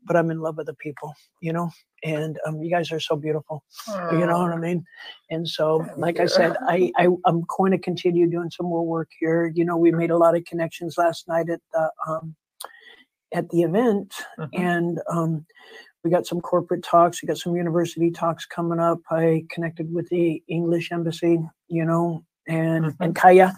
but 0.05 0.15
I'm 0.15 0.31
in 0.31 0.39
love 0.39 0.57
with 0.57 0.67
the 0.67 0.73
people, 0.75 1.13
you 1.41 1.53
know. 1.53 1.69
And 2.03 2.37
um, 2.45 2.61
you 2.61 2.69
guys 2.69 2.91
are 2.91 2.99
so 2.99 3.15
beautiful, 3.15 3.63
you 4.11 4.25
know 4.27 4.39
what 4.39 4.51
I 4.51 4.57
mean. 4.57 4.83
And 5.29 5.47
so, 5.47 5.87
like 5.95 6.19
I 6.19 6.25
said, 6.25 6.57
I, 6.67 6.91
I 6.97 7.07
I'm 7.25 7.43
going 7.57 7.71
to 7.71 7.77
continue 7.77 8.29
doing 8.29 8.49
some 8.51 8.65
more 8.65 8.85
work 8.85 9.09
here. 9.19 9.51
You 9.55 9.63
know, 9.63 9.77
we 9.77 9.91
made 9.91 10.11
a 10.11 10.17
lot 10.17 10.35
of 10.35 10.43
connections 10.43 10.97
last 10.97 11.27
night 11.29 11.49
at 11.49 11.61
the 11.71 11.89
um, 12.07 12.35
at 13.33 13.49
the 13.49 13.61
event, 13.63 14.13
Mhm. 14.37 14.49
and 14.53 14.99
um, 15.09 15.45
we 16.03 16.09
got 16.09 16.27
some 16.27 16.41
corporate 16.41 16.83
talks. 16.83 17.21
We 17.21 17.27
got 17.27 17.37
some 17.37 17.55
university 17.55 18.11
talks 18.11 18.45
coming 18.45 18.79
up. 18.79 18.99
I 19.09 19.45
connected 19.49 19.93
with 19.93 20.09
the 20.09 20.43
English 20.47 20.91
embassy, 20.91 21.39
you 21.67 21.85
know, 21.85 22.23
and 22.47 22.93
and 22.99 23.15
Kayah, 23.15 23.53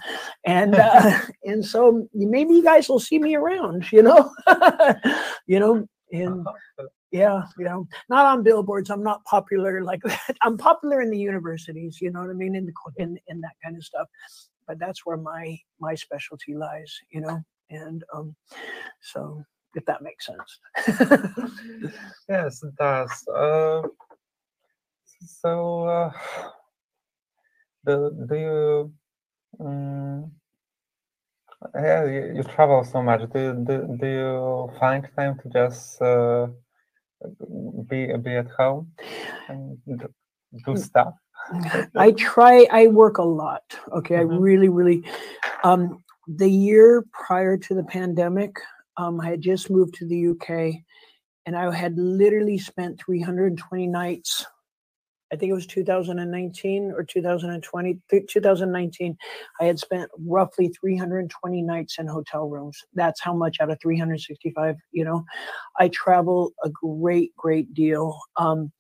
and 0.46 0.76
uh, 0.80 1.20
and 1.44 1.66
so 1.66 2.08
maybe 2.14 2.54
you 2.54 2.64
guys 2.64 2.88
will 2.88 3.00
see 3.00 3.20
me 3.20 3.36
around, 3.36 3.92
you 3.92 4.04
know, 4.04 4.32
you 5.48 5.60
know, 5.60 5.88
and 6.12 6.48
Uh-huh. 6.48 6.86
yeah, 7.12 7.42
you 7.58 7.66
know, 7.66 7.88
not 8.10 8.26
on 8.26 8.44
billboards. 8.44 8.90
I'm 8.90 9.04
not 9.04 9.24
popular 9.26 9.84
like 9.84 10.02
that. 10.04 10.38
I'm 10.44 10.58
popular 10.58 11.02
in 11.02 11.10
the 11.10 11.18
universities, 11.18 12.00
you 12.02 12.12
know 12.12 12.22
what 12.22 12.30
I 12.30 12.34
mean, 12.34 12.56
in 12.56 12.66
the 12.66 12.74
in 12.98 13.18
in 13.28 13.42
that 13.42 13.56
kind 13.64 13.76
of 13.76 13.84
stuff. 13.84 14.08
But 14.68 14.78
that's 14.80 15.06
where 15.06 15.18
my 15.18 15.58
my 15.80 15.96
specialty 15.96 16.54
lies, 16.54 16.94
you 17.10 17.22
know, 17.22 17.42
and 17.72 18.04
um, 18.14 18.36
so 19.02 19.44
if 19.76 19.86
that 19.86 20.02
makes 20.02 20.26
sense. 20.26 20.60
Yes, 22.30 22.64
it 22.64 22.76
does. 22.76 23.28
Uh, 23.28 23.84
so, 25.42 25.84
uh, 25.86 26.12
do, 27.86 28.26
do 28.28 28.36
you, 28.36 28.94
um, 29.60 30.32
yeah, 31.76 32.06
you, 32.06 32.34
you 32.38 32.44
travel 32.44 32.84
so 32.84 33.02
much. 33.04 33.22
Do, 33.32 33.40
you- 33.40 33.64
do, 33.68 33.98
do 34.00 34.08
you 34.08 34.72
find 34.80 35.08
time 35.16 35.40
to 35.44 35.50
just 35.50 36.02
uh, 36.02 36.48
be 37.88 38.08
be 38.18 38.36
at 38.36 38.50
home 38.58 38.92
and 39.48 39.78
do 40.66 40.76
stuff? 40.76 41.14
I 41.96 42.12
try, 42.12 42.68
I 42.72 42.88
work 42.88 43.20
a 43.20 43.24
lot. 43.24 43.64
Okay. 43.94 44.18
I 44.18 44.24
Mhm. 44.24 44.40
really, 44.42 44.70
really, 44.70 45.04
um, 45.64 46.04
the 46.28 46.50
year 46.50 47.06
prior 47.14 47.56
to 47.58 47.76
the 47.76 47.84
pandemic, 47.84 48.56
um, 48.98 49.20
I 49.20 49.30
had 49.30 49.42
just 49.42 49.70
moved 49.70 49.96
to 49.96 50.08
the 50.08 50.30
UK 50.30 50.82
and 51.46 51.56
I 51.56 51.74
had 51.74 51.98
literally 51.98 52.58
spent 52.58 53.00
320 53.06 53.88
nights. 53.88 54.46
I 55.32 55.36
think 55.36 55.50
it 55.50 55.56
was 55.56 55.68
2019 55.68 56.92
or 56.96 57.04
2020, 57.04 58.00
th- 58.10 58.28
2019. 58.28 59.18
I 59.60 59.66
had 59.66 59.80
spent 59.80 60.10
roughly 60.26 60.72
320 60.80 61.62
nights 61.62 61.98
in 62.00 62.08
hotel 62.08 62.48
rooms. 62.48 62.80
That's 62.94 63.22
how 63.22 63.34
much 63.34 63.58
out 63.60 63.72
of 63.72 63.80
365, 63.82 64.76
you 64.92 65.04
know. 65.04 65.26
I 65.80 65.90
travel 65.90 66.54
a 66.64 66.70
great, 66.70 67.36
great 67.36 67.74
deal. 67.74 68.20
Um, 68.38 68.72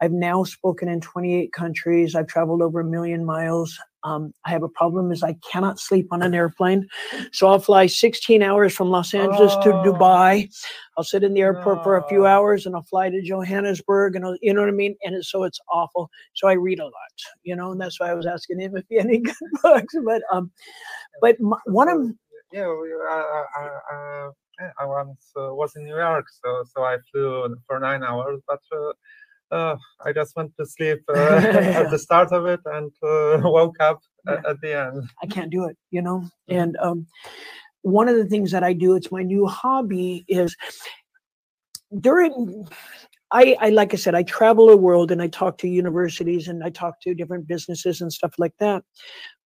I've 0.00 0.12
now 0.12 0.44
spoken 0.44 0.88
in 0.88 1.00
28 1.00 1.52
countries. 1.52 2.14
I've 2.14 2.26
traveled 2.26 2.62
over 2.62 2.80
a 2.80 2.84
million 2.84 3.24
miles. 3.24 3.78
Um, 4.04 4.32
I 4.46 4.50
have 4.50 4.62
a 4.62 4.68
problem 4.68 5.12
is 5.12 5.22
I 5.22 5.36
cannot 5.52 5.78
sleep 5.78 6.08
on 6.10 6.22
an 6.22 6.34
airplane. 6.34 6.88
So 7.32 7.48
I'll 7.48 7.58
fly 7.58 7.86
16 7.86 8.42
hours 8.42 8.72
from 8.74 8.88
Los 8.90 9.12
Angeles 9.14 9.52
to 9.56 9.70
Oh. 9.70 9.82
Dubai. 9.84 10.48
I'll 10.96 11.04
sit 11.04 11.22
in 11.22 11.34
the 11.34 11.40
airport 11.42 11.82
for 11.84 11.96
a 11.96 12.06
few 12.08 12.26
hours 12.26 12.66
and 12.66 12.74
I'll 12.74 12.82
fly 12.82 13.10
to 13.10 13.22
Johannesburg 13.22 14.16
and 14.16 14.24
I'll, 14.24 14.36
you 14.42 14.52
know 14.54 14.60
what 14.60 14.68
I 14.68 14.72
mean? 14.72 14.96
And 15.04 15.14
it's, 15.14 15.30
so 15.30 15.44
it's 15.44 15.60
awful. 15.72 16.10
So 16.34 16.48
I 16.48 16.52
read 16.54 16.78
a 16.80 16.84
lot, 16.84 16.92
you 17.42 17.54
know, 17.56 17.72
and 17.72 17.80
that's 17.80 18.00
why 18.00 18.10
I 18.10 18.14
was 18.14 18.26
asking 18.26 18.60
him 18.60 18.76
if 18.76 18.84
he 18.88 18.96
had 18.96 19.06
any 19.06 19.18
good 19.28 19.34
books. 19.62 19.94
But 20.04 20.22
um, 20.32 20.50
but 21.20 21.36
m 21.40 21.54
one 21.66 21.88
of 21.88 22.00
Yeah, 22.52 22.66
uh, 22.66 23.44
uh, 23.60 23.66
uh, 23.94 24.30
I 24.78 24.84
once 24.84 25.30
uh, 25.36 25.54
was 25.54 25.74
in 25.76 25.84
New 25.84 25.96
York, 25.96 26.26
so 26.42 26.64
so 26.72 26.82
I 26.84 26.98
flew 27.10 27.56
for 27.66 27.78
nine 27.80 28.02
hours, 28.02 28.40
but 28.46 28.60
uh, 28.72 28.92
uh, 29.50 29.76
I 30.04 30.12
just 30.12 30.36
went 30.36 30.52
to 30.58 30.66
sleep 30.66 31.00
uh, 31.08 31.12
at 31.18 31.90
the 31.90 31.98
start 32.06 32.32
of 32.32 32.46
it 32.46 32.60
and 32.66 32.92
uh, 33.02 33.40
woke 33.44 33.80
up 33.80 34.00
at, 34.28 34.44
at 34.46 34.60
the 34.60 34.78
end. 34.78 35.08
I 35.22 35.26
can't 35.26 35.50
do 35.50 35.64
it, 35.64 35.76
you 35.90 36.02
know. 36.02 36.24
And 36.48 36.76
um, 36.78 37.06
one 37.82 38.08
of 38.08 38.16
the 38.16 38.26
things 38.26 38.50
that 38.52 38.64
I 38.64 38.72
do, 38.72 38.94
it's 38.94 39.12
my 39.12 39.22
new 39.22 39.46
hobby, 39.46 40.24
is 40.28 40.56
during. 42.00 42.66
I, 43.32 43.56
I 43.60 43.68
like 43.70 43.94
I 43.94 43.96
said, 43.96 44.16
I 44.16 44.24
travel 44.24 44.66
the 44.66 44.76
world 44.76 45.12
and 45.12 45.22
I 45.22 45.28
talk 45.28 45.56
to 45.58 45.68
universities 45.68 46.48
and 46.48 46.64
I 46.64 46.70
talk 46.70 47.00
to 47.02 47.14
different 47.14 47.46
businesses 47.46 48.00
and 48.00 48.12
stuff 48.12 48.34
like 48.38 48.54
that. 48.58 48.82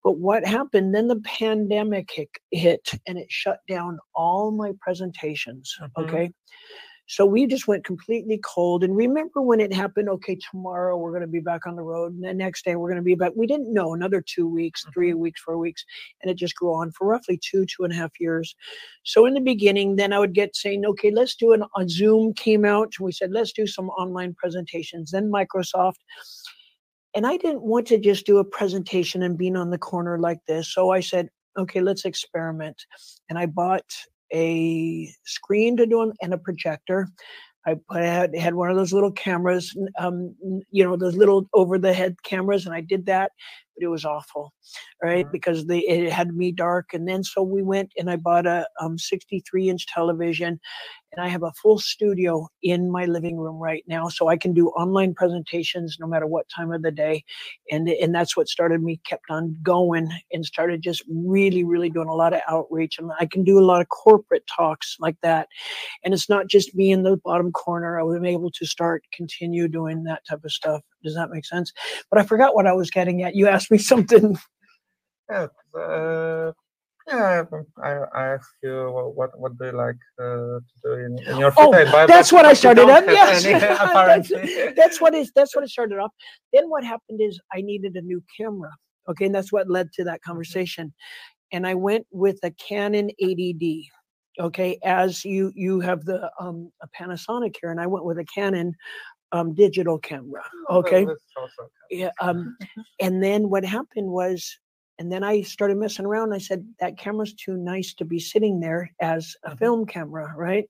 But 0.02 0.18
what 0.18 0.46
happened? 0.46 0.94
Then 0.94 1.08
the 1.08 1.20
pandemic 1.20 2.10
hit, 2.10 2.30
hit 2.50 2.90
and 3.06 3.18
it 3.18 3.26
shut 3.28 3.58
down 3.68 3.98
all 4.14 4.50
my 4.52 4.72
presentations. 4.80 5.76
Mhm. 5.80 5.90
Okay. 5.98 6.32
So 7.06 7.26
we 7.26 7.46
just 7.46 7.68
went 7.68 7.84
completely 7.84 8.40
cold. 8.42 8.82
And 8.82 8.96
remember 8.96 9.42
when 9.42 9.60
it 9.60 9.72
happened? 9.72 10.08
Okay, 10.08 10.38
tomorrow 10.50 10.96
we're 10.96 11.10
going 11.10 11.20
to 11.20 11.26
be 11.26 11.40
back 11.40 11.66
on 11.66 11.76
the 11.76 11.82
road. 11.82 12.14
And 12.14 12.24
the 12.24 12.32
next 12.32 12.64
day 12.64 12.76
we're 12.76 12.88
going 12.88 12.96
to 12.96 13.02
be 13.02 13.14
back. 13.14 13.32
We 13.36 13.46
didn't 13.46 13.72
know 13.72 13.92
another 13.92 14.22
two 14.26 14.48
weeks, 14.48 14.84
three 14.92 15.10
mm-hmm. 15.10 15.20
weeks, 15.20 15.40
four 15.42 15.58
weeks. 15.58 15.84
And 16.22 16.30
it 16.30 16.38
just 16.38 16.56
grew 16.56 16.74
on 16.74 16.92
for 16.92 17.06
roughly 17.06 17.38
two, 17.42 17.66
two 17.66 17.84
and 17.84 17.92
a 17.92 17.96
half 17.96 18.12
years. 18.18 18.54
So 19.02 19.26
in 19.26 19.34
the 19.34 19.40
beginning, 19.40 19.96
then 19.96 20.12
I 20.12 20.18
would 20.18 20.32
get 20.32 20.56
saying, 20.56 20.84
okay, 20.86 21.10
let's 21.10 21.34
do 21.34 21.52
an 21.52 21.64
a 21.76 21.88
Zoom 21.88 22.32
came 22.32 22.64
out. 22.64 22.92
And 22.98 23.04
we 23.04 23.12
said, 23.12 23.32
let's 23.32 23.52
do 23.52 23.66
some 23.66 23.90
online 23.90 24.34
presentations. 24.34 25.10
Then 25.10 25.30
Microsoft. 25.30 26.00
And 27.14 27.26
I 27.26 27.36
didn't 27.36 27.62
want 27.62 27.86
to 27.88 27.98
just 27.98 28.26
do 28.26 28.38
a 28.38 28.44
presentation 28.44 29.22
and 29.22 29.38
being 29.38 29.56
on 29.56 29.70
the 29.70 29.78
corner 29.78 30.18
like 30.18 30.40
this. 30.48 30.72
So 30.72 30.90
I 30.90 31.00
said, 31.00 31.28
okay, 31.56 31.80
let's 31.80 32.04
experiment. 32.04 32.82
And 33.28 33.38
I 33.38 33.46
bought 33.46 33.84
a 34.32 35.08
screen 35.24 35.76
to 35.76 35.86
do 35.86 36.02
'em 36.02 36.12
and 36.22 36.32
a 36.34 36.38
projector. 36.38 37.08
I 37.66 37.76
put, 37.90 38.02
had, 38.02 38.36
had 38.36 38.54
one 38.54 38.70
of 38.70 38.76
those 38.76 38.92
little 38.92 39.12
cameras, 39.12 39.74
um, 39.98 40.34
you 40.70 40.84
know, 40.84 40.96
those 40.96 41.16
little 41.16 41.48
over 41.54 41.78
the 41.78 41.94
head 41.94 42.22
cameras, 42.22 42.66
and 42.66 42.74
I 42.74 42.82
did 42.82 43.06
that, 43.06 43.32
but 43.74 43.84
it 43.84 43.88
was 43.88 44.04
awful, 44.04 44.52
right? 45.02 45.30
Because 45.30 45.66
they 45.66 45.80
it 45.80 46.10
had 46.12 46.34
me 46.34 46.52
dark, 46.52 46.90
and 46.92 47.08
then 47.08 47.24
so 47.24 47.42
we 47.42 47.62
went 47.62 47.92
and 47.96 48.10
I 48.10 48.16
bought 48.16 48.46
a 48.46 48.66
um 48.80 48.98
63 48.98 49.68
inch 49.68 49.86
television, 49.86 50.60
and 51.12 51.24
I 51.24 51.28
have 51.28 51.42
a 51.42 51.52
full 51.62 51.78
studio 51.78 52.48
in 52.62 52.90
my 52.90 53.04
living 53.06 53.36
room 53.38 53.56
right 53.56 53.84
now, 53.86 54.08
so 54.08 54.28
I 54.28 54.36
can 54.36 54.52
do 54.52 54.68
online 54.70 55.14
presentations 55.14 55.96
no 56.00 56.06
matter 56.06 56.26
what 56.26 56.48
time 56.48 56.72
of 56.72 56.82
the 56.82 56.90
day, 56.90 57.24
and 57.70 57.88
and 57.88 58.14
that's 58.14 58.36
what 58.36 58.48
started 58.48 58.82
me 58.82 59.00
kept 59.06 59.30
on 59.30 59.56
going 59.62 60.10
and 60.32 60.44
started 60.44 60.82
just 60.82 61.02
really 61.08 61.64
really 61.64 61.90
doing 61.90 62.08
a 62.08 62.14
lot 62.14 62.34
of 62.34 62.40
outreach, 62.48 62.98
and 62.98 63.10
I 63.18 63.26
can 63.26 63.44
do 63.44 63.58
a 63.58 63.66
lot 63.66 63.80
of 63.80 63.88
corporate 63.88 64.46
talks 64.46 64.96
like 65.00 65.16
that, 65.22 65.48
and 66.04 66.14
it's 66.14 66.28
not 66.28 66.48
just 66.48 66.74
me 66.74 66.92
in 66.92 67.02
the 67.02 67.16
bottom 67.24 67.52
corner. 67.52 67.98
I 67.98 68.02
was 68.02 68.22
able 68.22 68.50
to 68.50 68.66
start 68.66 69.04
continue 69.12 69.68
doing 69.68 70.04
that 70.04 70.22
type 70.28 70.44
of 70.44 70.52
stuff. 70.52 70.82
Does 71.04 71.14
that 71.14 71.30
make 71.30 71.44
sense? 71.44 71.72
But 72.10 72.18
I 72.20 72.24
forgot 72.24 72.54
what 72.54 72.66
I 72.66 72.72
was 72.72 72.90
getting 72.90 73.22
at. 73.22 73.34
You 73.36 73.46
asked 73.48 73.70
me 73.70 73.78
something. 73.92 74.36
Yeah, 75.30 75.46
uh, 75.78 76.52
yeah. 77.08 77.44
I, 77.82 77.90
I 78.14 78.24
asked 78.34 78.50
you 78.62 78.90
what 79.14 79.38
what, 79.38 79.58
do 79.58 79.66
you 79.66 79.72
like 79.72 79.96
uh, 80.18 80.24
to 80.24 80.60
do 80.82 80.92
in, 80.94 81.18
in 81.28 81.38
your 81.38 81.50
free 81.52 81.64
Oh, 81.66 81.72
time, 81.72 81.90
but- 81.92 82.06
that's 82.06 82.30
but 82.30 82.36
what 82.36 82.44
I 82.46 82.54
started 82.54 82.88
up. 82.88 83.04
Yes, 83.06 83.44
any, 83.44 83.58
that's, 83.60 84.32
that's 84.76 85.00
what 85.00 85.14
is 85.14 85.30
that's 85.34 85.54
what 85.54 85.64
it 85.64 85.70
started 85.70 85.98
off. 85.98 86.12
Then 86.52 86.68
what 86.68 86.84
happened 86.84 87.20
is 87.20 87.38
I 87.52 87.60
needed 87.60 87.94
a 87.96 88.02
new 88.02 88.22
camera. 88.38 88.70
Okay, 89.08 89.26
and 89.26 89.34
that's 89.34 89.52
what 89.52 89.68
led 89.68 89.92
to 89.94 90.04
that 90.04 90.22
conversation. 90.22 90.94
And 91.52 91.66
I 91.66 91.74
went 91.74 92.06
with 92.10 92.38
a 92.42 92.50
Canon 92.52 93.10
80D. 93.22 93.84
Okay, 94.40 94.78
as 94.82 95.24
you 95.24 95.52
you 95.54 95.80
have 95.80 96.04
the 96.04 96.30
um 96.40 96.72
a 96.82 96.88
Panasonic 96.98 97.54
here, 97.60 97.70
and 97.70 97.80
I 97.80 97.86
went 97.86 98.04
with 98.04 98.18
a 98.18 98.24
Canon 98.24 98.74
um 99.34 99.54
digital 99.54 99.98
camera. 99.98 100.44
Okay. 100.70 101.04
That's 101.06 101.24
Yeah. 101.90 102.10
Um, 102.20 102.56
and 103.00 103.22
then 103.22 103.50
what 103.50 103.64
happened 103.64 104.08
was, 104.10 104.58
and 104.98 105.12
then 105.12 105.24
I 105.24 105.42
started 105.42 105.76
messing 105.76 106.06
around. 106.06 106.32
I 106.34 106.38
said 106.38 106.66
that 106.80 106.98
camera's 106.98 107.34
too 107.34 107.56
nice 107.56 107.94
to 107.94 108.04
be 108.04 108.20
sitting 108.20 108.60
there 108.60 108.90
as 109.00 109.34
a 109.44 109.50
Mhm. 109.50 109.58
film 109.58 109.86
camera, 109.86 110.32
right? 110.36 110.66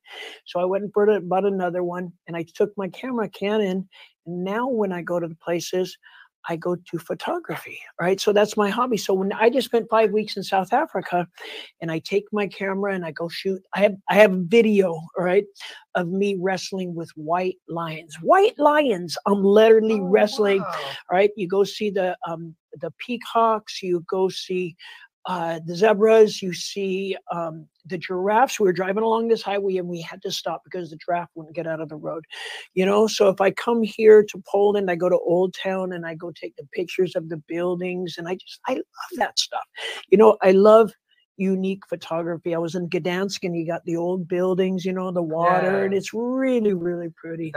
So 0.46 0.60
I 0.60 0.64
went 0.64 0.84
and 0.84 0.92
bought, 0.92 1.28
bought 1.28 1.44
another 1.44 1.84
one, 1.84 2.12
and 2.26 2.36
I 2.36 2.44
took 2.54 2.72
my 2.76 2.88
camera 2.88 3.28
Canon. 3.28 3.88
And 4.26 4.44
now 4.44 4.68
when 4.68 4.92
I 4.92 5.02
go 5.02 5.20
to 5.20 5.28
the 5.28 5.36
places, 5.36 5.96
I 6.48 6.56
go 6.56 6.76
to 6.76 6.98
photography, 6.98 7.78
right? 8.00 8.20
So 8.20 8.32
that's 8.32 8.56
my 8.56 8.70
hobby. 8.70 8.96
So 8.96 9.14
when 9.14 9.32
I 9.32 9.50
just 9.50 9.66
spent 9.66 9.88
five 9.90 10.10
weeks 10.12 10.36
in 10.36 10.42
South 10.42 10.72
Africa, 10.72 11.26
and 11.80 11.90
I 11.90 11.98
take 12.00 12.24
my 12.32 12.46
camera 12.46 12.94
and 12.94 13.04
I 13.04 13.10
go 13.12 13.28
shoot. 13.28 13.62
I 13.74 13.80
have 13.80 13.94
I 14.08 14.14
have 14.14 14.32
video, 14.32 15.00
right, 15.18 15.44
of 15.94 16.08
me 16.08 16.36
wrestling 16.40 16.94
with 16.94 17.10
white 17.16 17.56
lions. 17.68 18.16
White 18.22 18.58
lions. 18.58 19.16
I'm 19.26 19.42
literally 19.42 20.00
Oh, 20.00 20.04
wrestling 20.08 20.60
wow. 20.62 20.80
right? 21.10 21.30
You 21.36 21.48
go 21.48 21.64
see 21.64 21.90
the 21.90 22.16
um, 22.28 22.54
the 22.80 22.92
peacocks. 22.98 23.82
You 23.82 24.04
go 24.08 24.28
see 24.28 24.76
uh, 25.26 25.60
the 25.64 25.74
zebras, 25.74 26.42
you 26.42 26.52
see 26.52 27.16
um, 27.32 27.66
the 27.86 27.98
giraffes. 27.98 28.60
We 28.60 28.66
were 28.66 28.72
driving 28.72 29.02
along 29.02 29.28
this 29.28 29.42
highway 29.42 29.76
and 29.76 29.88
we 29.88 30.00
had 30.00 30.20
to 30.22 30.30
stop 30.30 30.62
because 30.64 30.90
the 30.90 30.96
giraffe 30.96 31.30
wouldn't 31.34 31.56
get 31.56 31.66
out 31.66 31.80
of 31.80 31.88
the 31.88 31.96
road. 31.96 32.24
You 32.74 32.84
know, 32.84 33.06
so 33.06 33.28
if 33.28 33.40
I 33.40 33.50
come 33.50 33.82
here 33.82 34.22
to 34.22 34.42
Poland, 34.46 34.90
I 34.90 34.96
go 34.96 35.08
to 35.08 35.18
Old 35.18 35.54
Town 35.54 35.92
and 35.92 36.06
I 36.06 36.14
go 36.14 36.30
take 36.30 36.56
the 36.56 36.66
pictures 36.72 37.16
of 37.16 37.28
the 37.28 37.38
buildings, 37.48 38.16
and 38.18 38.28
I 38.28 38.34
just 38.34 38.60
I 38.66 38.74
love 38.74 38.84
that 39.16 39.38
stuff. 39.38 39.64
You 40.10 40.18
know, 40.18 40.36
I 40.42 40.52
love 40.52 40.92
unique 41.36 41.82
photography. 41.88 42.54
I 42.54 42.58
was 42.58 42.74
in 42.74 42.88
Gdansk 42.88 43.40
and 43.42 43.56
you 43.56 43.66
got 43.66 43.84
the 43.84 43.96
old 43.96 44.28
buildings, 44.28 44.84
you 44.84 44.92
know, 44.92 45.10
the 45.10 45.22
water, 45.22 45.84
and 45.84 45.94
it's 45.94 46.12
really, 46.14 46.74
really 46.74 47.08
pretty. 47.16 47.46
You. 47.46 47.52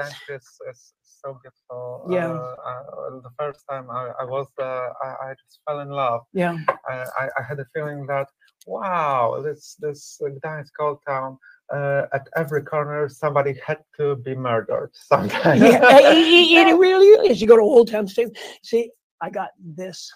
So. 1.70 2.06
Yeah. 2.10 2.30
Uh, 2.32 2.56
uh, 2.70 3.20
the 3.22 3.30
first 3.38 3.64
time 3.70 3.90
I, 3.90 4.12
I 4.22 4.26
was 4.26 4.48
I, 4.60 4.90
I 5.26 5.34
just 5.44 5.60
fell 5.68 5.80
in 5.82 5.90
love. 5.90 6.22
Yeah. 6.34 6.58
I, 6.88 6.94
I, 7.22 7.24
I 7.40 7.44
had 7.48 7.60
a 7.60 7.66
feeling 7.74 8.06
that 8.08 8.28
wow, 8.66 9.42
this 9.44 9.76
this 9.80 10.20
Gdańsk 10.22 10.72
old 10.80 11.00
town. 11.08 11.38
Uh, 11.74 12.04
at 12.14 12.26
every 12.38 12.64
corner, 12.64 13.10
somebody 13.10 13.54
had 13.66 13.80
to 13.98 14.16
be 14.16 14.34
murdered 14.34 14.90
sometimes. 15.12 15.60
yeah, 15.62 15.80
it, 15.98 16.18
it- 16.18 16.68
it 16.70 16.78
really 16.88 17.30
is. 17.30 17.42
You 17.42 17.48
go 17.48 17.58
to 17.58 17.62
Old 17.62 17.92
Town 17.92 18.08
Station. 18.08 18.32
See, 18.64 18.90
I 19.22 19.30
got 19.30 19.50
this, 19.60 20.10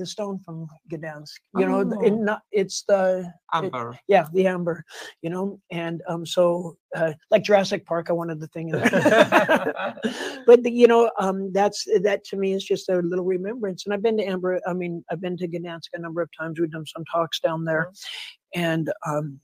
the 0.00 0.06
stone 0.06 0.40
from 0.44 0.66
Gdansk. 0.90 1.34
You 1.56 1.66
know, 1.66 1.80
it 1.80 2.12
Oh. 2.12 2.16
not, 2.16 2.42
it's 2.50 2.82
the 2.88 3.32
Amber. 3.52 3.98
yeah, 4.08 4.26
the 4.32 4.46
amber. 4.46 4.84
You 5.22 5.30
know, 5.30 5.60
and 5.70 6.02
um, 6.08 6.24
so 6.26 6.76
uh, 6.96 7.12
like 7.30 7.44
Jurassic 7.44 7.84
Park, 7.86 8.08
I 8.08 8.14
wanted 8.14 8.40
the 8.40 8.48
thing 8.48 8.70
in 8.70 8.80
there. 8.80 9.84
but 10.46 10.62
the, 10.62 10.72
you 10.72 10.88
know, 10.88 11.10
um, 11.20 11.52
that's 11.52 11.86
that 12.02 12.24
to 12.24 12.36
me 12.36 12.54
is 12.54 12.64
just 12.64 12.88
a 12.88 12.96
little 12.96 13.24
remembrance. 13.24 13.84
And 13.84 13.94
I've 13.94 14.02
been 14.02 14.16
to 14.16 14.24
Amber. 14.24 14.60
I 14.66 14.72
mean, 14.72 15.04
I've 15.10 15.20
been 15.20 15.36
to 15.36 15.46
Gdansk 15.46 15.90
a 15.92 15.98
number 16.00 16.22
of 16.22 16.30
times. 16.36 16.58
We've 16.58 16.70
done 16.70 16.86
some 16.86 17.04
talks 17.04 17.38
down 17.40 17.64
there, 17.64 17.92
and 18.54 18.90
um, 19.06 19.38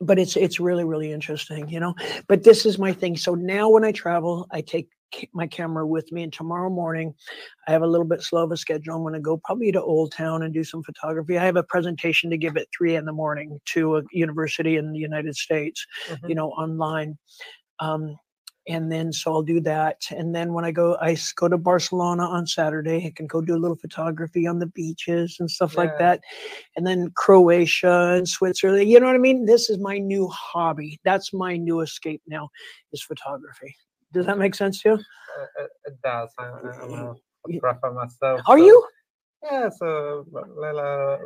but 0.00 0.18
it's 0.18 0.36
it's 0.36 0.58
really 0.58 0.84
really 0.84 1.12
interesting, 1.12 1.68
you 1.68 1.78
know. 1.78 1.94
But 2.26 2.42
this 2.42 2.66
is 2.66 2.78
my 2.78 2.92
thing. 2.92 3.16
So 3.16 3.34
now 3.34 3.68
when 3.68 3.84
I 3.84 3.92
travel, 3.92 4.48
I 4.50 4.60
take 4.60 4.88
my 5.32 5.46
camera 5.46 5.86
with 5.86 6.10
me, 6.12 6.22
and 6.22 6.32
tomorrow 6.32 6.70
morning, 6.70 7.14
I 7.66 7.72
have 7.72 7.82
a 7.82 7.86
little 7.86 8.06
bit 8.06 8.22
slow 8.22 8.44
of 8.44 8.52
a 8.52 8.56
schedule. 8.56 8.94
I'm 8.94 9.02
going 9.02 9.14
to 9.14 9.20
go 9.20 9.36
probably 9.44 9.72
to 9.72 9.82
Old 9.82 10.12
Town 10.12 10.42
and 10.42 10.52
do 10.52 10.64
some 10.64 10.82
photography. 10.82 11.38
I 11.38 11.44
have 11.44 11.56
a 11.56 11.62
presentation 11.62 12.30
to 12.30 12.38
give 12.38 12.56
at 12.56 12.68
three 12.76 12.96
in 12.96 13.04
the 13.04 13.12
morning 13.12 13.60
to 13.66 13.96
a 13.96 14.02
university 14.12 14.76
in 14.76 14.92
the 14.92 14.98
United 14.98 15.36
States, 15.36 15.86
you 16.26 16.34
know, 16.34 16.50
online. 16.50 17.18
Um, 17.78 18.16
and 18.68 18.92
then 18.92 19.12
so 19.12 19.32
I'll 19.32 19.42
do 19.42 19.60
that. 19.60 20.02
And 20.10 20.34
then 20.34 20.52
when 20.52 20.64
I 20.64 20.70
go, 20.70 20.96
I 21.00 21.16
go 21.34 21.48
to 21.48 21.58
Barcelona 21.58 22.24
on 22.24 22.46
Saturday. 22.46 23.06
I 23.06 23.12
can 23.14 23.26
go 23.26 23.40
do 23.40 23.56
a 23.56 23.58
little 23.58 23.76
photography 23.76 24.46
on 24.46 24.58
the 24.58 24.66
beaches 24.66 25.38
and 25.40 25.50
stuff 25.50 25.76
like 25.76 25.98
that. 25.98 26.20
And 26.76 26.86
then 26.86 27.10
Croatia 27.16 28.14
and 28.16 28.28
Switzerland. 28.28 28.88
You 28.88 29.00
know 29.00 29.06
what 29.06 29.14
I 29.14 29.18
mean? 29.18 29.46
This 29.46 29.70
is 29.70 29.78
my 29.78 29.98
new 29.98 30.28
hobby. 30.28 31.00
That's 31.04 31.32
my 31.32 31.56
new 31.56 31.80
escape 31.80 32.22
now 32.26 32.50
is 32.92 33.02
photography. 33.02 33.74
Does 34.12 34.26
that 34.26 34.38
make 34.38 34.54
sense 34.54 34.82
to 34.82 34.88
you? 34.90 34.94
Uh, 34.96 35.64
it, 35.86 35.96
does. 36.02 36.30
I, 36.38 36.44
I'm 36.44 36.94
a 36.94 37.14
photographer 37.46 37.92
myself. 37.92 38.40
Are 38.46 38.58
so- 38.58 38.64
you? 38.64 38.86
Yeah, 39.42 39.70
so 39.70 40.26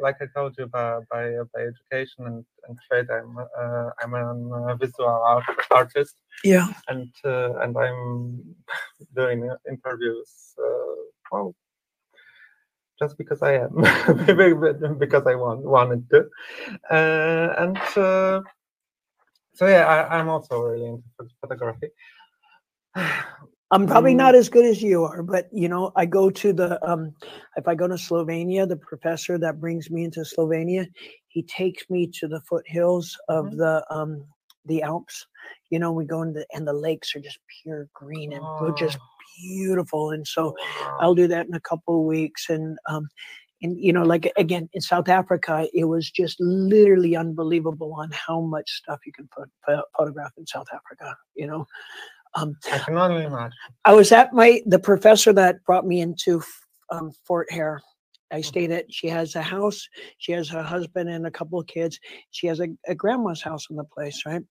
like 0.01 0.17
I 0.23 0.27
told 0.37 0.55
you, 0.57 0.67
by 0.69 1.01
by, 1.11 1.33
by 1.53 1.63
education 1.63 2.27
and, 2.27 2.45
and 2.69 2.79
trade, 2.89 3.07
I'm 3.11 3.37
uh, 3.37 3.91
I'm 4.01 4.15
a 4.15 4.71
uh, 4.71 4.77
visual 4.77 5.09
art, 5.09 5.43
artist, 5.73 6.15
Yeah. 6.45 6.69
and 6.87 7.13
uh, 7.25 7.55
and 7.59 7.77
I'm 7.77 8.55
doing 9.17 9.51
uh, 9.51 9.57
interviews. 9.69 10.31
Uh, 10.57 10.95
well, 11.33 11.57
just 13.01 13.19
because 13.19 13.43
I 13.43 13.55
am, 13.55 13.75
because 14.99 15.27
I 15.27 15.35
want 15.35 15.63
wanted 15.63 16.09
to, 16.11 16.29
uh, 16.93 17.55
and 17.59 17.77
uh, 17.97 18.43
so 19.55 19.67
yeah, 19.67 19.87
I, 19.87 20.19
I'm 20.21 20.29
also 20.29 20.61
really 20.63 20.87
into 20.87 21.09
phot- 21.21 21.35
photography. 21.41 21.89
I'm 23.71 23.87
probably 23.87 24.13
Mm. 24.15 24.19
not 24.19 24.35
as 24.35 24.49
good 24.49 24.65
as 24.67 24.83
you 24.83 25.05
are, 25.05 25.23
but 25.23 25.49
you 25.53 25.69
know, 25.69 25.91
I 25.97 26.07
go 26.07 26.31
to 26.31 26.53
the 26.53 26.79
um 26.89 27.15
if 27.57 27.67
I 27.67 27.75
go 27.75 27.89
to 27.89 27.95
Slovenia, 27.95 28.69
the 28.69 28.77
professor 28.77 29.39
that 29.39 29.61
brings 29.61 29.91
me 29.91 30.05
into 30.05 30.21
Slovenia, 30.21 30.87
he 31.29 31.43
takes 31.43 31.89
me 31.91 32.07
to 32.21 32.29
the 32.29 32.41
foothills 32.43 33.17
of 33.29 33.47
Mhm. 33.47 33.57
the 33.59 33.85
um 33.91 34.25
the 34.67 34.83
Alps. 34.83 35.27
You 35.71 35.79
know, 35.79 35.93
we 35.93 36.05
go 36.05 36.23
into 36.23 36.47
and 36.55 36.67
the 36.67 36.73
lakes 36.73 37.15
are 37.17 37.21
just 37.21 37.39
pure 37.63 37.89
green 37.95 38.33
and 38.33 38.45
blue, 38.59 38.73
just 38.75 38.99
Oh, 38.99 39.09
beautiful. 39.39 40.11
And 40.11 40.27
so. 40.27 40.55
I'll 41.01 41.15
do 41.15 41.27
that 41.29 41.47
in 41.47 41.55
a 41.55 41.61
couple 41.61 41.99
of 42.01 42.07
weeks. 42.07 42.49
And 42.49 42.79
um, 42.89 43.09
and 43.63 43.79
you 43.81 43.93
know, 43.93 44.05
like 44.05 44.31
again 44.37 44.69
in 44.73 44.81
South 44.81 45.09
Africa, 45.09 45.69
it 45.75 45.85
was 45.87 46.11
just 46.11 46.37
literally 46.41 47.17
unbelievable 47.17 47.95
on 47.99 48.11
how 48.13 48.41
much 48.43 48.71
stuff 48.71 49.01
you 49.07 49.13
can 49.13 49.29
put, 49.37 49.49
pho- 49.67 49.83
photograph 49.99 50.33
in 50.39 50.47
South 50.47 50.69
Africa. 50.73 51.17
You 51.35 51.47
know, 51.49 51.67
um, 52.37 52.57
I 52.73 52.79
can 52.79 52.97
only 52.99 53.25
imagine. 53.25 53.53
I 53.85 53.93
was 53.95 54.13
at 54.13 54.33
my 54.33 54.61
the 54.67 54.79
professor 54.79 55.33
that 55.35 55.63
brought 55.65 55.87
me 55.87 56.01
into 56.01 56.43
um, 56.91 57.11
Fort 57.27 57.51
Hare. 57.51 57.81
I 58.33 58.37
Mm-hmm. 58.37 58.43
stayed 58.43 58.71
at. 58.73 58.93
She 58.93 59.07
has 59.09 59.37
a 59.37 59.43
house. 59.43 59.87
She 60.19 60.33
has 60.33 60.49
her 60.49 60.63
husband 60.63 61.09
and 61.11 61.27
a 61.27 61.31
couple 61.31 61.61
of 61.61 61.67
kids. 61.67 61.99
She 62.33 62.47
has 62.49 62.59
a, 62.61 62.67
a 62.89 62.95
grandma's 62.95 63.43
house 63.43 63.67
in 63.71 63.77
the 63.77 63.85
place, 63.85 64.23
right? 64.27 64.43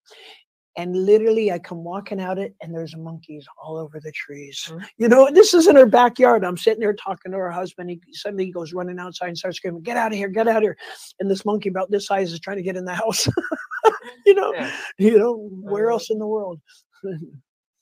And 0.75 1.05
literally, 1.05 1.51
I 1.51 1.59
come 1.59 1.83
walking 1.83 2.19
out 2.21 2.39
it, 2.39 2.55
and 2.61 2.73
there's 2.73 2.95
monkeys 2.95 3.45
all 3.61 3.77
over 3.77 3.99
the 3.99 4.11
trees. 4.11 4.69
Mhm. 4.71 4.85
You 4.97 5.07
know, 5.09 5.29
this 5.31 5.53
is 5.53 5.67
in 5.67 5.75
her 5.75 5.85
backyard. 5.85 6.43
I'm 6.45 6.57
sitting 6.57 6.79
there 6.79 6.93
talking 6.93 7.31
to 7.31 7.37
her 7.37 7.51
husband. 7.51 7.89
He 7.89 7.99
suddenly 8.13 8.45
he 8.45 8.51
goes 8.51 8.73
running 8.73 8.97
outside 8.99 9.27
and 9.27 9.37
starts 9.37 9.57
screaming, 9.57 9.83
"Get 9.83 9.97
out 9.97 10.11
of 10.13 10.17
here! 10.17 10.29
Get 10.29 10.47
out 10.47 10.57
of 10.57 10.63
here!" 10.63 10.77
And 11.19 11.29
this 11.29 11.43
monkey 11.45 11.69
about 11.69 11.91
this 11.91 12.07
size 12.07 12.31
is 12.31 12.39
trying 12.39 12.57
to 12.57 12.63
get 12.63 12.77
in 12.77 12.85
the 12.85 12.95
house. 12.95 13.27
you 14.25 14.33
know, 14.33 14.53
Yeah. 14.53 14.71
you 14.97 15.19
know, 15.19 15.49
where 15.51 15.89
Uh, 15.89 15.93
else 15.93 16.09
in 16.09 16.19
the 16.19 16.27
world? 16.27 16.59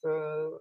So, 0.04 0.60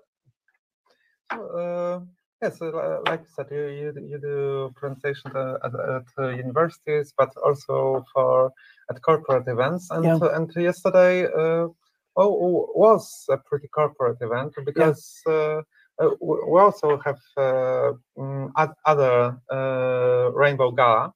uh, 1.32 2.00
yes, 2.42 2.60
like 2.60 3.20
you 3.20 3.26
said, 3.34 3.46
you, 3.50 3.66
you, 3.66 4.08
you 4.08 4.18
do 4.20 4.72
presentations 4.76 5.34
at, 5.34 5.74
at 5.74 6.04
uh, 6.18 6.28
universities, 6.28 7.12
but 7.16 7.30
also 7.44 8.04
for 8.12 8.52
at 8.90 9.00
corporate 9.02 9.48
events. 9.48 9.90
And 9.90 10.04
Yeah. 10.04 10.18
uh, 10.20 10.30
and 10.34 10.50
yesterday, 10.56 11.26
uh, 11.26 11.68
oh, 12.16 12.72
was 12.74 13.24
a 13.30 13.36
pretty 13.38 13.68
corporate 13.68 14.18
event 14.20 14.54
because 14.64 15.22
uh, 15.26 15.62
uh, 16.00 16.10
we 16.20 16.60
also 16.60 16.98
have 17.04 17.18
uh, 17.36 17.92
mm, 18.18 18.50
other 18.86 19.38
uh, 19.50 20.30
Rainbow 20.32 20.70
Gala. 20.72 21.12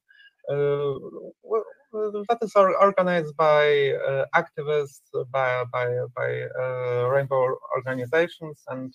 That 2.29 2.39
is 2.41 2.53
organized 2.55 3.35
by 3.37 3.91
uh, 4.07 4.25
activists, 4.35 5.09
by 5.31 5.63
by 5.71 5.87
by 6.15 6.29
uh, 6.59 7.07
rainbow 7.07 7.57
organizations, 7.75 8.63
and 8.67 8.93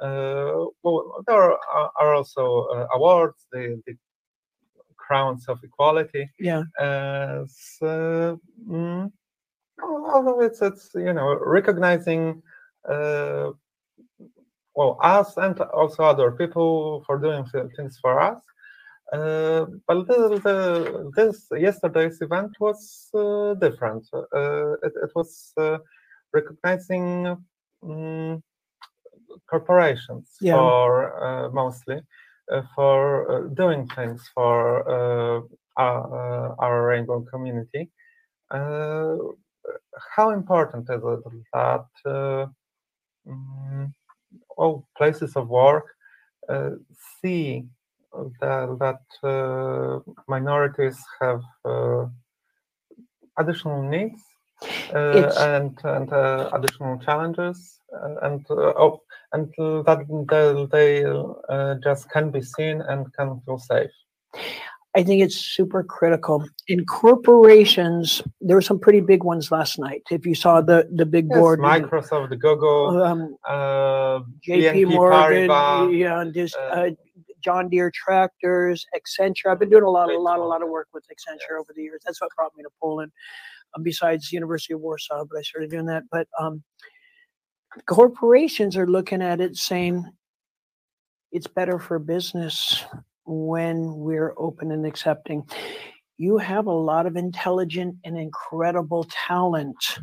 uh, 0.00 0.66
well, 0.82 1.22
there 1.26 1.52
are, 1.52 1.90
are 2.00 2.14
also 2.14 2.66
uh, 2.66 2.86
awards, 2.94 3.46
the, 3.52 3.80
the 3.86 3.94
crowns 4.96 5.48
of 5.48 5.62
equality. 5.62 6.28
Yeah. 6.38 6.64
Uh, 6.78 7.44
so, 7.48 8.40
mm, 8.68 9.12
although 9.82 10.40
it's 10.40 10.62
it's 10.62 10.90
you 10.94 11.12
know 11.12 11.38
recognizing 11.40 12.42
uh, 12.88 13.50
well 14.74 14.98
us 15.02 15.36
and 15.36 15.60
also 15.60 16.02
other 16.04 16.32
people 16.32 17.02
for 17.06 17.18
doing 17.18 17.44
things 17.76 17.98
for 18.00 18.20
us. 18.20 18.40
Uh, 19.14 19.66
but 19.86 19.98
the, 20.08 20.20
the, 20.46 21.12
this 21.16 21.46
yesterday's 21.66 22.18
event 22.20 22.52
was 22.58 22.80
uh, 23.14 23.54
different. 23.54 24.04
Uh, 24.14 24.72
it, 24.86 24.92
it 25.06 25.10
was 25.14 25.52
uh, 25.56 25.78
recognizing 26.32 27.36
mm, 27.84 28.42
corporations 29.50 30.26
Yeah. 30.40 30.54
for 30.54 30.88
uh, 31.26 31.48
mostly 31.50 31.98
uh, 32.52 32.62
for 32.74 32.98
uh, 33.30 33.48
doing 33.54 33.88
things 33.96 34.20
for 34.34 34.58
uh, 34.96 35.40
our, 35.76 36.00
uh, 36.50 36.54
our 36.64 36.86
rainbow 36.86 37.20
community. 37.32 37.90
Uh, 38.50 39.16
how 40.16 40.30
important 40.30 40.84
is 40.90 41.02
it 41.02 41.22
that 41.52 41.86
uh, 42.06 42.46
mm, 43.26 43.92
all 44.56 44.86
places 44.98 45.36
of 45.36 45.48
work 45.48 45.86
uh, 46.48 46.70
see 47.20 47.64
that, 48.40 48.76
that 48.80 49.28
uh, 49.28 50.00
minorities 50.28 50.98
have 51.20 51.42
uh, 51.64 52.06
additional 53.38 53.82
needs 53.82 54.22
uh, 54.94 55.32
and 55.38 55.78
and 55.84 56.12
uh, 56.12 56.50
additional 56.52 56.98
challenges 56.98 57.80
and 58.22 58.44
uh, 58.50 58.72
oh, 58.76 59.00
and 59.32 59.52
that 59.58 60.04
they, 60.30 61.02
they 61.02 61.04
uh, 61.48 61.74
just 61.82 62.10
can 62.10 62.30
be 62.30 62.40
seen 62.40 62.80
and 62.82 63.12
can 63.14 63.40
feel 63.44 63.58
safe. 63.58 63.90
I 64.96 65.02
think 65.02 65.22
it's 65.22 65.36
super 65.36 65.82
critical. 65.82 66.44
In 66.68 66.84
corporations, 66.84 68.22
there 68.40 68.56
were 68.56 68.62
some 68.62 68.78
pretty 68.78 69.00
big 69.00 69.24
ones 69.24 69.50
last 69.50 69.76
night. 69.78 70.02
If 70.10 70.24
you 70.24 70.36
saw 70.36 70.60
the 70.60 70.88
the 70.92 71.04
big 71.06 71.28
Yes, 71.28 71.38
board, 71.38 71.58
Microsoft, 71.58 72.38
Google, 72.38 73.02
um, 73.02 73.36
uh, 73.48 74.20
J.P. 74.44 74.84
Morgan, 74.84 75.48
Paribas, 75.48 75.98
yeah, 75.98 76.20
and 76.20 76.32
this 76.32 76.54
uh, 76.54 76.60
uh, 76.60 76.90
John 77.44 77.68
Deere 77.68 77.92
tractors, 77.94 78.86
Accenture. 78.96 79.50
I've 79.50 79.58
been 79.58 79.70
doing 79.70 79.84
a 79.84 79.90
lot, 79.90 80.10
a 80.10 80.18
lot, 80.18 80.38
a 80.38 80.44
lot 80.44 80.62
of 80.62 80.68
work 80.68 80.88
with 80.94 81.04
Accenture 81.08 81.60
over 81.60 81.72
the 81.74 81.82
years. 81.82 82.00
That's 82.04 82.20
what 82.20 82.30
brought 82.36 82.56
me 82.56 82.62
to 82.62 82.70
Poland. 82.80 83.12
Um, 83.76 83.82
besides 83.82 84.30
the 84.30 84.34
University 84.36 84.72
of 84.74 84.80
Warsaw, 84.80 85.24
but 85.24 85.38
I 85.38 85.42
started 85.42 85.70
doing 85.70 85.86
that. 85.86 86.04
But 86.10 86.28
um, 86.40 86.62
corporations 87.86 88.76
are 88.76 88.86
looking 88.86 89.20
at 89.20 89.40
it 89.40 89.56
saying 89.56 90.04
it's 91.32 91.48
better 91.48 91.78
for 91.78 91.98
business 91.98 92.84
when 93.24 93.96
we're 93.96 94.34
open 94.36 94.70
and 94.70 94.86
accepting. 94.86 95.42
You 96.18 96.38
have 96.38 96.66
a 96.66 96.72
lot 96.72 97.06
of 97.06 97.16
intelligent 97.16 97.96
and 98.04 98.16
incredible 98.16 99.06
talent 99.26 99.98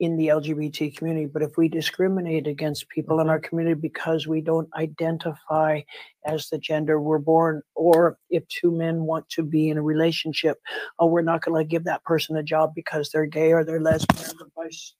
in 0.00 0.16
the 0.16 0.28
LGBT 0.28 0.96
community, 0.96 1.26
but 1.26 1.42
if 1.42 1.56
we 1.56 1.68
discriminate 1.68 2.46
against 2.46 2.88
people 2.88 3.20
in 3.20 3.28
our 3.28 3.38
community 3.38 3.80
because 3.80 4.26
we 4.26 4.40
don't 4.40 4.68
identify 4.74 5.80
as 6.26 6.48
the 6.48 6.58
gender 6.58 7.00
we're 7.00 7.18
born, 7.18 7.62
or 7.74 8.18
if 8.28 8.46
two 8.48 8.72
men 8.72 9.02
want 9.02 9.28
to 9.28 9.42
be 9.42 9.68
in 9.68 9.78
a 9.78 9.82
relationship, 9.82 10.60
oh, 10.98 11.06
we're 11.06 11.22
not 11.22 11.44
going 11.44 11.56
to 11.62 11.68
give 11.68 11.84
that 11.84 12.02
person 12.04 12.36
a 12.36 12.42
job 12.42 12.72
because 12.74 13.10
they're 13.10 13.26
gay 13.26 13.52
or 13.52 13.64
they're 13.64 13.80
lesbian 13.80 14.24
or 14.24 14.34
they're, 14.38 14.66
bis- 14.66 14.94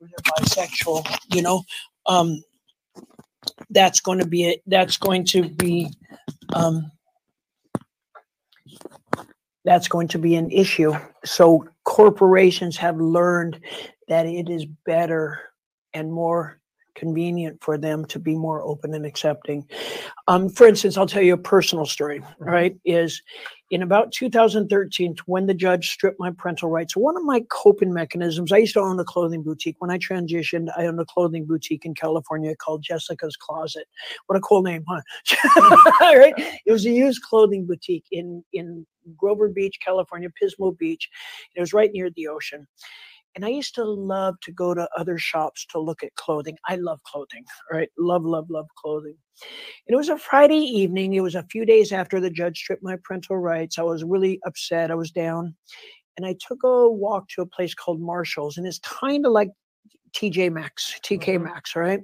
or 0.00 0.08
they're 0.08 0.44
bisexual, 0.44 1.06
you 1.34 1.40
know, 1.40 1.62
um, 2.06 2.42
that's 3.70 4.00
going 4.00 4.18
to 4.18 4.26
be 4.26 4.44
it. 4.44 4.62
That's 4.66 4.96
going 4.96 5.24
to 5.26 5.48
be, 5.48 5.88
um, 6.52 6.90
that's 9.64 9.88
going 9.88 10.08
to 10.08 10.18
be 10.18 10.34
an 10.34 10.50
issue. 10.50 10.92
So 11.24 11.66
corporations 11.84 12.76
have 12.76 13.00
learned 13.00 13.60
that 14.08 14.26
it 14.26 14.48
is 14.48 14.66
better 14.84 15.40
and 15.94 16.12
more 16.12 16.60
convenient 16.94 17.62
for 17.62 17.78
them 17.78 18.04
to 18.06 18.18
be 18.18 18.34
more 18.34 18.62
open 18.62 18.94
and 18.94 19.06
accepting. 19.06 19.66
Um, 20.28 20.48
for 20.48 20.66
instance, 20.66 20.96
I'll 20.96 21.06
tell 21.06 21.22
you 21.22 21.34
a 21.34 21.38
personal 21.38 21.86
story, 21.86 22.22
right? 22.38 22.76
Is 22.84 23.22
in 23.70 23.82
about 23.82 24.12
2013, 24.12 25.16
when 25.26 25.46
the 25.46 25.54
judge 25.54 25.90
stripped 25.90 26.20
my 26.20 26.30
parental 26.30 26.68
rights, 26.68 26.94
one 26.94 27.16
of 27.16 27.24
my 27.24 27.42
coping 27.50 27.92
mechanisms, 27.92 28.52
I 28.52 28.58
used 28.58 28.74
to 28.74 28.80
own 28.80 29.00
a 29.00 29.04
clothing 29.04 29.42
boutique. 29.42 29.76
When 29.78 29.90
I 29.90 29.98
transitioned, 29.98 30.68
I 30.76 30.86
owned 30.86 31.00
a 31.00 31.06
clothing 31.06 31.46
boutique 31.46 31.86
in 31.86 31.94
California 31.94 32.54
called 32.54 32.82
Jessica's 32.82 33.36
Closet. 33.36 33.86
What 34.26 34.36
a 34.36 34.40
cool 34.40 34.62
name, 34.62 34.84
huh? 34.86 35.00
right? 36.00 36.34
It 36.66 36.72
was 36.72 36.84
a 36.84 36.90
used 36.90 37.22
clothing 37.22 37.66
boutique 37.66 38.04
in, 38.12 38.44
in 38.52 38.86
Grover 39.16 39.48
Beach, 39.48 39.78
California, 39.82 40.28
Pismo 40.40 40.76
Beach. 40.76 41.08
It 41.54 41.60
was 41.60 41.72
right 41.72 41.90
near 41.92 42.10
the 42.10 42.28
ocean. 42.28 42.66
And 43.34 43.44
I 43.44 43.48
used 43.48 43.74
to 43.76 43.84
love 43.84 44.36
to 44.42 44.52
go 44.52 44.74
to 44.74 44.88
other 44.96 45.18
shops 45.18 45.66
to 45.70 45.80
look 45.80 46.02
at 46.02 46.14
clothing. 46.16 46.56
I 46.68 46.76
love 46.76 47.02
clothing, 47.04 47.44
right? 47.72 47.88
Love, 47.98 48.24
love, 48.24 48.50
love 48.50 48.66
clothing. 48.76 49.16
And 49.86 49.94
it 49.94 49.96
was 49.96 50.08
a 50.08 50.18
Friday 50.18 50.56
evening. 50.56 51.14
It 51.14 51.20
was 51.20 51.34
a 51.34 51.46
few 51.50 51.64
days 51.64 51.92
after 51.92 52.20
the 52.20 52.30
judge 52.30 52.58
stripped 52.58 52.82
my 52.82 52.96
parental 53.02 53.38
rights. 53.38 53.78
I 53.78 53.82
was 53.82 54.04
really 54.04 54.40
upset. 54.46 54.90
I 54.90 54.94
was 54.94 55.10
down. 55.10 55.54
And 56.16 56.26
I 56.26 56.36
took 56.46 56.58
a 56.62 56.90
walk 56.90 57.28
to 57.30 57.42
a 57.42 57.46
place 57.46 57.74
called 57.74 58.00
Marshall's, 58.00 58.58
and 58.58 58.66
it's 58.66 58.80
kind 58.80 59.24
of 59.24 59.32
like 59.32 59.48
TJ 60.14 60.52
Maxx, 60.52 61.00
TK 61.02 61.20
mm-hmm. 61.20 61.44
Maxx, 61.44 61.74
right? 61.74 62.00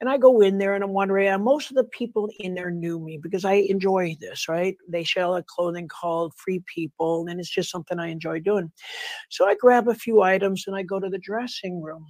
And 0.00 0.08
I 0.08 0.16
go 0.16 0.40
in 0.40 0.56
there 0.56 0.74
and 0.74 0.82
I'm 0.82 0.94
wondering, 0.94 1.28
and 1.28 1.44
most 1.44 1.70
of 1.70 1.76
the 1.76 1.84
people 1.84 2.30
in 2.38 2.54
there 2.54 2.70
knew 2.70 2.98
me 2.98 3.18
because 3.18 3.44
I 3.44 3.54
enjoy 3.54 4.16
this, 4.18 4.48
right? 4.48 4.76
They 4.88 5.04
sell 5.04 5.36
a 5.36 5.42
clothing 5.42 5.88
called 5.88 6.32
Free 6.36 6.64
People, 6.74 7.26
and 7.28 7.38
it's 7.38 7.50
just 7.50 7.70
something 7.70 7.98
I 7.98 8.08
enjoy 8.08 8.40
doing. 8.40 8.72
So 9.28 9.46
I 9.46 9.56
grab 9.56 9.88
a 9.88 9.94
few 9.94 10.22
items 10.22 10.64
and 10.66 10.74
I 10.74 10.82
go 10.84 11.00
to 11.00 11.10
the 11.10 11.18
dressing 11.18 11.82
room. 11.82 12.06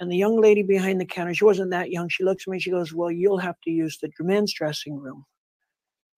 And 0.00 0.10
the 0.10 0.16
young 0.16 0.40
lady 0.40 0.64
behind 0.64 1.00
the 1.00 1.06
counter, 1.06 1.32
she 1.32 1.44
wasn't 1.44 1.70
that 1.70 1.90
young. 1.90 2.08
She 2.08 2.24
looks 2.24 2.44
at 2.46 2.50
me, 2.50 2.58
she 2.58 2.70
goes, 2.72 2.92
Well, 2.92 3.10
you'll 3.10 3.38
have 3.38 3.60
to 3.62 3.70
use 3.70 3.98
the 3.98 4.10
men's 4.18 4.52
dressing 4.52 4.98
room. 4.98 5.24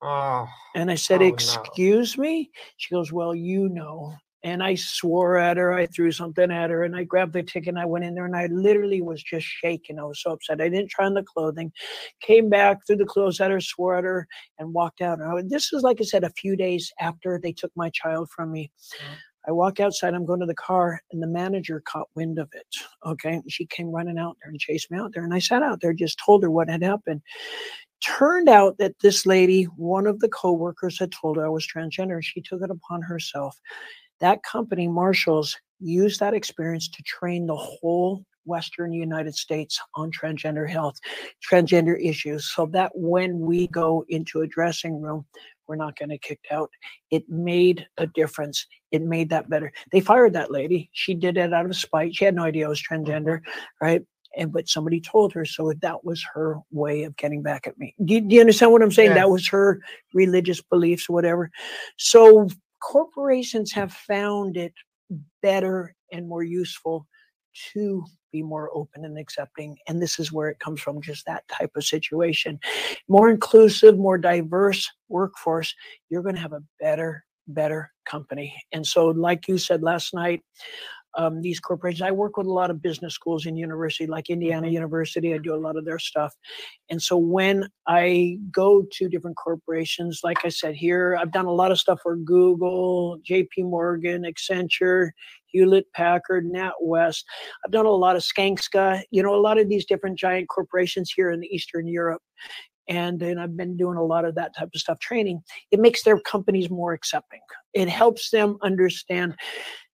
Oh, 0.00 0.48
And 0.74 0.90
I 0.90 0.94
said, 0.94 1.20
Oh, 1.20 1.28
no. 1.28 1.34
Excuse 1.34 2.16
me? 2.16 2.50
She 2.78 2.94
goes, 2.94 3.12
Well, 3.12 3.34
you 3.34 3.68
know. 3.68 4.14
And 4.44 4.62
I 4.62 4.76
swore 4.76 5.38
at 5.38 5.56
her. 5.56 5.72
I 5.72 5.86
threw 5.86 6.12
something 6.12 6.52
at 6.52 6.70
her 6.70 6.84
and 6.84 6.94
I 6.94 7.02
grabbed 7.02 7.32
the 7.32 7.42
ticket 7.42 7.70
and 7.70 7.78
I 7.78 7.86
went 7.86 8.04
in 8.04 8.14
there 8.14 8.26
and 8.26 8.36
I 8.36 8.46
literally 8.46 9.02
was 9.02 9.22
just 9.22 9.46
shaking. 9.46 9.98
I 9.98 10.04
was 10.04 10.22
so 10.22 10.32
upset. 10.32 10.60
I 10.60 10.68
didn't 10.68 10.90
try 10.90 11.06
on 11.06 11.14
the 11.14 11.22
clothing. 11.22 11.72
Came 12.20 12.50
back, 12.50 12.86
threw 12.86 12.96
the 12.96 13.06
clothes 13.06 13.40
at 13.40 13.50
her, 13.50 13.60
swore 13.60 13.96
at 13.96 14.04
her, 14.04 14.28
and 14.58 14.72
walked 14.72 15.00
out. 15.00 15.18
And 15.18 15.32
I, 15.32 15.42
this 15.48 15.72
is, 15.72 15.82
like 15.82 16.00
I 16.00 16.04
said, 16.04 16.24
a 16.24 16.30
few 16.30 16.56
days 16.56 16.92
after 17.00 17.40
they 17.42 17.52
took 17.52 17.72
my 17.74 17.90
child 17.90 18.28
from 18.30 18.52
me. 18.52 18.70
Mm-hmm. 18.96 19.14
I 19.46 19.52
walk 19.52 19.78
outside, 19.78 20.14
I'm 20.14 20.24
going 20.24 20.40
to 20.40 20.46
the 20.46 20.54
car, 20.54 21.00
and 21.12 21.22
the 21.22 21.26
manager 21.26 21.82
caught 21.84 22.08
wind 22.14 22.38
of 22.38 22.48
it. 22.52 22.66
Okay. 23.04 23.42
She 23.48 23.66
came 23.66 23.90
running 23.90 24.18
out 24.18 24.36
there 24.42 24.50
and 24.50 24.58
chased 24.58 24.90
me 24.90 24.98
out 24.98 25.12
there. 25.14 25.24
And 25.24 25.34
I 25.34 25.38
sat 25.38 25.62
out 25.62 25.80
there, 25.80 25.92
just 25.92 26.18
told 26.24 26.42
her 26.42 26.50
what 26.50 26.70
had 26.70 26.82
happened. 26.82 27.20
Turned 28.02 28.48
out 28.48 28.78
that 28.78 28.98
this 29.00 29.24
lady, 29.26 29.64
one 29.76 30.06
of 30.06 30.20
the 30.20 30.28
coworkers, 30.28 30.98
had 30.98 31.12
told 31.12 31.36
her 31.36 31.46
I 31.46 31.50
was 31.50 31.66
transgender. 31.66 32.22
She 32.22 32.40
took 32.40 32.62
it 32.62 32.70
upon 32.70 33.02
herself. 33.02 33.58
That 34.20 34.42
company, 34.42 34.88
Marshalls, 34.88 35.56
used 35.80 36.20
that 36.20 36.34
experience 36.34 36.88
to 36.88 37.02
train 37.02 37.46
the 37.46 37.56
whole 37.56 38.24
Western 38.46 38.92
United 38.92 39.34
States 39.34 39.80
on 39.94 40.10
transgender 40.10 40.68
health, 40.68 40.96
transgender 41.50 41.98
issues, 42.02 42.50
so 42.54 42.66
that 42.66 42.92
when 42.94 43.40
we 43.40 43.66
go 43.68 44.04
into 44.08 44.42
a 44.42 44.46
dressing 44.46 45.00
room, 45.00 45.24
we're 45.66 45.76
not 45.76 45.98
going 45.98 46.10
to 46.10 46.16
get 46.16 46.22
kicked 46.22 46.52
out. 46.52 46.70
It 47.10 47.28
made 47.28 47.86
a 47.96 48.06
difference. 48.06 48.66
It 48.92 49.02
made 49.02 49.30
that 49.30 49.48
better. 49.48 49.72
They 49.92 50.00
fired 50.00 50.34
that 50.34 50.50
lady. 50.50 50.90
She 50.92 51.14
did 51.14 51.38
it 51.38 51.54
out 51.54 51.64
of 51.64 51.74
spite. 51.76 52.14
She 52.14 52.26
had 52.26 52.34
no 52.34 52.44
idea 52.44 52.66
I 52.66 52.68
was 52.68 52.82
transgender, 52.82 53.40
right? 53.80 54.02
And 54.36 54.52
but 54.52 54.68
somebody 54.68 55.00
told 55.00 55.32
her, 55.32 55.44
so 55.44 55.72
that 55.80 56.04
was 56.04 56.22
her 56.34 56.58
way 56.70 57.04
of 57.04 57.16
getting 57.16 57.42
back 57.42 57.66
at 57.66 57.78
me. 57.78 57.94
Do 58.04 58.14
you, 58.14 58.20
do 58.20 58.34
you 58.34 58.40
understand 58.40 58.72
what 58.72 58.82
I'm 58.82 58.90
saying? 58.90 59.14
That 59.14 59.30
was 59.30 59.48
her 59.48 59.80
religious 60.12 60.60
beliefs, 60.60 61.08
or 61.08 61.14
whatever. 61.14 61.50
So 61.96 62.48
corporations 62.84 63.72
have 63.72 63.92
found 63.92 64.56
it 64.56 64.74
better 65.42 65.94
and 66.12 66.28
more 66.28 66.42
useful 66.42 67.06
to 67.72 68.04
be 68.30 68.42
more 68.42 68.70
open 68.74 69.04
and 69.04 69.18
accepting. 69.18 69.76
And 69.88 70.02
this 70.02 70.18
is 70.18 70.32
where 70.32 70.48
it 70.48 70.58
comes 70.58 70.80
from, 70.80 71.00
just 71.00 71.24
that 71.24 71.44
type 71.48 71.70
of 71.76 71.84
situation. 71.84 72.58
More 73.08 73.30
inclusive, 73.30 73.96
more 73.96 74.18
diverse 74.18 74.90
workforce, 75.08 75.74
you're 76.10 76.22
going 76.22 76.34
to 76.34 76.40
have 76.40 76.52
a 76.52 76.64
better, 76.78 77.24
better 77.48 77.90
company. 78.04 78.54
And 78.72 78.86
so, 78.86 79.06
like 79.06 79.48
you 79.48 79.56
said 79.56 79.82
last 79.82 80.12
night, 80.12 80.42
um, 81.16 81.40
these 81.40 81.60
corporations, 81.60 82.02
I 82.02 82.10
work 82.10 82.36
with 82.36 82.46
a 82.46 82.52
lot 82.52 82.70
of 82.70 82.82
business 82.82 83.14
schools 83.14 83.46
and 83.46 83.58
university, 83.58 84.06
like 84.06 84.30
Indiana 84.30 84.68
University. 84.68 85.34
I 85.34 85.38
do 85.38 85.54
a 85.54 85.56
lot 85.56 85.76
of 85.76 85.84
their 85.84 85.98
stuff. 85.98 86.34
And 86.90 87.00
so 87.00 87.16
when 87.16 87.68
I 87.86 88.38
go 88.50 88.84
to 88.92 89.08
different 89.08 89.36
corporations, 89.36 90.20
like 90.24 90.44
I 90.44 90.48
said 90.48 90.74
here, 90.74 91.16
I've 91.20 91.32
done 91.32 91.46
a 91.46 91.52
lot 91.52 91.72
of 91.72 91.78
stuff 91.78 92.00
for 92.02 92.16
Google, 92.16 93.18
JP 93.28 93.48
Morgan, 93.58 94.24
Accenture, 94.24 95.10
Hewlett 95.46 95.86
Packard, 95.92 96.46
NatWest. 96.46 97.22
I've 97.64 97.72
done 97.72 97.86
a 97.86 97.90
lot 97.90 98.16
of 98.16 98.22
Skanska, 98.22 99.02
you 99.10 99.22
know, 99.22 99.34
a 99.34 99.40
lot 99.40 99.58
of 99.58 99.68
these 99.68 99.86
different 99.86 100.18
giant 100.18 100.48
corporations 100.48 101.12
here 101.14 101.30
in 101.30 101.44
Eastern 101.44 101.86
Europe. 101.86 102.22
And 102.88 103.18
then 103.18 103.38
I've 103.38 103.56
been 103.56 103.76
doing 103.76 103.96
a 103.96 104.04
lot 104.04 104.24
of 104.24 104.34
that 104.34 104.54
type 104.56 104.68
of 104.74 104.80
stuff 104.80 104.98
training. 104.98 105.40
It 105.70 105.80
makes 105.80 106.02
their 106.02 106.18
companies 106.20 106.68
more 106.68 106.92
accepting. 106.92 107.40
It 107.72 107.88
helps 107.88 108.30
them 108.30 108.58
understand 108.62 109.36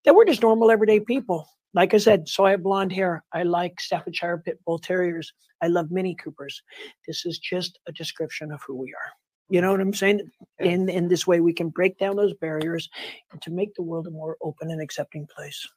that 0.05 0.15
we're 0.15 0.25
just 0.25 0.43
normal 0.43 0.71
everyday 0.71 1.01
people. 1.01 1.49
Like 1.73 1.95
I 1.95 1.99
said, 1.99 2.29
so 2.29 2.45
I 2.45 2.53
have 2.53 2.63
blonde 2.63 2.93
hair. 2.93 3.25
I 3.33 3.45
like 3.45 3.81
Staffordshire 3.81 4.43
Pit 4.45 4.59
Bull 4.67 4.79
Terriers. 4.79 5.33
I 5.63 5.69
love 5.69 5.91
Mini 5.91 6.15
Coopers. 6.15 6.63
This 7.07 7.25
is 7.25 7.39
just 7.39 7.79
a 7.87 7.93
description 7.93 8.51
of 8.51 8.61
who 8.67 8.77
we 8.77 8.89
are. 8.89 9.13
You 9.51 9.61
know 9.61 9.73
what 9.73 9.81
I'm 9.81 9.95
saying? 9.95 10.31
In 10.61 10.89
in 10.89 11.09
this 11.09 11.27
way, 11.27 11.41
we 11.41 11.53
can 11.53 11.69
break 11.69 11.99
down 11.99 12.17
those 12.17 12.35
barriers 12.35 12.89
and 13.33 13.43
to 13.43 13.51
make 13.51 13.75
the 13.75 13.83
world 13.83 14.07
a 14.07 14.11
more 14.11 14.37
open 14.43 14.71
and 14.71 14.81
accepting 14.81 15.27
place. 15.27 15.69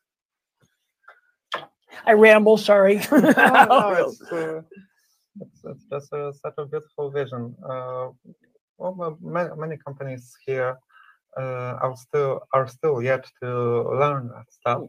I 2.05 2.13
ramble. 2.13 2.57
Sorry. 2.57 2.95
no, 3.11 3.19
no, 3.19 4.13
it's, 5.41 5.65
uh, 5.65 5.74
just 5.91 6.13
a, 6.13 6.34
such 6.34 6.53
a 6.57 6.65
beautiful 6.65 7.09
vision. 7.09 7.55
Uh, 7.63 8.09
well, 8.78 8.95
well, 8.95 9.17
many, 9.21 9.49
many 9.57 9.78
companies 9.78 10.36
here 10.45 10.78
uh, 11.38 11.77
are 11.81 11.95
still 11.95 12.41
are 12.53 12.67
still 12.67 13.01
yet 13.01 13.25
to 13.41 13.49
learn 13.99 14.29
that 14.29 14.45
stuff. 14.51 14.81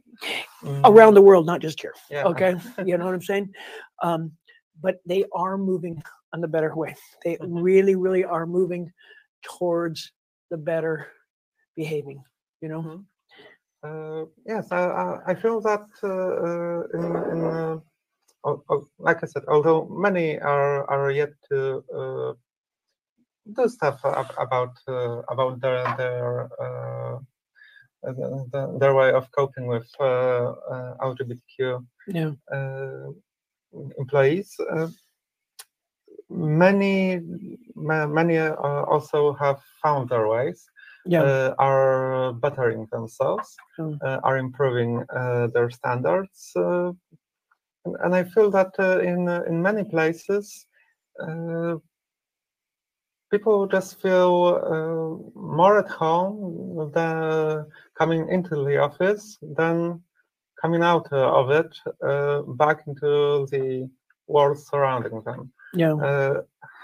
Mm, 0.62 0.82
Around 0.86 1.14
the 1.14 1.22
world, 1.22 1.47
not 1.47 1.61
just 1.61 1.80
here. 1.80 1.95
yeah. 2.11 2.24
Okay, 2.24 2.55
you 2.84 2.97
know 2.99 3.05
what 3.07 3.14
I'm 3.14 3.22
saying? 3.22 3.53
Um, 4.03 4.32
but 4.80 4.97
they 5.07 5.24
are 5.32 5.57
moving 5.57 6.03
on 6.32 6.40
the 6.40 6.49
better 6.49 6.74
way. 6.74 6.95
They 7.24 7.36
Mhm. 7.36 7.62
really, 7.62 7.95
really 7.97 8.24
are 8.24 8.47
moving 8.47 8.92
towards 9.42 10.12
the 10.51 10.57
better 10.57 11.07
behaving. 11.76 12.22
You 12.61 12.68
know. 12.68 12.82
Mhm. 12.82 13.05
Uh, 13.84 14.24
yes, 14.47 14.72
I, 14.72 14.80
I, 14.86 15.07
I 15.26 15.34
feel 15.34 15.61
that 15.61 15.84
uh, 16.03 16.09
uh, 16.09 16.80
in, 16.97 17.05
in 17.32 17.45
uh, 17.45 17.76
al- 18.47 18.64
al- 18.70 18.88
like 18.99 19.22
I 19.22 19.26
said, 19.26 19.45
although 19.49 19.84
many 19.84 20.38
are 20.40 20.88
are 20.88 21.11
yet 21.11 21.32
to 21.51 21.84
uh, 21.95 22.32
do 23.53 23.68
stuff 23.68 24.01
about 24.38 24.72
uh, 24.88 25.22
about 25.28 25.61
their 25.61 25.84
their 25.97 26.49
uh, 26.61 27.18
the- 28.03 28.47
the- 28.53 28.78
their 28.78 28.95
way 28.95 29.12
of 29.12 29.30
coping 29.32 29.66
with 29.66 29.88
uh, 30.01 30.53
uh, 30.72 30.95
LGBTQ 31.01 31.86
Yeah. 32.09 32.32
uh, 32.53 33.11
employees. 33.99 34.55
Uh, 34.70 34.88
many 36.28 37.20
many 37.76 38.38
uh, 38.38 38.55
also 38.92 39.32
have 39.34 39.61
found 39.82 40.09
their 40.09 40.26
ways 40.28 40.64
Yeah. 41.07 41.22
uh, 41.22 41.55
are 41.59 42.32
bettering 42.32 42.86
themselves 42.90 43.57
Mm. 43.78 43.99
uh, 44.03 44.20
are 44.22 44.38
improving 44.38 45.05
uh, 45.11 45.49
their 45.55 45.70
standards 45.70 46.53
uh, 46.57 46.92
and, 47.84 47.97
and 48.05 48.14
i 48.14 48.22
feel 48.24 48.51
that 48.51 48.72
uh, 48.78 48.99
in 49.01 49.28
in 49.51 49.62
many 49.62 49.84
places 49.84 50.66
uh, 51.20 51.76
people 53.35 53.66
just 53.76 53.91
feel 54.05 54.35
uh, 54.74 55.11
more 55.57 55.74
at 55.85 55.91
home 56.03 56.91
than 56.97 57.66
coming 57.99 58.22
into 58.37 58.55
the 58.66 58.76
office 58.89 59.24
than 59.59 60.01
coming 60.62 60.82
out 60.82 61.07
uh, 61.12 61.41
of 61.41 61.47
it 61.61 61.72
uh, 62.11 62.43
back 62.62 62.78
into 62.89 63.11
the 63.53 63.66
world 64.35 64.59
surrounding 64.70 65.16
them 65.28 65.41
Yeah. 65.82 65.95
uh, 66.09 66.35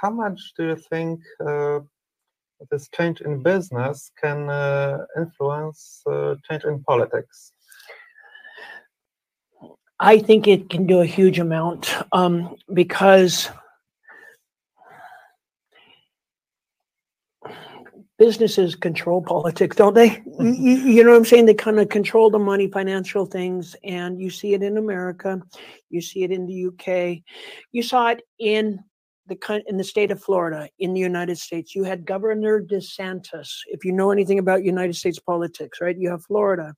how 0.00 0.10
much 0.22 0.40
do 0.56 0.62
you 0.70 0.78
think 0.90 1.16
uh, 1.50 1.78
this 2.70 2.84
change 2.96 3.18
in 3.26 3.32
business 3.52 3.96
can 4.22 4.38
uh, 4.50 4.98
influence 5.22 5.80
uh, 6.12 6.34
change 6.46 6.64
in 6.70 6.76
politics? 6.90 7.36
I 10.12 10.14
think 10.26 10.48
it 10.54 10.62
can 10.72 10.86
do 10.86 10.98
a 11.00 11.06
huge 11.18 11.38
amount 11.38 11.82
um, 12.12 12.34
because 12.80 13.50
businesses 18.20 18.74
control 18.76 19.22
politics, 19.22 19.74
don't 19.74 19.94
they? 19.94 20.22
Y- 20.26 20.44
mm-hmm. 20.44 20.64
y- 20.64 20.92
You 20.94 21.02
know 21.02 21.12
what 21.12 21.16
I'm 21.16 21.24
saying? 21.24 21.46
They 21.46 21.54
kind 21.54 21.80
of 21.80 21.88
control 21.88 22.30
the 22.30 22.38
money, 22.38 22.68
financial 22.68 23.24
things, 23.24 23.74
and 23.82 24.20
you 24.20 24.28
see 24.28 24.52
it 24.52 24.62
in 24.62 24.76
America, 24.76 25.40
you 25.88 26.02
see 26.02 26.22
it 26.22 26.30
in 26.30 26.46
the 26.46 26.66
UK, 26.66 27.22
you 27.72 27.82
saw 27.82 28.08
it 28.08 28.20
in 28.38 28.78
the 29.26 29.62
in 29.66 29.78
the 29.78 29.84
state 29.84 30.10
of 30.10 30.22
Florida, 30.22 30.68
in 30.78 30.92
the 30.92 31.00
United 31.00 31.38
States. 31.38 31.74
You 31.74 31.82
had 31.84 32.04
Governor 32.04 32.60
DeSantis. 32.60 33.48
If 33.68 33.86
you 33.86 33.92
know 33.92 34.10
anything 34.10 34.38
about 34.38 34.64
United 34.64 34.96
States 34.96 35.18
politics, 35.18 35.80
right? 35.80 35.96
You 35.96 36.10
have 36.10 36.24
Florida. 36.24 36.74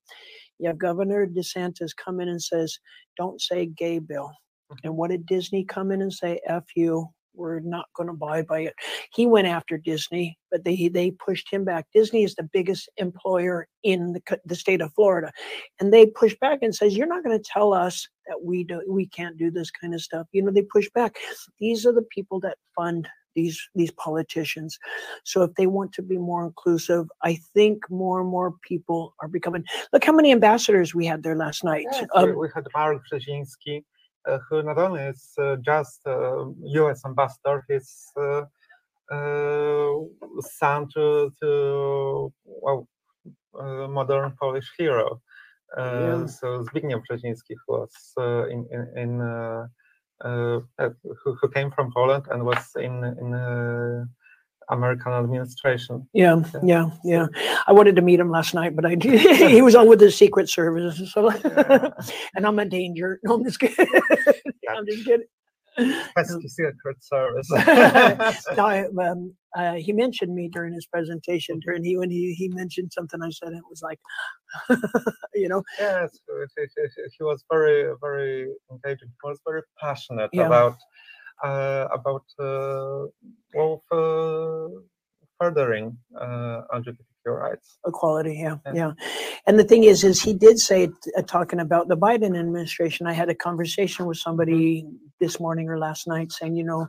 You 0.61 0.69
have 0.69 0.79
Governor 0.79 1.27
DeSantis 1.27 1.91
come 1.97 2.21
in 2.21 2.29
and 2.29 2.41
says, 2.41 2.79
"Don't 3.17 3.41
say 3.41 3.67
gay 3.67 3.99
bill." 3.99 4.31
Mm-hmm. 4.71 4.87
And 4.87 4.97
what 4.97 5.11
did 5.11 5.27
Disney 5.27 5.65
come 5.65 5.91
in 5.91 6.03
and 6.03 6.13
say? 6.13 6.41
F 6.47 6.65
you. 6.77 7.09
We're 7.35 7.61
not 7.61 7.87
going 7.95 8.09
to 8.09 8.15
buy 8.15 8.43
by 8.43 8.61
it. 8.61 8.75
He 9.13 9.27
went 9.27 9.47
after 9.47 9.79
Disney, 9.79 10.39
but 10.51 10.65
they 10.65 10.89
they 10.89 11.13
pushed 11.13 11.51
him 11.53 11.65
back. 11.65 11.87
Disney 11.95 12.25
is 12.25 12.35
the 12.35 12.49
biggest 12.53 12.89
employer 12.97 13.69
in 13.83 14.13
the, 14.13 14.41
the 14.45 14.55
state 14.55 14.81
of 14.81 14.93
Florida, 14.95 15.33
and 15.81 15.93
they 15.93 16.07
pushed 16.07 16.39
back 16.41 16.61
and 16.63 16.75
says, 16.75 16.97
"You're 16.97 17.07
not 17.07 17.25
going 17.25 17.39
to 17.39 17.45
tell 17.45 17.73
us 17.73 18.09
that 18.27 18.43
we 18.43 18.65
do 18.65 18.83
we 18.89 19.07
can't 19.07 19.39
do 19.39 19.51
this 19.51 19.71
kind 19.71 19.95
of 19.95 20.03
stuff." 20.03 20.27
You 20.33 20.43
know, 20.43 20.51
they 20.51 20.63
push 20.63 20.89
back. 20.95 21.17
These 21.59 21.87
are 21.87 21.93
the 21.93 22.07
people 22.11 22.41
that 22.41 22.59
fund 22.77 23.09
these 23.35 23.61
these 23.75 23.91
politicians. 23.93 24.79
So 25.25 25.43
if 25.43 25.55
they 25.55 25.67
want 25.67 25.93
to 25.95 26.03
be 26.03 26.19
more 26.19 26.45
inclusive, 26.45 27.07
I 27.23 27.39
think 27.55 27.89
more 27.91 28.21
and 28.21 28.29
more 28.29 28.55
people 28.63 29.15
are 29.21 29.29
becoming. 29.29 29.65
Look 29.93 30.05
how 30.05 30.13
many 30.13 30.33
ambassadors 30.33 30.95
we 30.95 31.07
had 31.07 31.23
there 31.23 31.37
last 31.37 31.65
night. 31.65 31.87
Yes, 31.93 32.07
Um, 32.15 32.37
we, 32.37 32.49
had 32.55 32.67
Mark 32.75 33.03
Brzezinski, 33.11 33.79
uh, 33.79 33.83
who 34.49 34.63
not 34.63 34.79
only 34.79 35.03
is 35.03 35.33
uh, 35.39 35.57
just 35.57 36.01
uh, 36.07 36.47
U.S. 36.83 37.03
ambassador, 37.05 37.65
he's 37.69 38.07
uh, 38.17 38.43
uh, 39.13 39.93
son 40.41 40.89
to, 40.95 41.31
to 41.41 42.33
well, 42.45 42.89
uh, 43.59 43.89
modern 43.89 44.33
Polish 44.41 44.71
hero. 44.79 45.21
Uh, 45.77 46.01
Yeah. 46.01 46.27
So 46.27 46.47
Zbigniew 46.65 47.03
Brzezinski, 47.05 47.55
who 47.67 47.79
was 47.79 47.95
uh, 48.19 48.45
in 48.49 48.67
in, 48.71 48.83
in 48.97 49.21
uh, 49.21 49.67
uh, 50.25 50.61
uh, 50.79 50.91
who, 51.03 51.35
who 51.41 51.49
came 51.49 51.71
from 51.71 51.91
Poland 51.93 52.25
and 52.31 52.45
was 52.45 52.65
in 52.77 53.05
in 53.21 53.35
uh, 53.35 54.05
American 54.71 55.13
administration. 55.13 56.07
Yeah, 56.13 56.43
Yeah. 56.63 56.91
yeah, 57.05 57.27
yeah. 57.35 57.55
I 57.67 57.73
wanted 57.73 57.97
to 57.97 58.03
meet 58.03 58.21
him 58.21 58.31
last 58.31 58.55
night, 58.55 58.75
but 58.77 58.85
I 58.87 58.97
he 59.01 59.63
was 59.63 59.75
on 59.75 59.89
with 59.89 59.99
the 60.01 60.11
Secret 60.11 60.49
Service, 60.49 61.13
so 61.13 61.31
and 62.35 62.47
I'm 62.47 62.59
a 62.59 62.65
danger. 62.65 63.21
No, 63.25 63.35
I'm 63.35 63.45
just 63.45 63.61
kidding. 63.61 63.87
I'm 64.69 64.87
just 64.87 65.05
kidding. 65.05 65.27
Pesky 66.15 66.49
Secret 66.49 67.03
Service. 67.03 67.49
no, 67.51 68.67
I, 68.67 68.85
um, 69.03 69.35
uh, 69.57 69.73
he 69.75 69.93
mentioned 69.95 70.35
me 70.35 70.49
during 70.53 70.75
his 70.75 70.87
presentation. 70.87 71.61
During 71.61 71.83
he 71.83 71.97
when 71.97 72.11
he 72.11 72.35
he 72.35 72.49
mentioned 72.49 72.93
something, 72.93 73.21
I 73.23 73.31
said 73.31 73.53
it 73.55 73.63
was 73.71 73.81
like, 73.83 73.99
you 75.35 75.49
know, 75.49 75.63
Yes, 75.79 76.11
he, 77.19 77.25
was 77.25 77.43
very, 77.51 77.91
very 78.03 78.49
engaging. 78.71 79.09
He 79.09 79.29
was 79.29 79.41
very 79.47 79.63
passionate 79.81 80.31
Yeah. 80.33 80.47
about 80.47 80.77
about 81.43 82.25
uh, 82.39 83.07
well, 83.55 83.83
uh, 83.93 84.81
furthering 85.39 85.97
uh, 86.19 86.63
LGBTQ 86.75 87.27
rights. 87.27 87.79
equality 87.87 88.35
yeah, 88.43 88.57
Yeah. 88.67 88.73
yeah 88.75 88.93
and 89.47 89.59
the 89.59 89.65
thing 89.65 89.85
is 89.85 90.05
is 90.05 90.23
he 90.23 90.35
did 90.35 90.59
say 90.59 90.89
uh, 91.17 91.23
talking 91.23 91.61
about 91.61 91.89
the 91.89 91.97
biden 91.97 92.39
administration 92.39 93.07
i 93.07 93.13
had 93.13 93.29
a 93.29 93.35
conversation 93.35 94.07
with 94.07 94.19
somebody 94.19 94.87
this 95.21 95.39
morning 95.41 95.69
or 95.69 95.79
last 95.79 96.07
night 96.07 96.33
saying 96.33 96.57
you 96.57 96.65
know 96.65 96.87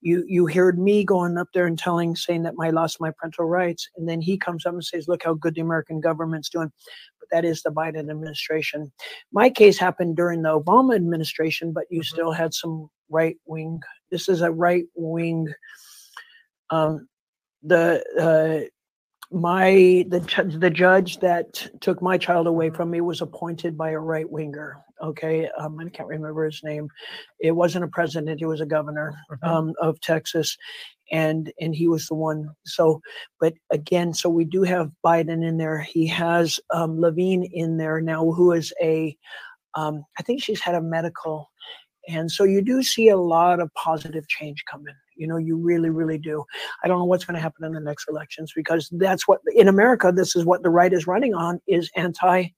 you 0.00 0.24
you 0.28 0.46
heard 0.46 0.78
me 0.78 1.04
going 1.04 1.38
up 1.38 1.48
there 1.54 1.66
and 1.66 1.78
telling 1.78 2.14
saying 2.14 2.42
that 2.44 2.54
I 2.60 2.70
lost 2.70 3.00
my 3.00 3.10
parental 3.18 3.46
rights 3.46 3.88
and 3.96 4.08
then 4.08 4.20
he 4.20 4.36
comes 4.36 4.66
up 4.66 4.74
and 4.74 4.84
says 4.84 5.08
look 5.08 5.22
how 5.24 5.34
good 5.34 5.54
the 5.54 5.60
american 5.62 6.00
government's 6.00 6.48
doing 6.48 6.70
that 7.32 7.44
is 7.44 7.62
the 7.62 7.70
biden 7.70 8.10
administration. 8.10 8.92
My 9.32 9.50
case 9.50 9.78
happened 9.78 10.16
during 10.16 10.42
the 10.42 10.60
obama 10.60 10.94
administration 10.96 11.72
but 11.72 11.84
you 11.90 12.00
Mhm. 12.00 12.04
still 12.06 12.32
had 12.32 12.54
some 12.54 12.88
right 13.10 13.36
wing 13.46 13.80
this 14.10 14.28
is 14.28 14.40
a 14.42 14.50
right 14.50 14.84
wing 14.94 15.46
um 16.70 17.06
the 17.62 18.02
uh 18.20 18.66
my 19.32 20.04
the 20.08 20.20
the 20.60 20.70
judge 20.70 21.18
that 21.18 21.68
took 21.80 22.00
my 22.02 22.16
child 22.18 22.46
away 22.46 22.70
from 22.70 22.90
me 22.90 23.00
was 23.00 23.20
appointed 23.22 23.76
by 23.76 23.90
a 23.90 23.98
right 23.98 24.30
winger 24.30 24.78
okay? 25.02 25.48
Um, 25.58 25.78
i 25.80 25.88
can't 25.90 26.08
remember 26.08 26.44
his 26.46 26.62
name. 26.64 26.88
It 27.40 27.52
wasn't 27.52 27.84
a 27.84 27.88
president 27.88 28.40
it 28.40 28.46
was 28.46 28.60
a 28.62 28.66
governor 28.66 29.14
Mhm. 29.32 29.48
um, 29.48 29.74
of 29.80 30.00
texas 30.00 30.56
and 31.12 31.52
and 31.60 31.74
he 31.74 31.86
was 31.88 32.06
the 32.06 32.14
one 32.14 32.48
so 32.64 33.00
but 33.40 33.54
again 33.70 34.12
so 34.12 34.28
we 34.28 34.44
do 34.44 34.62
have 34.62 34.90
biden 35.04 35.46
in 35.46 35.58
there. 35.58 35.80
He 35.80 36.06
has 36.08 36.58
um, 36.72 37.00
levine 37.00 37.48
in 37.52 37.76
there 37.76 38.00
now 38.00 38.30
who 38.32 38.52
is 38.52 38.72
a 38.82 39.16
um, 39.74 40.04
i 40.18 40.22
think 40.22 40.42
she's 40.42 40.60
had 40.60 40.74
a 40.74 40.80
medical 40.80 41.50
and 42.08 42.30
so 42.30 42.44
you 42.44 42.62
do 42.62 42.82
see 42.82 43.08
a 43.08 43.16
lot 43.16 43.60
of 43.60 43.72
positive 43.74 44.26
change 44.28 44.62
coming 44.70 44.94
you 45.16 45.26
know 45.26 45.36
you 45.36 45.56
really 45.56 45.90
really 45.90 46.18
do. 46.18 46.44
I 46.84 46.88
don't 46.88 46.98
know 46.98 47.04
what's 47.04 47.24
going 47.24 47.34
to 47.36 47.40
happen 47.40 47.64
in 47.64 47.72
the 47.72 47.80
next 47.80 48.08
elections 48.08 48.52
because 48.54 48.88
that's 48.92 49.26
what 49.26 49.40
in 49.54 49.68
America 49.68 50.12
this 50.14 50.36
is 50.36 50.44
what 50.44 50.62
the 50.62 50.70
right 50.70 50.92
is 50.92 51.06
running 51.06 51.34
on 51.34 51.60
is 51.66 51.90
anti 51.96 52.48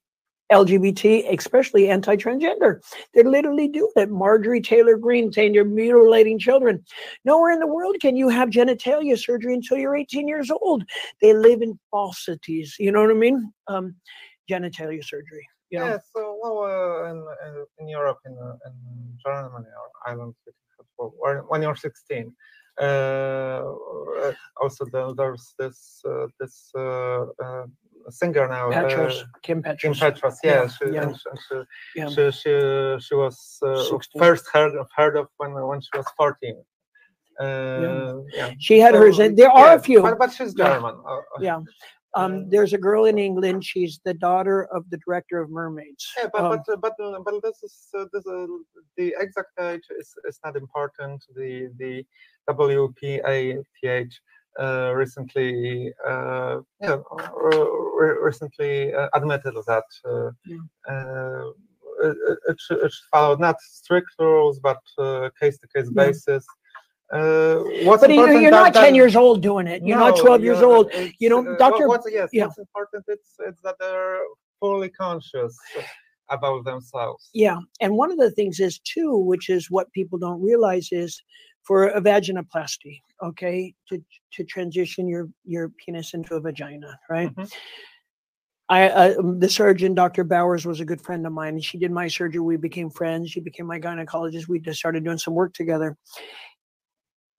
LGBT, 0.53 1.39
especially 1.39 1.89
anti-transgender. 1.89 2.81
They're 3.15 3.25
literally 3.25 3.69
doing 3.69 3.91
it. 3.97 4.11
Marjorie 4.11 4.61
Taylor 4.61 4.97
Greene 4.97 5.33
saying 5.33 5.55
you're 5.55 5.65
mutilating 5.65 6.39
children. 6.39 6.85
Nowhere 7.25 7.53
in 7.53 7.61
the 7.61 7.67
world 7.67 7.97
can 8.01 8.17
you 8.17 8.29
have 8.29 8.51
genitalia 8.51 9.19
surgery 9.19 9.55
until 9.55 9.77
you're 9.77 9.97
18 9.97 10.27
years 10.27 10.51
old. 10.51 10.85
They 11.21 11.35
live 11.35 11.63
in 11.63 11.79
falsities. 11.91 12.77
You 12.79 12.93
know 12.93 13.03
what 13.03 13.11
I 13.11 13.15
mean? 13.15 13.53
Um, 13.67 13.97
genitalia 14.51 15.05
surgery. 15.05 15.47
You 15.71 15.81
know? 15.81 15.87
Yeah, 15.87 15.99
so 16.17 16.39
well, 16.43 16.63
uh, 16.63 17.11
in, 17.11 17.67
in, 17.81 17.89
Europe, 17.89 18.19
in, 18.25 18.33
uh, 18.33 18.55
in 18.67 19.19
Germany 19.25 19.67
or 19.67 20.11
Ireland, 20.11 20.35
when 21.49 21.63
you're 21.63 21.77
16, 21.77 22.35
uh, 22.81 22.85
uh, 22.85 24.33
also 24.61 24.85
the, 24.93 25.13
there's 25.17 25.55
this 25.59 26.01
uh, 26.09 26.27
this 26.39 26.71
uh, 26.77 27.27
uh, 27.43 27.67
singer 28.11 28.49
now, 28.49 28.71
uh, 28.71 29.13
Kim 29.43 29.63
Kim 29.63 29.95
Petras. 29.95 30.37
Yeah, 30.43 30.63
Yeah, 30.63 30.69
she, 30.69 30.85
yeah. 30.93 31.13
she, 31.13 31.57
Yeah. 31.97 32.09
she, 32.09 32.31
she, 32.31 33.07
she 33.07 33.15
was 33.15 33.59
uh, 33.63 33.99
first 34.19 34.47
heard 34.53 34.75
of 34.77 34.89
heard 34.95 35.17
of 35.17 35.29
when 35.39 35.53
when 35.55 35.81
she 35.81 35.91
was 35.95 36.07
14. 36.17 36.57
Uh, 37.41 38.17
yeah. 38.35 38.51
She 38.59 38.79
had 38.81 38.95
hers, 38.95 39.19
and 39.21 39.37
there 39.37 39.51
are 39.51 39.75
a 39.77 39.81
few. 39.81 40.03
but, 40.03 40.19
but 40.19 40.33
she's 40.33 40.55
Yeah. 40.57 40.75
German. 40.75 40.97
uh, 41.07 41.17
uh, 41.19 41.21
Yeah. 41.41 41.61
Um, 42.15 42.49
there's 42.49 42.73
a 42.73 42.79
girl 42.79 43.05
in 43.05 43.19
England. 43.19 43.65
She's 43.65 44.01
the 44.05 44.15
daughter 44.15 44.65
of 44.75 44.89
the 44.91 44.97
director 45.07 45.41
of 45.41 45.51
Mermaids. 45.51 46.05
Yeah, 46.17 46.29
but 46.33 46.43
Um, 46.43 46.63
but 46.67 46.81
but 46.99 47.25
but 47.25 47.43
this 47.43 47.63
is 47.63 47.75
uh, 47.97 48.07
this 48.13 48.27
uh, 48.27 48.47
the 48.97 49.15
exact 49.21 49.53
age 49.61 49.87
is, 50.01 50.09
is 50.27 50.41
not 50.45 50.57
important. 50.57 51.23
The 51.37 51.71
the 51.77 52.05
WPATH 52.49 54.15
recently 54.95 55.93
uh, 56.07 56.59
yeah 56.81 56.97
uh, 57.11 57.31
re- 58.01 58.19
recently 58.23 58.93
uh, 58.95 59.09
admitted 59.15 59.55
that 59.67 59.85
uh, 60.05 60.31
Yeah. 60.47 60.59
uh, 60.89 61.45
it, 62.03 62.17
it- 62.49 62.61
should, 62.61 62.79
it 62.79 62.93
should 62.93 63.09
follow 63.11 63.37
not 63.37 63.57
strict 63.61 64.09
rules 64.19 64.59
but 64.61 64.79
case 65.41 65.59
to 65.59 65.69
case 65.75 65.91
basis. 65.91 66.45
Uh, 67.11 67.61
what's 67.85 68.03
but 68.03 68.11
you're 68.11 68.51
that- 68.51 68.75
not 68.75 68.75
10 68.75 68.95
years 68.95 69.17
old 69.17 69.41
doing 69.43 69.67
it. 69.67 69.83
You're 69.83 69.99
not 69.99 70.19
12 70.19 70.43
years 70.43 70.61
you're- 70.61 70.75
old. 70.75 70.93
You 71.19 71.31
know, 71.31 71.57
Dr. 71.57 71.89
What's, 71.89 72.07
yes, 72.13 72.29
yeah. 72.33 72.45
what's 72.45 72.59
important 72.59 73.05
it's 73.09 73.61
that 73.63 73.77
they're 73.81 74.19
fully 74.61 74.91
conscious 74.91 75.57
about 76.29 76.65
themselves. 76.67 77.31
Yeah. 77.33 77.59
And 77.81 77.95
one 77.97 78.11
of 78.11 78.19
the 78.19 78.31
things 78.31 78.61
is, 78.61 78.79
too, 78.81 79.17
which 79.17 79.49
is 79.49 79.71
what 79.71 79.91
people 79.93 80.19
don't 80.19 80.43
realize 80.43 80.89
is 80.93 81.23
for 81.69 81.89
a 81.89 82.01
vaginoplasty, 82.01 83.03
okay, 83.23 83.75
to 83.91 84.03
to 84.33 84.45
transition 84.45 85.07
your 85.07 85.29
your 85.45 85.69
penis 85.85 86.15
into 86.15 86.35
a 86.35 86.41
vagina, 86.41 86.99
right? 87.11 87.35
Mhm. 87.37 87.53
I 88.71 88.89
uh, 88.89 89.15
the 89.39 89.49
surgeon, 89.49 89.95
Dr. 89.95 90.25
Bowers, 90.25 90.67
was 90.67 90.81
a 90.81 90.85
good 90.85 91.01
friend 91.01 91.27
of 91.27 91.33
mine. 91.33 91.61
She 91.61 91.79
did 91.79 91.91
my 91.91 92.09
surgery. 92.09 92.41
We 92.41 92.57
became 92.57 92.91
friends. 92.91 93.31
She 93.31 93.41
became 93.41 93.67
my 93.67 93.79
gynecologist. 93.81 94.49
We 94.49 94.61
just 94.61 94.79
started 94.79 95.05
doing 95.05 95.19
some 95.19 95.35
work 95.35 95.53
together. 95.55 95.97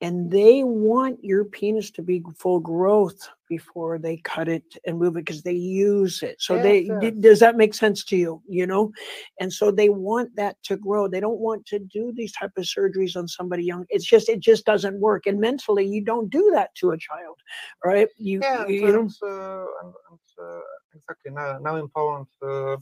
And 0.02 0.32
they 0.32 0.64
want 0.64 1.22
your 1.24 1.44
penis 1.44 1.92
to 1.92 2.02
be 2.02 2.24
full 2.38 2.62
growth 2.62 3.28
before 3.50 3.98
they 3.98 4.18
cut 4.18 4.48
it 4.48 4.64
and 4.86 4.98
move 4.98 5.18
it 5.18 5.26
because 5.26 5.42
they 5.42 5.52
use 5.52 6.24
it. 6.24 6.38
So 6.40 6.58
they 6.58 6.84
Yes, 6.84 7.00
d- 7.02 7.08
yes. 7.08 7.14
does 7.20 7.40
that 7.42 7.58
make 7.58 7.74
sense 7.74 8.06
to 8.06 8.16
you? 8.16 8.42
You 8.48 8.66
know, 8.66 8.94
and 9.42 9.52
so 9.52 9.72
they 9.72 9.90
want 9.90 10.36
that 10.38 10.56
to 10.64 10.78
grow. 10.78 11.10
They 11.10 11.20
don't 11.20 11.40
want 11.40 11.66
to 11.66 11.80
do 11.80 12.14
these 12.16 12.32
type 12.32 12.52
of 12.56 12.64
surgeries 12.64 13.18
on 13.18 13.28
somebody 13.28 13.66
young. 13.66 13.86
It's 13.90 14.06
just 14.06 14.30
it 14.30 14.40
just 14.40 14.66
doesn't 14.66 15.00
work. 15.02 15.28
And 15.28 15.40
mentally, 15.40 15.86
you 15.86 16.02
don't 16.02 16.30
do 16.30 16.50
that 16.54 16.74
to 16.76 16.92
a 16.92 16.98
child, 16.98 17.38
right? 17.84 18.08
You 18.18 18.40
Yeah, 18.42 18.68
you, 18.68 18.86
and, 18.86 18.88
you 18.88 18.94
know. 18.94 19.10
uh, 19.28 19.66
and, 19.84 19.94
and, 20.12 20.48
uh, 20.48 20.62
exactly. 20.96 21.32
Now, 21.32 21.60
now 21.60 21.76
in 21.76 21.90
Poland, 21.90 22.28
uh, 22.42 22.78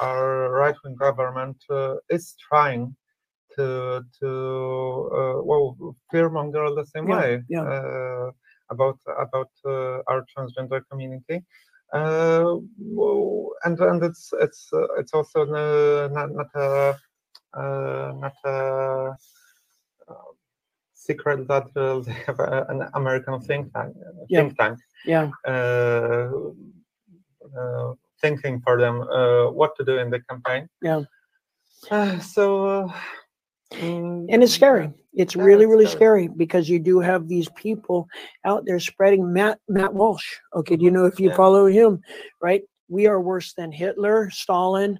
our 0.00 0.50
right-wing 0.52 0.96
government 0.96 1.56
uh, 1.68 1.96
is 2.08 2.34
trying 2.48 2.96
to 3.56 4.02
to 4.20 4.28
uh, 5.18 5.36
well 5.42 5.76
fearmonger 6.12 6.74
the 6.74 6.86
same 6.86 7.08
Yeah, 7.08 7.18
way 7.20 7.42
yeah. 7.48 7.62
uh, 7.62 8.30
about 8.70 8.98
about 9.26 9.50
uh, 9.64 10.02
our 10.10 10.24
transgender 10.32 10.80
community. 10.90 11.44
Uh, 11.92 12.56
and 13.64 13.78
and 13.80 14.02
it's 14.04 14.32
it's 14.40 14.68
uh, 14.72 14.86
it's 15.00 15.12
also 15.14 15.44
not 15.44 16.30
not 16.32 16.50
a 16.54 16.96
uh, 17.60 18.12
not 18.24 18.36
a 18.44 19.14
uh, 20.08 20.32
secret 20.94 21.46
that 21.48 21.66
uh, 21.76 22.00
they 22.06 22.16
have 22.26 22.40
a, 22.40 22.66
an 22.68 22.88
American 22.94 23.40
think 23.40 23.72
tank 23.72 23.94
Yeah. 24.28 24.40
think 24.40 24.58
tank 24.58 24.78
Yeah, 25.04 25.30
uh, 25.46 26.28
uh, 27.58 27.94
thinking 28.20 28.60
for 28.60 28.78
them 28.80 29.00
uh, 29.02 29.50
what 29.58 29.76
to 29.76 29.84
do 29.84 29.98
in 29.98 30.10
the 30.10 30.20
campaign. 30.28 30.68
Yeah. 30.82 31.02
Uh, 31.90 32.18
so, 32.18 32.90
uh, 33.72 33.76
mm, 33.76 34.26
and 34.30 34.42
it's 34.42 34.54
scary. 34.54 34.92
It's 35.14 35.34
Yeah, 35.34 35.42
really, 35.44 35.66
really 35.66 35.86
scary. 35.86 36.24
scary 36.24 36.28
because 36.28 36.68
you 36.68 36.78
do 36.78 37.00
have 37.00 37.28
these 37.28 37.48
people 37.56 38.06
out 38.44 38.64
there 38.66 38.80
spreading 38.80 39.32
Matt 39.32 39.58
Matt 39.68 39.94
Walsh. 39.94 40.26
Okay, 40.54 40.76
do 40.76 40.84
you 40.84 40.90
Mhm, 40.90 40.94
know 40.94 41.06
if 41.06 41.18
you 41.20 41.30
yeah. 41.30 41.36
follow 41.36 41.66
him? 41.66 42.00
Right, 42.40 42.62
we 42.88 43.06
are 43.06 43.20
worse 43.20 43.54
than 43.54 43.72
Hitler, 43.72 44.30
Stalin, 44.30 44.98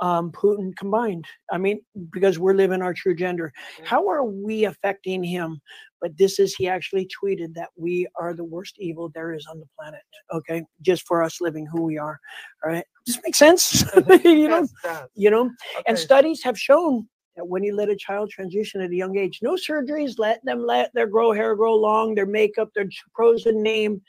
um, 0.00 0.30
Putin 0.32 0.76
combined. 0.76 1.24
I 1.50 1.58
mean, 1.58 1.80
because 2.12 2.38
we're 2.38 2.54
living 2.54 2.82
our 2.82 2.94
true 2.94 3.14
gender. 3.14 3.52
Yeah. 3.78 3.86
How 3.86 4.08
are 4.08 4.24
we 4.24 4.64
affecting 4.64 5.22
him? 5.24 5.60
But 6.00 6.16
this 6.18 6.38
is 6.38 6.54
he 6.54 6.68
actually 6.68 7.08
tweeted 7.08 7.54
that 7.54 7.70
we 7.76 8.06
are 8.20 8.34
the 8.34 8.44
worst 8.44 8.76
evil 8.78 9.10
there 9.14 9.32
is 9.32 9.46
on 9.46 9.58
the 9.58 9.66
planet. 9.78 10.02
Okay, 10.32 10.64
just 10.82 11.06
for 11.06 11.22
us 11.22 11.40
living 11.40 11.66
who 11.66 11.82
we 11.82 11.98
are. 11.98 12.20
All 12.62 12.70
right, 12.70 12.84
does 13.06 13.16
this 13.16 13.24
make 13.24 13.34
sense? 13.34 13.84
you 14.24 14.48
know, 14.48 14.68
you 15.14 15.30
know 15.30 15.50
and 15.86 15.98
studies 15.98 16.42
have 16.42 16.58
shown 16.58 17.08
that 17.36 17.46
when 17.46 17.62
you 17.62 17.74
let 17.74 17.88
a 17.88 17.96
child 17.96 18.30
transition 18.30 18.80
at 18.80 18.90
a 18.90 18.94
young 18.94 19.16
age, 19.16 19.40
no 19.42 19.54
surgeries, 19.54 20.14
let 20.18 20.44
them 20.44 20.64
let 20.64 20.92
their 20.94 21.06
grow 21.06 21.32
hair 21.32 21.54
grow 21.54 21.74
long, 21.74 22.14
their 22.14 22.26
makeup, 22.26 22.70
their 22.74 22.88
chosen 23.18 23.62
name, 23.62 24.00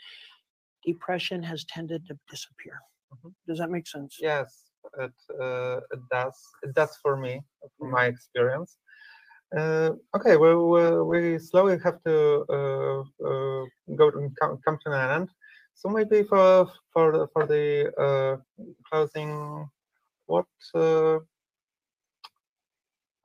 depression 0.86 1.44
has 1.44 1.66
tended 1.66 2.06
to 2.08 2.18
disappear. 2.30 2.80
Mhm. 3.14 3.34
Does 3.48 3.60
that 3.60 3.70
make 3.70 3.88
sense? 3.88 4.18
Yes, 4.20 4.72
it 5.00 5.14
uh, 5.40 5.80
it 5.92 6.02
does. 6.10 6.38
It 6.64 6.74
does 6.74 6.94
for 7.02 7.18
me, 7.18 7.42
from 7.78 7.92
my 7.92 8.06
experience. 8.06 8.78
Uh, 9.58 9.92
okay, 10.16 10.36
well, 10.36 10.60
we, 10.68 11.32
we 11.32 11.40
slowly 11.40 11.78
have 11.84 12.04
to 12.04 12.46
uh, 12.50 13.00
uh, 13.30 13.64
go 13.96 14.12
to 14.12 14.30
come, 14.40 14.58
come 14.66 14.78
to 14.86 14.92
an 14.92 15.22
end. 15.22 15.30
So 15.74 15.90
maybe 15.90 16.24
for 16.24 16.68
for 16.94 17.12
the, 17.14 17.28
for 17.34 17.46
the 17.46 17.66
uh, 18.06 18.36
closing, 18.90 19.70
what 20.26 20.46
uh, 20.76 21.20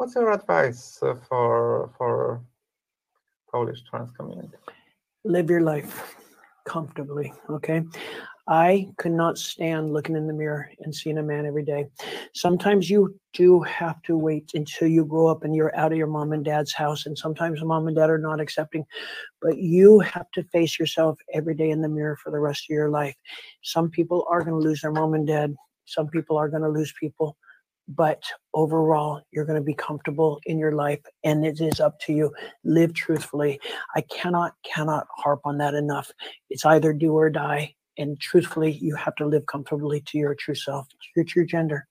what's 0.03 0.17
your 0.17 0.33
advice 0.33 0.99
uh, 1.03 1.15
for 1.29 1.93
for 1.97 2.43
Polish 3.53 3.85
trans 3.89 4.11
community? 4.11 4.57
Live 5.25 5.49
your 5.49 5.61
life 5.61 6.17
comfortably. 6.67 7.33
Okay. 7.49 7.85
I 8.49 8.89
could 8.99 9.13
not 9.13 9.39
stand 9.39 9.93
looking 9.93 10.17
in 10.17 10.27
the 10.27 10.33
mirror 10.33 10.69
and 10.81 10.93
seeing 10.93 11.19
a 11.19 11.23
man 11.23 11.47
every 11.47 11.65
day. 11.65 11.87
Sometimes 12.35 12.91
you 12.91 13.15
do 13.33 13.61
have 13.61 14.03
to 14.03 14.19
wait 14.19 14.51
until 14.55 14.89
you 14.89 15.05
grow 15.05 15.29
up 15.29 15.45
and 15.45 15.55
you're 15.55 15.77
out 15.77 15.93
of 15.93 15.99
your 15.99 16.09
mom 16.09 16.33
and 16.33 16.45
dad's 16.45 16.73
house. 16.73 17.07
And 17.07 17.17
sometimes 17.17 17.63
mom 17.63 17.87
and 17.87 17.95
dad 17.95 18.11
are 18.11 18.19
not 18.19 18.41
accepting, 18.41 18.85
but 19.41 19.59
you 19.59 20.01
have 20.01 20.29
to 20.33 20.43
face 20.43 20.81
yourself 20.81 21.17
every 21.33 21.55
day 21.55 21.71
in 21.71 21.81
the 21.81 21.89
mirror 21.89 22.17
for 22.17 22.33
the 22.33 22.41
rest 22.41 22.65
of 22.65 22.75
your 22.75 22.91
life. 22.91 23.15
Some 23.63 23.89
people 23.89 24.27
are 24.29 24.43
going 24.43 24.61
to 24.61 24.69
lose 24.69 24.81
their 24.81 24.91
mom 24.91 25.15
and 25.15 25.29
dad. 25.29 25.55
Some 25.85 26.09
people 26.09 26.37
are 26.37 26.49
going 26.49 26.65
to 26.65 26.69
lose 26.69 26.93
people. 26.99 27.37
But 27.89 28.23
overall, 28.55 29.23
you're 29.33 29.45
going 29.45 29.59
to 29.59 29.65
be 29.65 29.75
comfortable 29.75 30.41
in 30.47 30.59
your 30.59 30.73
life 30.73 31.01
and 31.25 31.45
it 31.45 31.61
is 31.61 31.81
up 31.81 31.99
to 32.01 32.13
you. 32.13 32.33
Live 32.65 32.95
truthfully. 32.95 33.61
I 33.97 34.03
cannot, 34.03 34.55
cannot 34.65 35.07
harp 35.17 35.41
on 35.45 35.59
that 35.59 35.75
enough. 35.75 36.11
It's 36.49 36.65
either 36.65 36.93
do 36.93 37.13
or 37.13 37.29
die. 37.29 37.75
And 37.99 38.19
truthfully, 38.19 38.73
you 38.73 38.95
have 38.97 39.15
to 39.17 39.27
live 39.27 39.45
comfortably 39.47 40.01
to 40.07 40.19
your 40.19 40.35
true 40.35 40.55
self, 40.55 40.89
to 40.89 40.97
your 41.17 41.25
true 41.27 41.45
gender. 41.45 41.87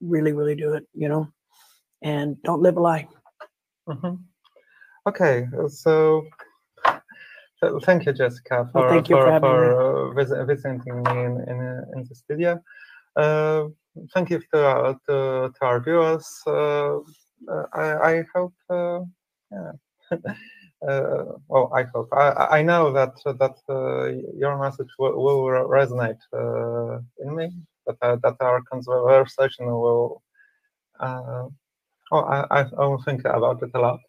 Really, 0.00 0.32
really 0.32 0.54
do 0.54 0.72
it, 0.74 0.86
you 0.94 1.08
know? 1.08 1.28
And 2.02 2.40
don't 2.42 2.62
live 2.62 2.76
a 2.76 2.80
lie. 2.80 3.08
Mhm. 3.88 4.20
Okay, 5.06 5.46
uh, 5.58 5.68
so 5.68 6.26
thank 7.82 8.06
you, 8.06 8.12
Jessica, 8.12 8.68
for 8.72 8.80
Well, 8.80 8.88
thank 8.88 9.08
you 9.10 9.16
for 9.16 9.38
for, 9.38 9.40
for, 9.40 10.40
uh, 10.40 10.44
visiting 10.44 10.80
me 10.86 11.24
in 11.24 11.44
in, 11.48 11.60
uh, 11.60 11.84
in 11.94 12.04
the 12.08 12.14
studio. 12.14 12.62
Uh, 13.16 13.68
thank 14.12 14.30
you 14.30 14.40
to 14.52 14.64
our, 14.64 14.92
to, 15.08 15.52
to 15.54 15.60
our 15.62 15.80
viewers. 15.80 16.26
Uh, 16.46 16.98
uh, 17.50 17.64
I, 17.74 18.10
I 18.10 18.24
hope, 18.34 18.54
uh, 18.70 19.00
yeah. 19.52 19.72
Uh, 20.86 21.24
well, 21.48 21.70
I 21.74 21.84
hope. 21.94 22.08
I, 22.12 22.58
I- 22.58 22.62
know 22.62 22.92
that 22.92 23.14
that 23.40 23.56
uh, 23.68 24.06
your 24.38 24.58
message 24.60 24.88
will, 24.98 25.16
will 25.22 25.42
resonate 25.68 26.20
uh, 26.32 26.98
in 27.22 27.34
me. 27.34 27.50
That 27.86 27.96
uh, 28.02 28.16
that 28.22 28.36
our 28.40 28.60
conversation 28.70 29.66
will. 29.66 30.22
Uh, 31.00 31.46
oh, 32.12 32.18
I, 32.20 32.44
I 32.50 32.60
I 32.78 32.86
will 32.86 33.02
think 33.04 33.22
about 33.24 33.62
it 33.62 33.70
a 33.74 33.80
lot. 33.80 34.00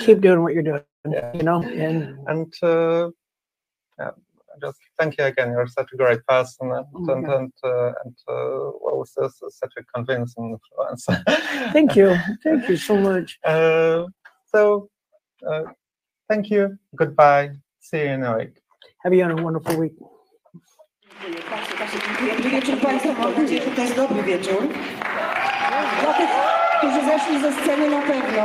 Keep 0.00 0.20
doing 0.22 0.42
what 0.42 0.54
you're 0.54 0.62
doing, 0.62 0.82
Yeah. 1.10 1.32
you 1.34 1.42
know? 1.42 1.62
And 1.78 2.18
And 2.26 2.52
uh, 2.62 3.10
yeah, 3.98 4.10
just 4.60 4.78
thank 4.98 5.18
you 5.18 5.24
again. 5.24 5.50
You're 5.52 5.66
such 5.66 5.88
a 5.92 5.96
great 5.96 6.24
person, 6.26 6.72
and 6.72 6.86
Oh 6.94 7.12
and 7.12 7.26
and, 7.26 7.52
uh, 7.64 7.92
and 8.04 8.16
uh, 8.28 8.70
well, 8.82 9.04
so, 9.04 9.28
so- 9.28 9.48
such 9.48 9.74
a 9.78 9.82
convincing 9.94 10.44
influence. 10.56 11.06
thank 11.72 11.96
you. 11.96 12.16
Thank 12.44 12.68
you 12.68 12.76
so 12.76 12.96
much. 12.96 13.38
Uh, 13.44 14.06
so, 14.52 14.88
uh, 15.48 15.62
thank 16.28 16.50
you. 16.50 16.78
Goodbye. 16.94 17.50
See 17.80 17.98
you 17.98 18.12
in 18.16 18.22
a 18.24 18.36
week. 18.36 18.54
Have 19.02 19.14
you 19.14 19.22
had 19.22 19.32
a 19.38 19.42
wonderful 19.42 19.76
week. 19.76 19.94
Bardzo, 21.50 21.76
bardzo 21.78 21.98
dziękuję. 22.06 22.34
Dobry 22.34 22.50
wieczór 22.50 22.80
Państwu. 22.80 23.12
Mam 23.12 23.34
nadzieję, 23.42 23.62
że 23.62 23.70
to 23.70 23.82
jest 23.82 23.96
dobry 23.96 24.22
wieczór. 24.22 24.68
Dla 26.02 26.14
tych, 26.14 26.30
którzy 26.78 27.04
zeszli 27.04 27.40
ze 27.40 27.52
sceny 27.52 27.90
na 27.90 28.02
pewno. 28.02 28.42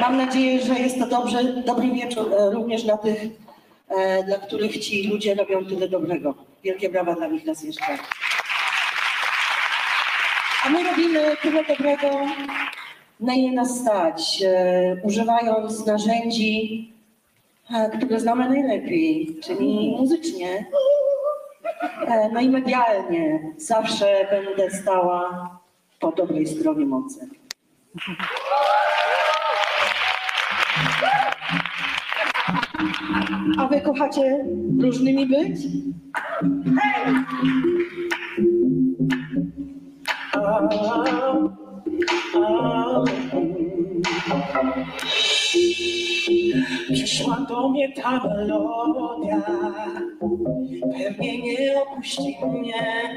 Mam 0.00 0.16
nadzieję, 0.16 0.60
że 0.62 0.74
jest 0.74 0.98
to 0.98 1.06
dobrze, 1.06 1.44
dobry 1.44 1.90
wieczór 1.90 2.26
również 2.52 2.82
dla 2.82 2.98
tych, 2.98 3.20
dla 4.26 4.38
których 4.38 4.78
ci 4.78 5.08
ludzie 5.08 5.34
robią 5.34 5.64
tyle 5.64 5.88
dobrego. 5.88 6.34
Wielkie 6.64 6.88
brawa 6.88 7.14
dla 7.14 7.26
nich 7.26 7.46
raz 7.46 7.62
jeszcze. 7.62 7.98
A 10.64 10.68
my 10.70 10.82
robimy 10.90 11.36
tyle 11.42 11.64
dobrego, 11.64 12.08
na 13.20 13.34
ile 13.34 13.52
nas 13.52 13.80
stać, 13.80 14.42
e, 14.46 14.96
używając 15.02 15.86
narzędzi, 15.86 16.92
e, 17.74 17.90
które 17.98 18.20
znamy 18.20 18.48
najlepiej, 18.48 19.36
czyli 19.42 19.96
muzycznie. 19.98 20.66
E, 22.08 22.28
No 22.32 22.40
i 22.40 22.48
medialnie 22.48 23.40
zawsze 23.56 24.26
będę 24.30 24.70
stała 24.70 25.50
po 26.00 26.12
dobrej 26.12 26.46
stronie 26.46 26.86
mocy. 26.86 27.28
A 33.58 33.66
wy 33.66 33.80
kochacie 33.80 34.44
różnymi 34.80 35.26
być? 35.26 35.56
Przyszła 46.92 47.36
do 47.48 47.68
mnie 47.68 47.92
ta 47.92 48.20
melodia, 48.24 49.42
pewnie 50.98 51.42
nie 51.42 51.82
opuści 51.82 52.36
mnie. 52.52 53.14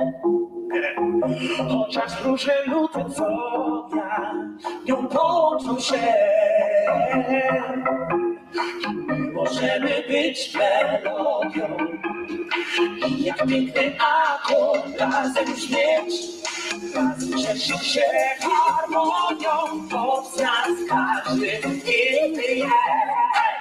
Chociaż 1.69 2.25
różne 2.25 2.53
nuty 2.67 2.99
co 3.15 3.29
ja, 3.95 4.33
nią 4.87 5.07
połączą 5.07 5.79
się. 5.79 5.95
Możemy 9.33 10.03
być 10.07 10.53
melodią 10.55 11.77
i 13.07 13.23
jak 13.23 13.45
piękny 13.47 13.95
akord 13.99 14.99
razem 14.99 15.45
brzmieć. 15.45 16.13
Razem 16.95 17.37
cieszyć 17.37 17.87
się 17.87 18.01
harmonią, 18.41 19.87
bo 19.91 20.23
z 20.33 20.41
nas 20.41 20.69
każdy 20.89 21.47
inny 21.47 22.55
jest. 22.55 23.52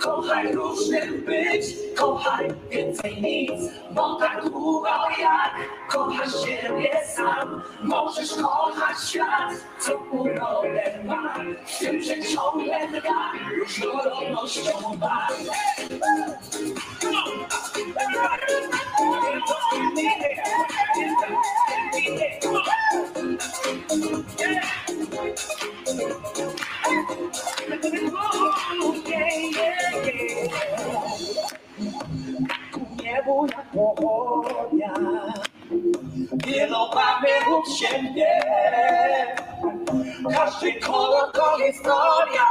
Kochaj 0.00 0.52
różnym 0.52 1.24
być, 1.24 1.64
kochaj 1.96 2.48
więcej 2.70 3.22
nic, 3.22 3.72
bo 3.90 4.16
tak 4.16 4.50
długo 4.50 4.88
jak 5.20 5.54
kochasz 5.88 6.44
siebie 6.44 6.90
sam, 7.16 7.62
możesz 7.82 8.34
kochać 8.34 9.08
świat, 9.08 9.50
co 9.80 9.96
urodę 10.10 11.04
ma, 11.04 11.34
w 11.66 11.78
tym, 11.78 12.02
że 12.02 12.22
ciągle 12.22 12.88
drga 12.88 13.32
różnorodnością. 13.58 14.72
Ku 26.34 26.53
niebu 33.02 33.46
jak 33.46 33.66
pochodnia, 33.70 34.94
wielobarwny 36.32 37.28
lub 37.48 37.64
siebie. 37.78 38.40
Każdy 40.34 40.80
kolor 40.80 41.32
to 41.32 41.58
historia, 41.58 42.46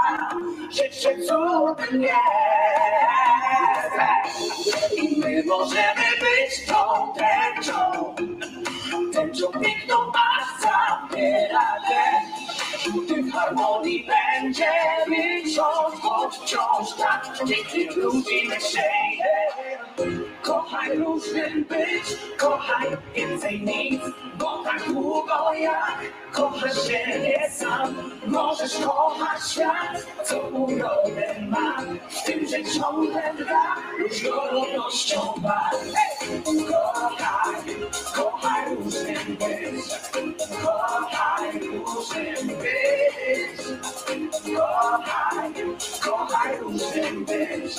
życie 0.72 1.16
cudnie. 1.28 2.16
I 4.98 5.20
my 5.20 5.44
możemy 5.44 6.08
być 6.20 6.66
tą 6.68 7.14
tęczą, 7.14 8.16
tęczą 9.14 9.48
piękną 9.48 9.98
zabiera 10.60 11.74
deszcz. 12.84 13.06
Gdy 13.06 13.24
w 13.24 13.32
harmonii 13.32 14.08
będziemy 14.08 15.44
ciąć, 15.44 16.02
choć 16.02 16.36
wciąż 16.38 16.94
tak 16.98 17.40
pięknych 17.48 17.96
ludzi 17.98 18.48
myślenie. 18.48 19.50
Kochaj 20.42 20.98
różnym 20.98 21.64
być, 21.64 22.18
kochaj 22.38 22.88
więcej 23.16 23.62
nic, 23.62 24.02
bo 24.40 24.64
tak 24.64 24.84
długo 24.88 25.54
jak 25.54 25.98
kochasz 26.34 26.88
siebie 26.88 27.50
sam, 27.52 28.12
możesz 28.28 28.78
kochać 28.78 29.52
świat, 29.52 30.06
co 30.24 30.40
urodę 30.40 31.36
ma, 31.50 31.78
w 32.10 32.24
tym, 32.26 32.48
że 32.48 32.64
ciągle 32.64 33.34
drga 33.38 33.76
różnorodnością 34.00 35.18
barw. 35.38 35.84
Kochaj, 36.70 37.56
kochaj 38.16 38.76
różnym 38.76 39.38
być, 39.38 39.86
kochaj 40.64 41.60
różnym 41.60 42.48
być, 42.48 42.73
kochaj 46.24 46.58
różnym 46.60 47.26
być, 47.26 47.74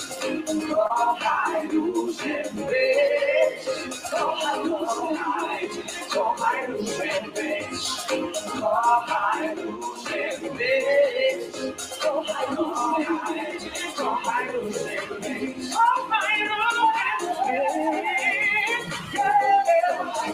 kochaj 19.14 20.32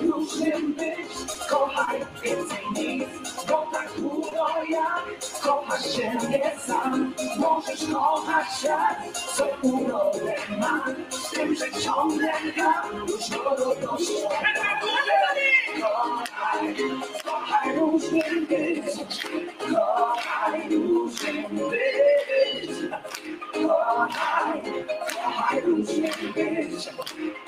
kochaj, 1.51 1.99
kochaj, 1.99 1.99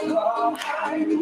kochaj 0.08 1.21